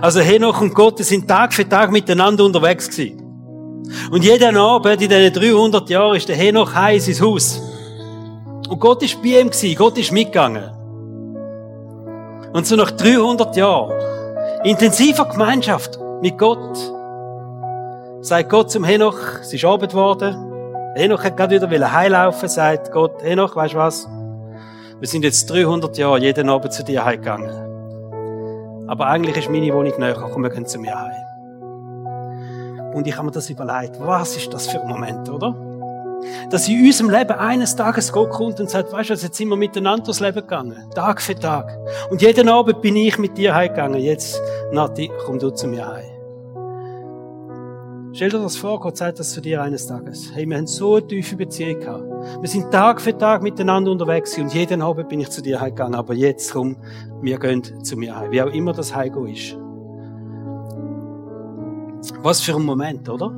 Also 0.01 0.21
Henoch 0.21 0.61
und 0.61 0.75
Gott 0.75 0.99
sind 0.99 1.27
Tag 1.27 1.55
für 1.55 1.69
Tag 1.69 1.91
miteinander 1.91 2.45
unterwegs 2.45 2.91
gewesen. 2.91 3.23
Und 4.11 4.25
jeden 4.25 4.57
Abend 4.57 5.01
in 5.01 5.09
diesen 5.09 5.33
300 5.33 5.89
Jahren 5.89 6.17
ist 6.17 6.29
der 6.29 6.37
Henoch 6.37 6.75
heim 6.75 6.97
in 6.97 7.01
sein 7.01 7.27
Haus. 7.27 7.63
Und 8.69 8.79
Gott 8.79 9.03
ist 9.03 9.23
bei 9.23 9.41
ihm 9.41 9.49
gewesen, 9.49 9.75
Gott 9.77 9.97
ist 9.97 10.13
mitgegangen. 10.13 10.71
Und 12.53 12.67
so 12.67 12.77
nach 12.77 12.91
300 12.91 13.57
Jahren 13.57 13.93
intensiver 14.65 15.25
Gemeinschaft 15.25 15.99
mit 16.21 16.37
Gott 16.37 16.77
sagt 18.21 18.51
Gott 18.51 18.71
zum 18.71 18.85
Henoch, 18.85 19.19
es 19.41 19.53
ist 19.53 19.65
Abend 19.65 19.91
geworden. 19.93 20.37
Henoch 20.97 21.23
hat 21.23 21.37
gerade 21.37 21.61
wieder 21.71 21.93
heilaufen, 21.93 22.49
sagt 22.49 22.91
Gott, 22.93 23.23
Henoch, 23.23 23.55
weißt 23.55 23.75
du 23.75 23.79
was? 23.79 24.09
Wir 24.99 25.07
sind 25.07 25.23
jetzt 25.23 25.49
300 25.51 25.97
Jahre 25.97 26.19
jeden 26.19 26.49
Abend 26.49 26.73
zu 26.73 26.83
dir 26.83 27.05
heimgegangen. 27.05 27.51
Aber 28.89 29.07
eigentlich 29.07 29.37
ist 29.37 29.51
meine 29.51 29.73
Wohnung 29.73 29.93
näher, 29.99 30.17
komm, 30.33 30.43
wir 30.43 30.51
gehen 30.51 30.67
zu 30.67 30.81
mir 30.81 30.99
heim. 30.99 32.95
Und 32.95 33.07
ich 33.07 33.17
habe 33.17 33.27
mir 33.27 33.33
das 33.33 33.49
überlegt, 33.49 34.01
was 34.01 34.37
ist 34.37 34.53
das 34.53 34.67
für 34.67 34.81
ein 34.81 34.89
Moment, 34.89 35.29
oder? 35.29 35.55
Dass 36.51 36.69
in 36.69 36.85
unserem 36.85 37.11
Leben 37.11 37.39
eines 37.39 37.77
Tages 37.77 38.13
Gott 38.13 38.31
kommt 38.31 38.59
und 38.59 38.69
sagt, 38.69 38.93
weißt 38.93 39.11
du, 39.11 39.15
jetzt 39.15 39.37
sind 39.37 39.49
wir 39.49 39.57
miteinander 39.57 40.07
durchs 40.07 40.19
Leben 40.19 40.41
gegangen. 40.41 40.91
Tag 40.95 41.23
für 41.23 41.37
Tag. 41.37 41.79
Und 42.11 42.23
jeden 42.23 42.49
Abend 42.49 42.83
bin 42.83 42.97
ich 42.97 43.19
mit 43.19 43.39
dir 43.39 43.55
heimgegangen. 43.55 44.01
Jetzt, 44.01 44.41
Nati, 44.73 45.13
komm 45.25 45.39
du 45.39 45.51
zu 45.51 45.69
mir 45.69 45.87
heim. 45.87 46.18
Stell 48.19 48.31
dir 48.31 48.41
das 48.41 48.57
vor, 48.57 48.81
Gott 48.81 48.97
sagt 48.97 49.21
das 49.21 49.31
zu 49.31 49.41
dir 49.41 49.63
eines 49.63 49.87
Tages. 49.87 50.33
Hey, 50.35 50.45
wir 50.45 50.57
haben 50.57 50.67
so 50.67 50.97
eine 50.97 51.07
tiefe 51.07 51.37
Beziehung 51.37 51.79
gehabt. 51.79 52.03
Wir 52.41 52.49
sind 52.49 52.69
Tag 52.73 53.01
für 53.01 53.17
Tag 53.17 53.45
miteinander 53.45 53.93
unterwegs 53.93 54.37
und 54.37 54.53
jeden 54.53 54.83
Abend 54.83 55.09
bin 55.09 55.21
ich 55.21 55.31
zu 55.31 55.41
dir 55.41 55.61
heimgegangen. 55.61 55.95
Aber 55.95 56.15
jetzt 56.15 56.53
komm, 56.53 56.79
wir 57.23 57.39
gehen 57.39 57.63
zu 57.85 57.97
mir 57.97 58.17
heim. 58.17 58.33
Wie 58.33 58.43
auch 58.43 58.53
immer 58.53 58.73
das 58.73 58.93
Heimgehen 58.93 59.29
ist. 59.29 59.57
Was 62.21 62.41
für 62.41 62.57
ein 62.57 62.65
Moment, 62.65 63.09
oder? 63.09 63.31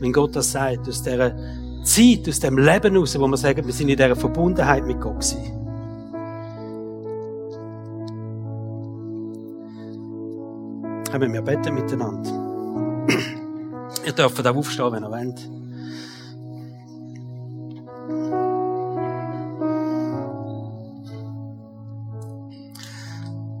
Wenn 0.00 0.12
Gott 0.12 0.34
das 0.34 0.50
sagt, 0.50 0.88
aus 0.88 1.04
dieser 1.04 1.36
Zeit, 1.84 2.28
aus 2.28 2.40
dem 2.40 2.58
Leben 2.58 2.92
heraus, 2.92 3.16
wo 3.16 3.28
wir 3.28 3.36
sagen, 3.36 3.64
wir 3.64 3.72
sind 3.72 3.88
in 3.88 3.96
dieser 3.96 4.16
Verbundenheit 4.16 4.84
mit 4.84 5.00
Gott 5.00 5.20
gewesen. 5.20 5.44
Kommen 11.08 11.32
wir 11.32 11.42
beten 11.42 11.72
miteinander. 11.72 12.46
Ihr 14.06 14.12
dürft 14.12 14.46
auch 14.46 14.56
aufstehen, 14.56 14.92
wenn 14.92 15.02
ihr 15.02 15.10
wollt. 15.10 15.50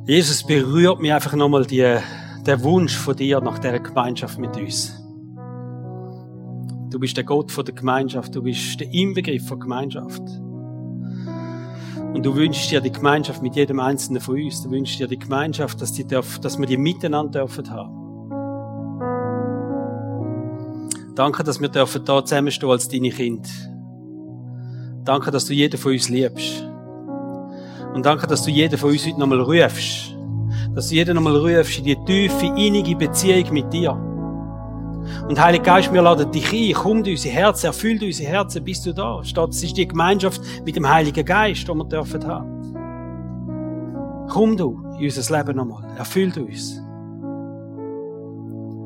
Jesus 0.06 0.44
berührt 0.44 1.00
mich 1.00 1.12
einfach 1.12 1.34
nochmal 1.34 1.66
die, 1.66 1.98
der 2.46 2.62
Wunsch 2.62 2.94
von 2.94 3.16
dir 3.16 3.40
nach 3.40 3.58
dieser 3.58 3.80
Gemeinschaft 3.80 4.38
mit 4.38 4.56
uns. 4.56 4.94
Du 6.90 7.00
bist 7.00 7.16
der 7.16 7.24
Gott 7.24 7.50
von 7.50 7.64
der 7.64 7.74
Gemeinschaft, 7.74 8.32
du 8.32 8.40
bist 8.40 8.78
der 8.78 8.94
Inbegriff 8.94 9.48
von 9.48 9.58
Gemeinschaft. 9.58 10.22
Und 12.14 12.22
du 12.24 12.36
wünschst 12.36 12.70
dir 12.70 12.80
die 12.80 12.92
Gemeinschaft 12.92 13.42
mit 13.42 13.56
jedem 13.56 13.80
Einzelnen 13.80 14.22
von 14.22 14.40
uns. 14.40 14.62
Du 14.62 14.70
wünschst 14.70 15.00
dir 15.00 15.08
die 15.08 15.18
Gemeinschaft, 15.18 15.82
dass, 15.82 15.92
die 15.92 16.06
darf, 16.06 16.38
dass 16.38 16.56
wir 16.56 16.66
die 16.66 16.76
miteinander 16.76 17.40
dürfen 17.40 17.68
haben. 17.68 18.05
Danke, 21.16 21.42
dass 21.42 21.60
wir 21.62 21.70
dürfen 21.70 22.04
da 22.04 22.22
zusammenstehen 22.22 22.70
als 22.70 22.88
deine 22.88 23.08
Kinder. 23.08 23.48
Danke, 25.02 25.30
dass 25.30 25.46
du 25.46 25.54
jeden 25.54 25.80
von 25.80 25.92
uns 25.92 26.10
liebst. 26.10 26.62
Und 27.94 28.04
danke, 28.04 28.26
dass 28.26 28.42
du 28.42 28.50
jeden 28.50 28.78
von 28.78 28.90
uns 28.90 29.06
heute 29.06 29.18
nochmal 29.18 29.40
rufst. 29.40 30.14
Dass 30.74 30.90
du 30.90 30.94
jeden 30.94 31.14
nochmal 31.14 31.36
rufst 31.36 31.78
in 31.78 31.84
die 31.84 31.96
tiefe, 32.04 32.52
innige 32.58 32.94
Beziehung 32.94 33.50
mit 33.50 33.72
dir. 33.72 33.92
Und 35.26 35.40
Heilige 35.40 35.64
Geist, 35.64 35.90
wir 35.90 36.02
laden 36.02 36.30
dich 36.30 36.52
ein. 36.52 36.74
Komm 36.74 36.98
in 36.98 37.12
unser 37.12 37.30
Herz, 37.30 37.64
erfüll 37.64 37.98
unser 38.02 38.24
Herzen, 38.24 38.62
bist 38.62 38.84
du 38.84 38.92
da. 38.92 39.24
Statt, 39.24 39.50
es 39.50 39.62
ist 39.62 39.78
die 39.78 39.88
Gemeinschaft 39.88 40.42
mit 40.66 40.76
dem 40.76 40.86
Heiligen 40.86 41.24
Geist, 41.24 41.66
die 41.66 41.74
wir 41.74 41.84
dürfen 41.84 42.26
haben. 42.26 44.26
Komm 44.28 44.54
du 44.54 44.84
in 44.98 45.04
unser 45.04 45.34
Leben 45.34 45.56
nochmal. 45.56 45.96
Erfüll 45.96 46.30
uns. 46.36 46.85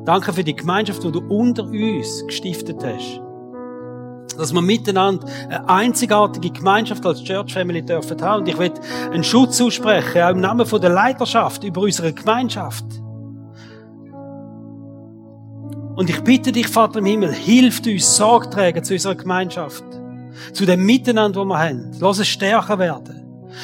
Danke 0.05 0.33
für 0.33 0.43
die 0.43 0.55
Gemeinschaft, 0.55 1.03
die 1.03 1.11
du 1.11 1.19
unter 1.27 1.63
uns 1.63 2.25
gestiftet 2.25 2.83
hast. 2.83 3.21
Dass 4.37 4.53
wir 4.53 4.61
miteinander 4.61 5.27
eine 5.47 5.69
einzigartige 5.69 6.49
Gemeinschaft 6.49 7.05
als 7.05 7.23
Church 7.23 7.53
Family 7.53 7.83
dürfen 7.83 8.19
haben. 8.21 8.41
Und 8.41 8.47
ich 8.47 8.57
will 8.57 8.71
einen 9.11 9.23
Schutz 9.23 9.61
aussprechen, 9.61 10.21
auch 10.21 10.31
im 10.31 10.39
Namen 10.39 10.67
der 10.67 10.89
Leiterschaft 10.89 11.63
über 11.63 11.81
unsere 11.81 12.13
Gemeinschaft. 12.13 12.85
Und 15.95 16.09
ich 16.09 16.21
bitte 16.23 16.51
dich, 16.51 16.67
Vater 16.67 16.99
im 16.99 17.05
Himmel, 17.05 17.31
hilf 17.31 17.81
uns 17.85 18.15
Sorge 18.15 18.49
tragen 18.49 18.83
zu 18.83 18.93
unserer 18.93 19.15
Gemeinschaft. 19.15 19.83
Zu 20.53 20.65
dem 20.65 20.83
Miteinander, 20.85 21.41
das 21.41 21.47
wir 21.47 21.59
haben. 21.59 21.91
Lass 21.99 22.19
es 22.19 22.27
stärker 22.27 22.79
werden. 22.79 23.20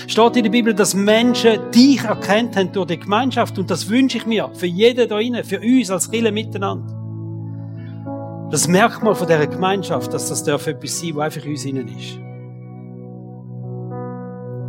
Steht 0.08 0.36
in 0.36 0.44
der 0.44 0.52
Bibel, 0.52 0.74
dass 0.74 0.94
Menschen 0.94 1.72
dich 1.72 2.04
erkennt 2.04 2.56
haben 2.56 2.72
durch 2.72 2.88
die 2.88 3.00
Gemeinschaft. 3.00 3.58
Und 3.58 3.72
das 3.72 3.90
wünsche 3.90 4.18
ich 4.18 4.26
mir 4.26 4.50
für 4.54 4.66
jeden 4.66 5.08
da 5.08 5.20
innen, 5.20 5.44
für 5.44 5.60
uns 5.60 5.90
als 5.90 6.12
Kirche 6.12 6.32
miteinander. 6.32 6.94
Das 8.52 8.68
Merkmal 8.68 9.16
von 9.16 9.28
dieser 9.28 9.48
Gemeinschaft, 9.48 10.14
dass 10.14 10.30
das 10.30 10.44
darf 10.44 10.68
etwas 10.68 11.00
sein, 11.00 11.16
was 11.16 11.26
einfach 11.26 11.46
in 11.46 11.52
uns 11.52 11.66
innen 11.66 11.88
ist. 11.88 12.20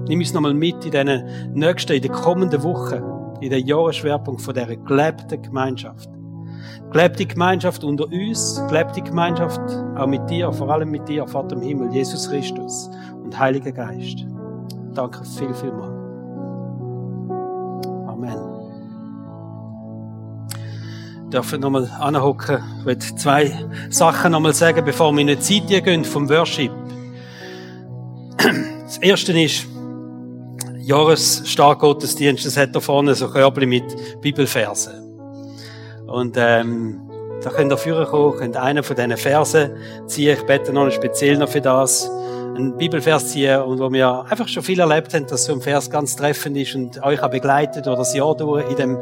Nimm 0.09 0.21
uns 0.21 0.33
nochmal 0.33 0.55
mit 0.55 0.85
in 0.85 0.91
den 0.91 1.25
nächsten, 1.55 1.93
in 1.93 2.03
den 2.03 2.13
kommenden 2.13 2.63
Wochen, 2.63 3.03
in 3.43 3.51
den 3.51 3.67
Jahresschwerpunkt 3.67 4.41
von 4.41 4.55
dieser 4.55 4.77
gelebten 4.77 5.43
Gemeinschaft. 5.43 6.09
Gelebte 6.91 7.27
Gemeinschaft 7.27 7.85
unter 7.85 8.07
uns, 8.07 8.61
gelebte 8.69 9.03
Gemeinschaft 9.03 9.61
auch 9.97 10.07
mit 10.07 10.29
dir, 10.31 10.51
vor 10.53 10.71
allem 10.71 10.91
mit 10.91 11.07
dir, 11.09 11.27
Vater 11.27 11.55
im 11.55 11.63
Himmel, 11.63 11.93
Jesus 11.93 12.29
Christus 12.31 12.91
und 13.23 13.39
Heiliger 13.39 13.73
Geist. 13.73 14.25
Danke 14.99 15.25
viel, 15.25 15.55
viel 15.55 15.71
mal. 15.71 15.91
Amen. 18.09 18.37
Ich 21.23 21.31
darf 21.31 21.57
nochmal 21.57 21.89
anhocken. 22.01 22.59
Ich 22.81 22.85
will 22.85 22.99
zwei 22.99 23.53
Sachen 23.91 24.33
nochmal 24.33 24.55
sagen, 24.55 24.85
bevor 24.85 25.13
wir 25.13 25.21
in 25.21 25.29
eine 25.29 25.39
Zeit 25.39 25.69
gehen 25.69 26.05
vom 26.05 26.29
Worship. 26.29 26.73
Das 28.87 28.99
erste 28.99 29.41
ist, 29.41 29.69
Jahresstarkgottesdienst, 30.79 32.45
das 32.45 32.57
hat 32.57 32.75
da 32.75 32.81
vorne 32.81 33.15
so 33.15 33.29
Körbli 33.29 33.67
mit 33.67 34.21
Bibelversen. 34.21 34.95
Und, 36.09 36.37
ähm, 36.37 37.09
da 37.45 37.51
könnt 37.51 37.71
ihr 37.71 37.79
führen 37.79 38.05
kommen, 38.05 38.37
könnt 38.37 38.57
einen 38.57 38.83
von 38.83 38.97
diesen 38.97 39.17
Versen 39.17 39.71
ziehen. 40.07 40.37
Ich 40.37 40.45
bete 40.45 40.73
noch 40.73 40.91
speziell 40.91 41.39
noch 41.39 41.49
für 41.49 41.61
das 41.61 42.11
einen 42.59 42.77
Bibelvers 42.77 43.29
ziehen 43.29 43.63
und 43.63 43.79
wo 43.79 43.91
wir 43.93 44.27
einfach 44.29 44.49
schon 44.49 44.63
viel 44.63 44.81
erlebt 44.81 45.15
haben, 45.15 45.27
dass 45.27 45.45
so 45.45 45.53
ein 45.53 45.61
Vers 45.61 45.91
ganz 45.91 46.17
treffend 46.17 46.57
ist 46.57 46.75
und 46.75 47.03
euch 47.03 47.23
auch 47.23 47.31
begleitet 47.31 47.87
oder 47.87 47.97
das 47.97 48.15
Jahr 48.15 48.37
durch 48.37 48.69
in 48.69 48.77
dem 48.77 48.99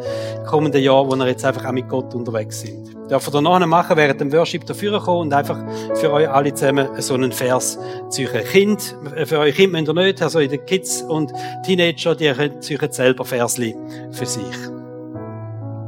kommenden 0.47 0.83
Jahr, 0.83 1.07
wo 1.07 1.17
wir 1.17 1.27
jetzt 1.27 1.45
einfach 1.45 1.65
auch 1.65 1.73
mit 1.73 1.89
Gott 1.89 2.15
unterwegs 2.15 2.61
sind. 2.61 2.95
Dürfen 3.11 3.33
wir 3.33 3.41
nachher 3.41 3.67
machen, 3.67 3.97
während 3.97 4.21
dem 4.21 4.33
Worship 4.33 4.67
dafür 4.67 5.01
kommen 5.01 5.23
und 5.23 5.33
einfach 5.33 5.59
für 5.95 6.13
euch 6.13 6.29
alle 6.29 6.53
zusammen 6.53 6.89
so 6.99 7.15
einen 7.15 7.33
Vers 7.33 7.79
ziehen. 8.11 8.29
Kind, 8.51 8.97
für 9.25 9.39
euch 9.39 9.55
Kinder 9.55 9.79
müsst 9.79 9.89
ihr 9.89 9.95
nicht, 9.95 10.23
also 10.23 10.39
in 10.41 10.51
den 10.51 10.65
Kids 10.67 11.03
und 11.03 11.33
Teenager, 11.65 12.15
die 12.15 12.61
ziehen 12.61 12.93
selber 12.93 13.25
Versli 13.25 13.77
für 14.13 14.27
sich. 14.27 14.57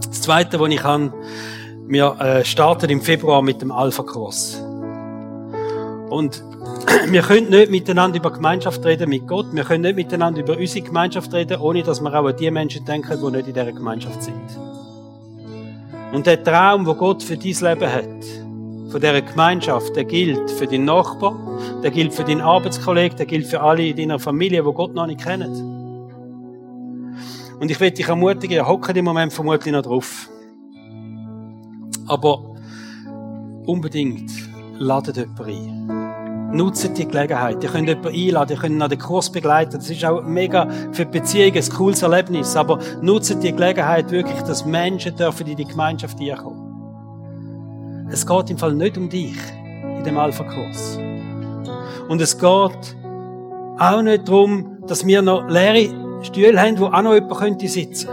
Das 0.08 0.22
Zweite, 0.22 0.58
was 0.58 0.70
ich 0.70 0.80
kann, 0.80 1.12
wir 1.86 2.16
äh, 2.20 2.44
starten 2.44 2.90
im 2.90 3.00
Februar 3.00 3.42
mit 3.42 3.62
dem 3.62 3.72
Alpha-Kurs. 3.72 4.67
Und 6.10 6.42
wir 7.08 7.22
können 7.22 7.50
nicht 7.50 7.70
miteinander 7.70 8.18
über 8.18 8.32
Gemeinschaft 8.32 8.84
reden 8.84 9.10
mit 9.10 9.26
Gott. 9.26 9.46
Wir 9.52 9.64
können 9.64 9.82
nicht 9.82 9.96
miteinander 9.96 10.40
über 10.40 10.56
unsere 10.56 10.84
Gemeinschaft 10.84 11.32
reden, 11.32 11.60
ohne 11.60 11.82
dass 11.82 12.00
wir 12.00 12.12
auch 12.12 12.26
an 12.26 12.36
die 12.36 12.50
Menschen 12.50 12.84
denken, 12.84 13.18
die 13.20 13.30
nicht 13.36 13.48
in 13.48 13.54
dieser 13.54 13.72
Gemeinschaft 13.72 14.22
sind. 14.22 14.58
Und 16.12 16.26
der 16.26 16.42
Traum, 16.42 16.86
wo 16.86 16.94
Gott 16.94 17.22
für 17.22 17.36
dein 17.36 17.52
Leben 17.52 17.92
hat, 17.92 18.24
von 18.90 19.00
dieser 19.00 19.20
Gemeinschaft, 19.20 19.94
der 19.94 20.04
gilt 20.04 20.50
für 20.50 20.66
deinen 20.66 20.86
Nachbar, 20.86 21.36
der 21.82 21.90
gilt 21.90 22.14
für 22.14 22.24
deinen 22.24 22.40
Arbeitskollegen, 22.40 23.18
der 23.18 23.26
gilt 23.26 23.46
für 23.46 23.60
alle 23.60 23.86
in 23.86 23.96
deiner 23.96 24.18
Familie, 24.18 24.62
die 24.62 24.72
Gott 24.72 24.94
noch 24.94 25.06
nicht 25.06 25.22
kennen. 25.22 25.78
Und 27.60 27.70
ich 27.70 27.78
will 27.80 27.90
dich 27.90 28.08
ermutigen, 28.08 28.56
ihr 28.56 28.66
hockt 28.66 28.96
im 28.96 29.04
Moment 29.04 29.32
vermutlich 29.32 29.72
noch 29.72 29.82
drauf. 29.82 30.30
Aber 32.06 32.54
unbedingt 33.66 34.30
ladet 34.78 35.16
jemanden 35.16 35.44
ein. 35.44 35.97
Nutzt 36.50 36.96
die 36.96 37.06
Gelegenheit. 37.06 37.62
Ihr 37.62 37.70
könnt 37.70 37.88
jemanden 37.88 38.08
einladen, 38.08 38.52
ihr 38.52 38.58
könnt 38.58 38.82
an 38.82 38.90
den 38.90 38.98
Kurs 38.98 39.30
begleiten. 39.30 39.72
Das 39.72 39.90
ist 39.90 40.04
auch 40.04 40.22
mega 40.22 40.66
für 40.92 41.04
die 41.04 41.18
Beziehung 41.18 41.54
ein 41.54 41.68
cooles 41.68 42.02
Erlebnis. 42.02 42.56
Aber 42.56 42.78
nutzt 43.02 43.42
die 43.42 43.52
Gelegenheit 43.52 44.10
wirklich, 44.10 44.40
dass 44.42 44.64
Menschen 44.64 45.14
dürfen 45.16 45.46
in 45.46 45.56
die 45.56 45.64
Gemeinschaft 45.64 46.18
kommen. 46.18 48.08
Es 48.10 48.26
geht 48.26 48.50
im 48.50 48.58
Fall 48.58 48.74
nicht 48.74 48.96
um 48.96 49.08
dich 49.08 49.36
in 49.98 50.04
dem 50.04 50.16
Alpha-Kurs. 50.16 50.98
Und 52.08 52.20
es 52.22 52.38
geht 52.38 52.96
auch 53.78 54.02
nicht 54.02 54.26
darum, 54.26 54.78
dass 54.86 55.06
wir 55.06 55.20
noch 55.20 55.46
leere 55.48 56.22
Stühle 56.22 56.60
haben, 56.60 56.78
wo 56.78 56.86
auch 56.86 57.02
noch 57.02 57.14
jemand 57.14 57.38
könnte 57.38 57.68
sitzen 57.68 58.08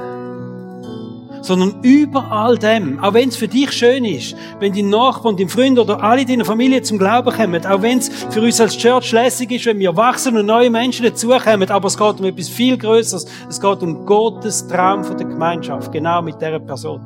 sondern 1.46 1.76
über 1.84 2.32
all 2.32 2.58
dem, 2.58 3.00
auch 3.00 3.14
wenn 3.14 3.30
es 3.30 3.38
für 3.38 3.48
dich 3.48 3.72
schön 3.72 4.04
ist, 4.04 4.36
wenn 4.60 4.74
dein 4.74 4.90
Nachbar 4.90 5.32
und 5.32 5.40
dein 5.40 5.50
Freund 5.50 5.78
oder 5.78 6.02
alle 6.02 6.26
deine 6.26 6.44
Familie 6.44 6.82
zum 6.82 6.98
Glauben 6.98 7.32
kommen, 7.32 7.66
auch 7.66 7.82
wenn 7.82 8.00
es 8.00 8.10
für 8.10 8.42
uns 8.42 8.60
als 8.60 8.78
Church 8.78 9.12
lässig 9.12 9.52
ist, 9.52 9.66
wenn 9.66 9.80
wir 9.80 9.96
wachsen 9.96 10.36
und 10.38 10.48
neue 10.48 10.70
Menschen 10.70 11.06
dazukommen, 11.06 11.70
aber 11.70 11.88
es 11.88 11.98
geht 11.98 12.20
um 12.20 12.26
etwas 12.26 12.50
viel 12.50 12.78
Größeres. 12.78 13.26
Es 13.48 13.62
geht 13.62 13.84
um 13.84 14.06
Gottes 14.06 14.68
Traum 14.68 15.04
von 15.04 15.18
der 15.18 15.28
Gemeinschaft, 15.28 15.92
genau 15.92 16.22
mit 16.22 16.42
dieser 16.42 16.60
Person. 16.60 17.02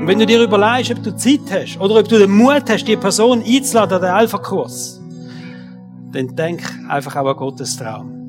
Und 0.00 0.06
wenn 0.06 0.18
du 0.18 0.26
dir 0.26 0.42
überlegst, 0.42 0.90
ob 0.90 1.02
du 1.02 1.14
Zeit 1.16 1.40
hast 1.50 1.78
oder 1.80 2.00
ob 2.00 2.08
du 2.08 2.18
den 2.18 2.30
Mut 2.30 2.64
hast, 2.68 2.88
die 2.88 2.96
Person 2.96 3.42
einzuladen 3.42 3.96
an 3.96 4.02
den 4.02 4.10
Alpha-Kurs, 4.10 5.00
dann 6.12 6.34
denk 6.34 6.62
einfach 6.88 7.14
auch 7.16 7.26
an 7.26 7.36
Gottes 7.36 7.76
Traum 7.76 8.19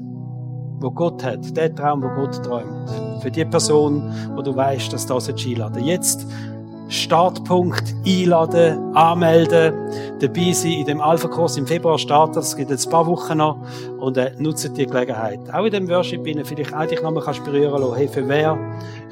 wo 0.81 0.91
Gott 0.91 1.23
hat, 1.23 1.55
der 1.55 1.73
Traum, 1.73 2.03
wo 2.03 2.09
Gott 2.09 2.43
träumt. 2.43 2.89
Für 3.21 3.31
die 3.31 3.45
Person, 3.45 4.11
wo 4.35 4.41
du 4.41 4.55
weißt, 4.55 4.91
dass 4.91 5.05
das 5.05 5.29
einladen 5.29 5.83
Jetzt 5.83 6.27
Startpunkt 6.91 7.95
einladen, 8.05 8.93
anmelden, 8.95 9.73
dabei 10.19 10.51
sein 10.51 10.73
in 10.73 10.85
dem 10.85 10.99
Alpha-Kurs 10.99 11.55
im 11.55 11.65
Februar 11.65 11.97
starten. 11.97 12.39
Es 12.39 12.55
gibt 12.57 12.69
jetzt 12.69 12.87
ein 12.87 12.91
paar 12.91 13.07
Wochen 13.07 13.37
noch 13.37 13.57
und 13.99 14.17
äh, 14.17 14.33
nutzt 14.37 14.69
die 14.75 14.85
Gelegenheit. 14.85 15.39
Auch 15.53 15.63
in 15.63 15.71
dem 15.71 15.87
Worship 15.87 16.27
innen 16.27 16.43
vielleicht 16.43 16.73
auch 16.75 16.85
dich 16.85 17.01
nochmal 17.01 17.23
berühren 17.45 17.81
lassen. 17.81 17.95
Hey, 17.95 18.07
für 18.09 18.27
wer 18.27 18.57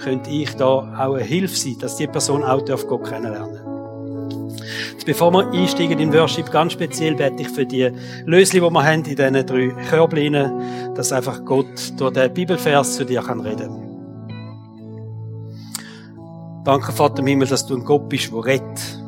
könnte 0.04 0.30
ich 0.30 0.54
da 0.58 0.66
auch 0.66 1.14
eine 1.14 1.24
Hilfe 1.24 1.56
sein, 1.56 1.78
dass 1.80 1.96
die 1.96 2.08
Person 2.08 2.44
auch 2.44 2.66
Gott 2.66 3.06
kennenlernen 3.06 3.56
Jetzt, 3.56 3.69
bevor 5.06 5.32
wir 5.32 5.50
einsteigen 5.52 6.00
in 6.00 6.14
Worship, 6.14 6.52
ganz 6.52 6.74
speziell 6.74 7.16
bete 7.16 7.44
ich 7.44 7.50
für 7.50 7.66
die 7.66 7.92
Lösli, 8.26 8.60
die 8.60 8.70
wir 8.70 8.84
haben 8.84 9.04
in 9.04 9.16
diesen 9.16 9.46
drei 9.46 9.70
Körbleinen, 9.90 10.96
dass 10.96 11.12
einfach 11.12 11.44
Gott 11.46 11.94
durch 11.98 12.14
den 12.14 12.34
Bibelvers 12.34 12.96
zu 12.96 13.06
dir 13.06 13.22
kann 13.22 13.42
reden 13.42 13.90
Danke, 16.66 16.92
Vater 16.92 17.20
im 17.20 17.28
Himmel, 17.28 17.48
dass 17.48 17.66
du 17.66 17.76
ein 17.76 17.86
Gott 17.86 18.10
bist, 18.10 18.32
der 18.32 18.46
rettet. 18.46 19.00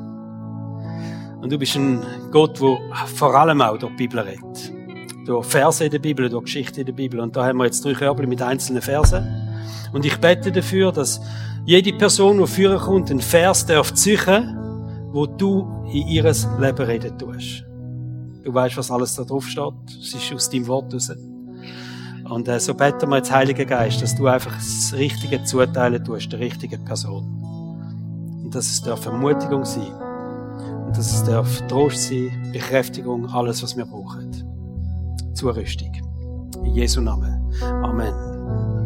Und 1.41 1.51
du 1.51 1.57
bist 1.57 1.75
ein 1.75 2.01
Gott, 2.31 2.59
der 2.61 2.77
vor 3.07 3.35
allem 3.35 3.61
auch 3.61 3.77
durch 3.77 3.91
die 3.91 4.07
Bibel 4.07 4.19
redet. 4.19 4.71
Durch 5.25 5.45
Verse 5.45 5.83
in 5.83 5.91
der 5.91 5.99
Bibel, 5.99 6.29
durch 6.29 6.45
Geschichte 6.45 6.79
in 6.81 6.85
der 6.85 6.93
Bibel. 6.93 7.19
Und 7.19 7.35
da 7.35 7.45
haben 7.45 7.57
wir 7.57 7.65
jetzt 7.65 7.83
drei 7.83 7.93
Körbel 7.93 8.25
mit 8.25 8.41
einzelnen 8.41 8.81
Versen. 8.81 9.27
Und 9.91 10.05
ich 10.05 10.17
bete 10.17 10.51
dafür, 10.51 10.91
dass 10.91 11.21
jede 11.65 11.93
Person, 11.93 12.39
die 12.39 12.47
führen 12.47 12.79
kommt, 12.79 13.11
einen 13.11 13.21
Vers 13.21 13.65
darf 13.65 13.93
züchen, 13.93 14.57
wo 15.12 15.26
du 15.26 15.86
in 15.91 16.07
ihres 16.07 16.47
Leben 16.59 16.86
reden 16.86 17.18
tust. 17.18 17.66
Du 18.43 18.53
weißt, 18.53 18.78
was 18.78 18.89
alles 18.89 19.16
da 19.16 19.24
drauf 19.24 19.45
steht. 19.45 19.74
Es 20.01 20.14
ist 20.14 20.34
aus 20.34 20.49
deinem 20.49 20.68
Wort 20.68 20.93
raus. 20.93 21.12
Und 22.30 22.47
äh, 22.47 22.59
so 22.59 22.74
beten 22.74 23.09
wir 23.09 23.18
jetzt, 23.18 23.32
Heiliger 23.32 23.66
Geist, 23.66 24.01
dass 24.01 24.16
du 24.16 24.28
einfach 24.28 24.55
das 24.55 24.93
Richtige 24.93 25.43
zuteilen 25.43 26.03
tust, 26.03 26.32
der 26.32 26.39
richtigen 26.39 26.84
Person. 26.86 27.24
Und 28.43 28.55
dass 28.55 28.68
es 28.68 28.82
darf 28.82 29.05
Ermutigung 29.05 29.66
sein. 29.66 29.91
Und 30.86 30.97
dass 30.97 31.14
es 31.14 31.24
darf 31.24 31.62
Trost 31.68 32.07
sein, 32.07 32.49
Bekräftigung, 32.53 33.28
alles, 33.30 33.62
was 33.62 33.76
wir 33.76 33.86
brauchen. 33.86 34.32
Zurüstung. 35.34 35.91
In 36.64 36.74
Jesu 36.74 37.01
Namen. 37.01 37.51
Amen. 37.62 38.80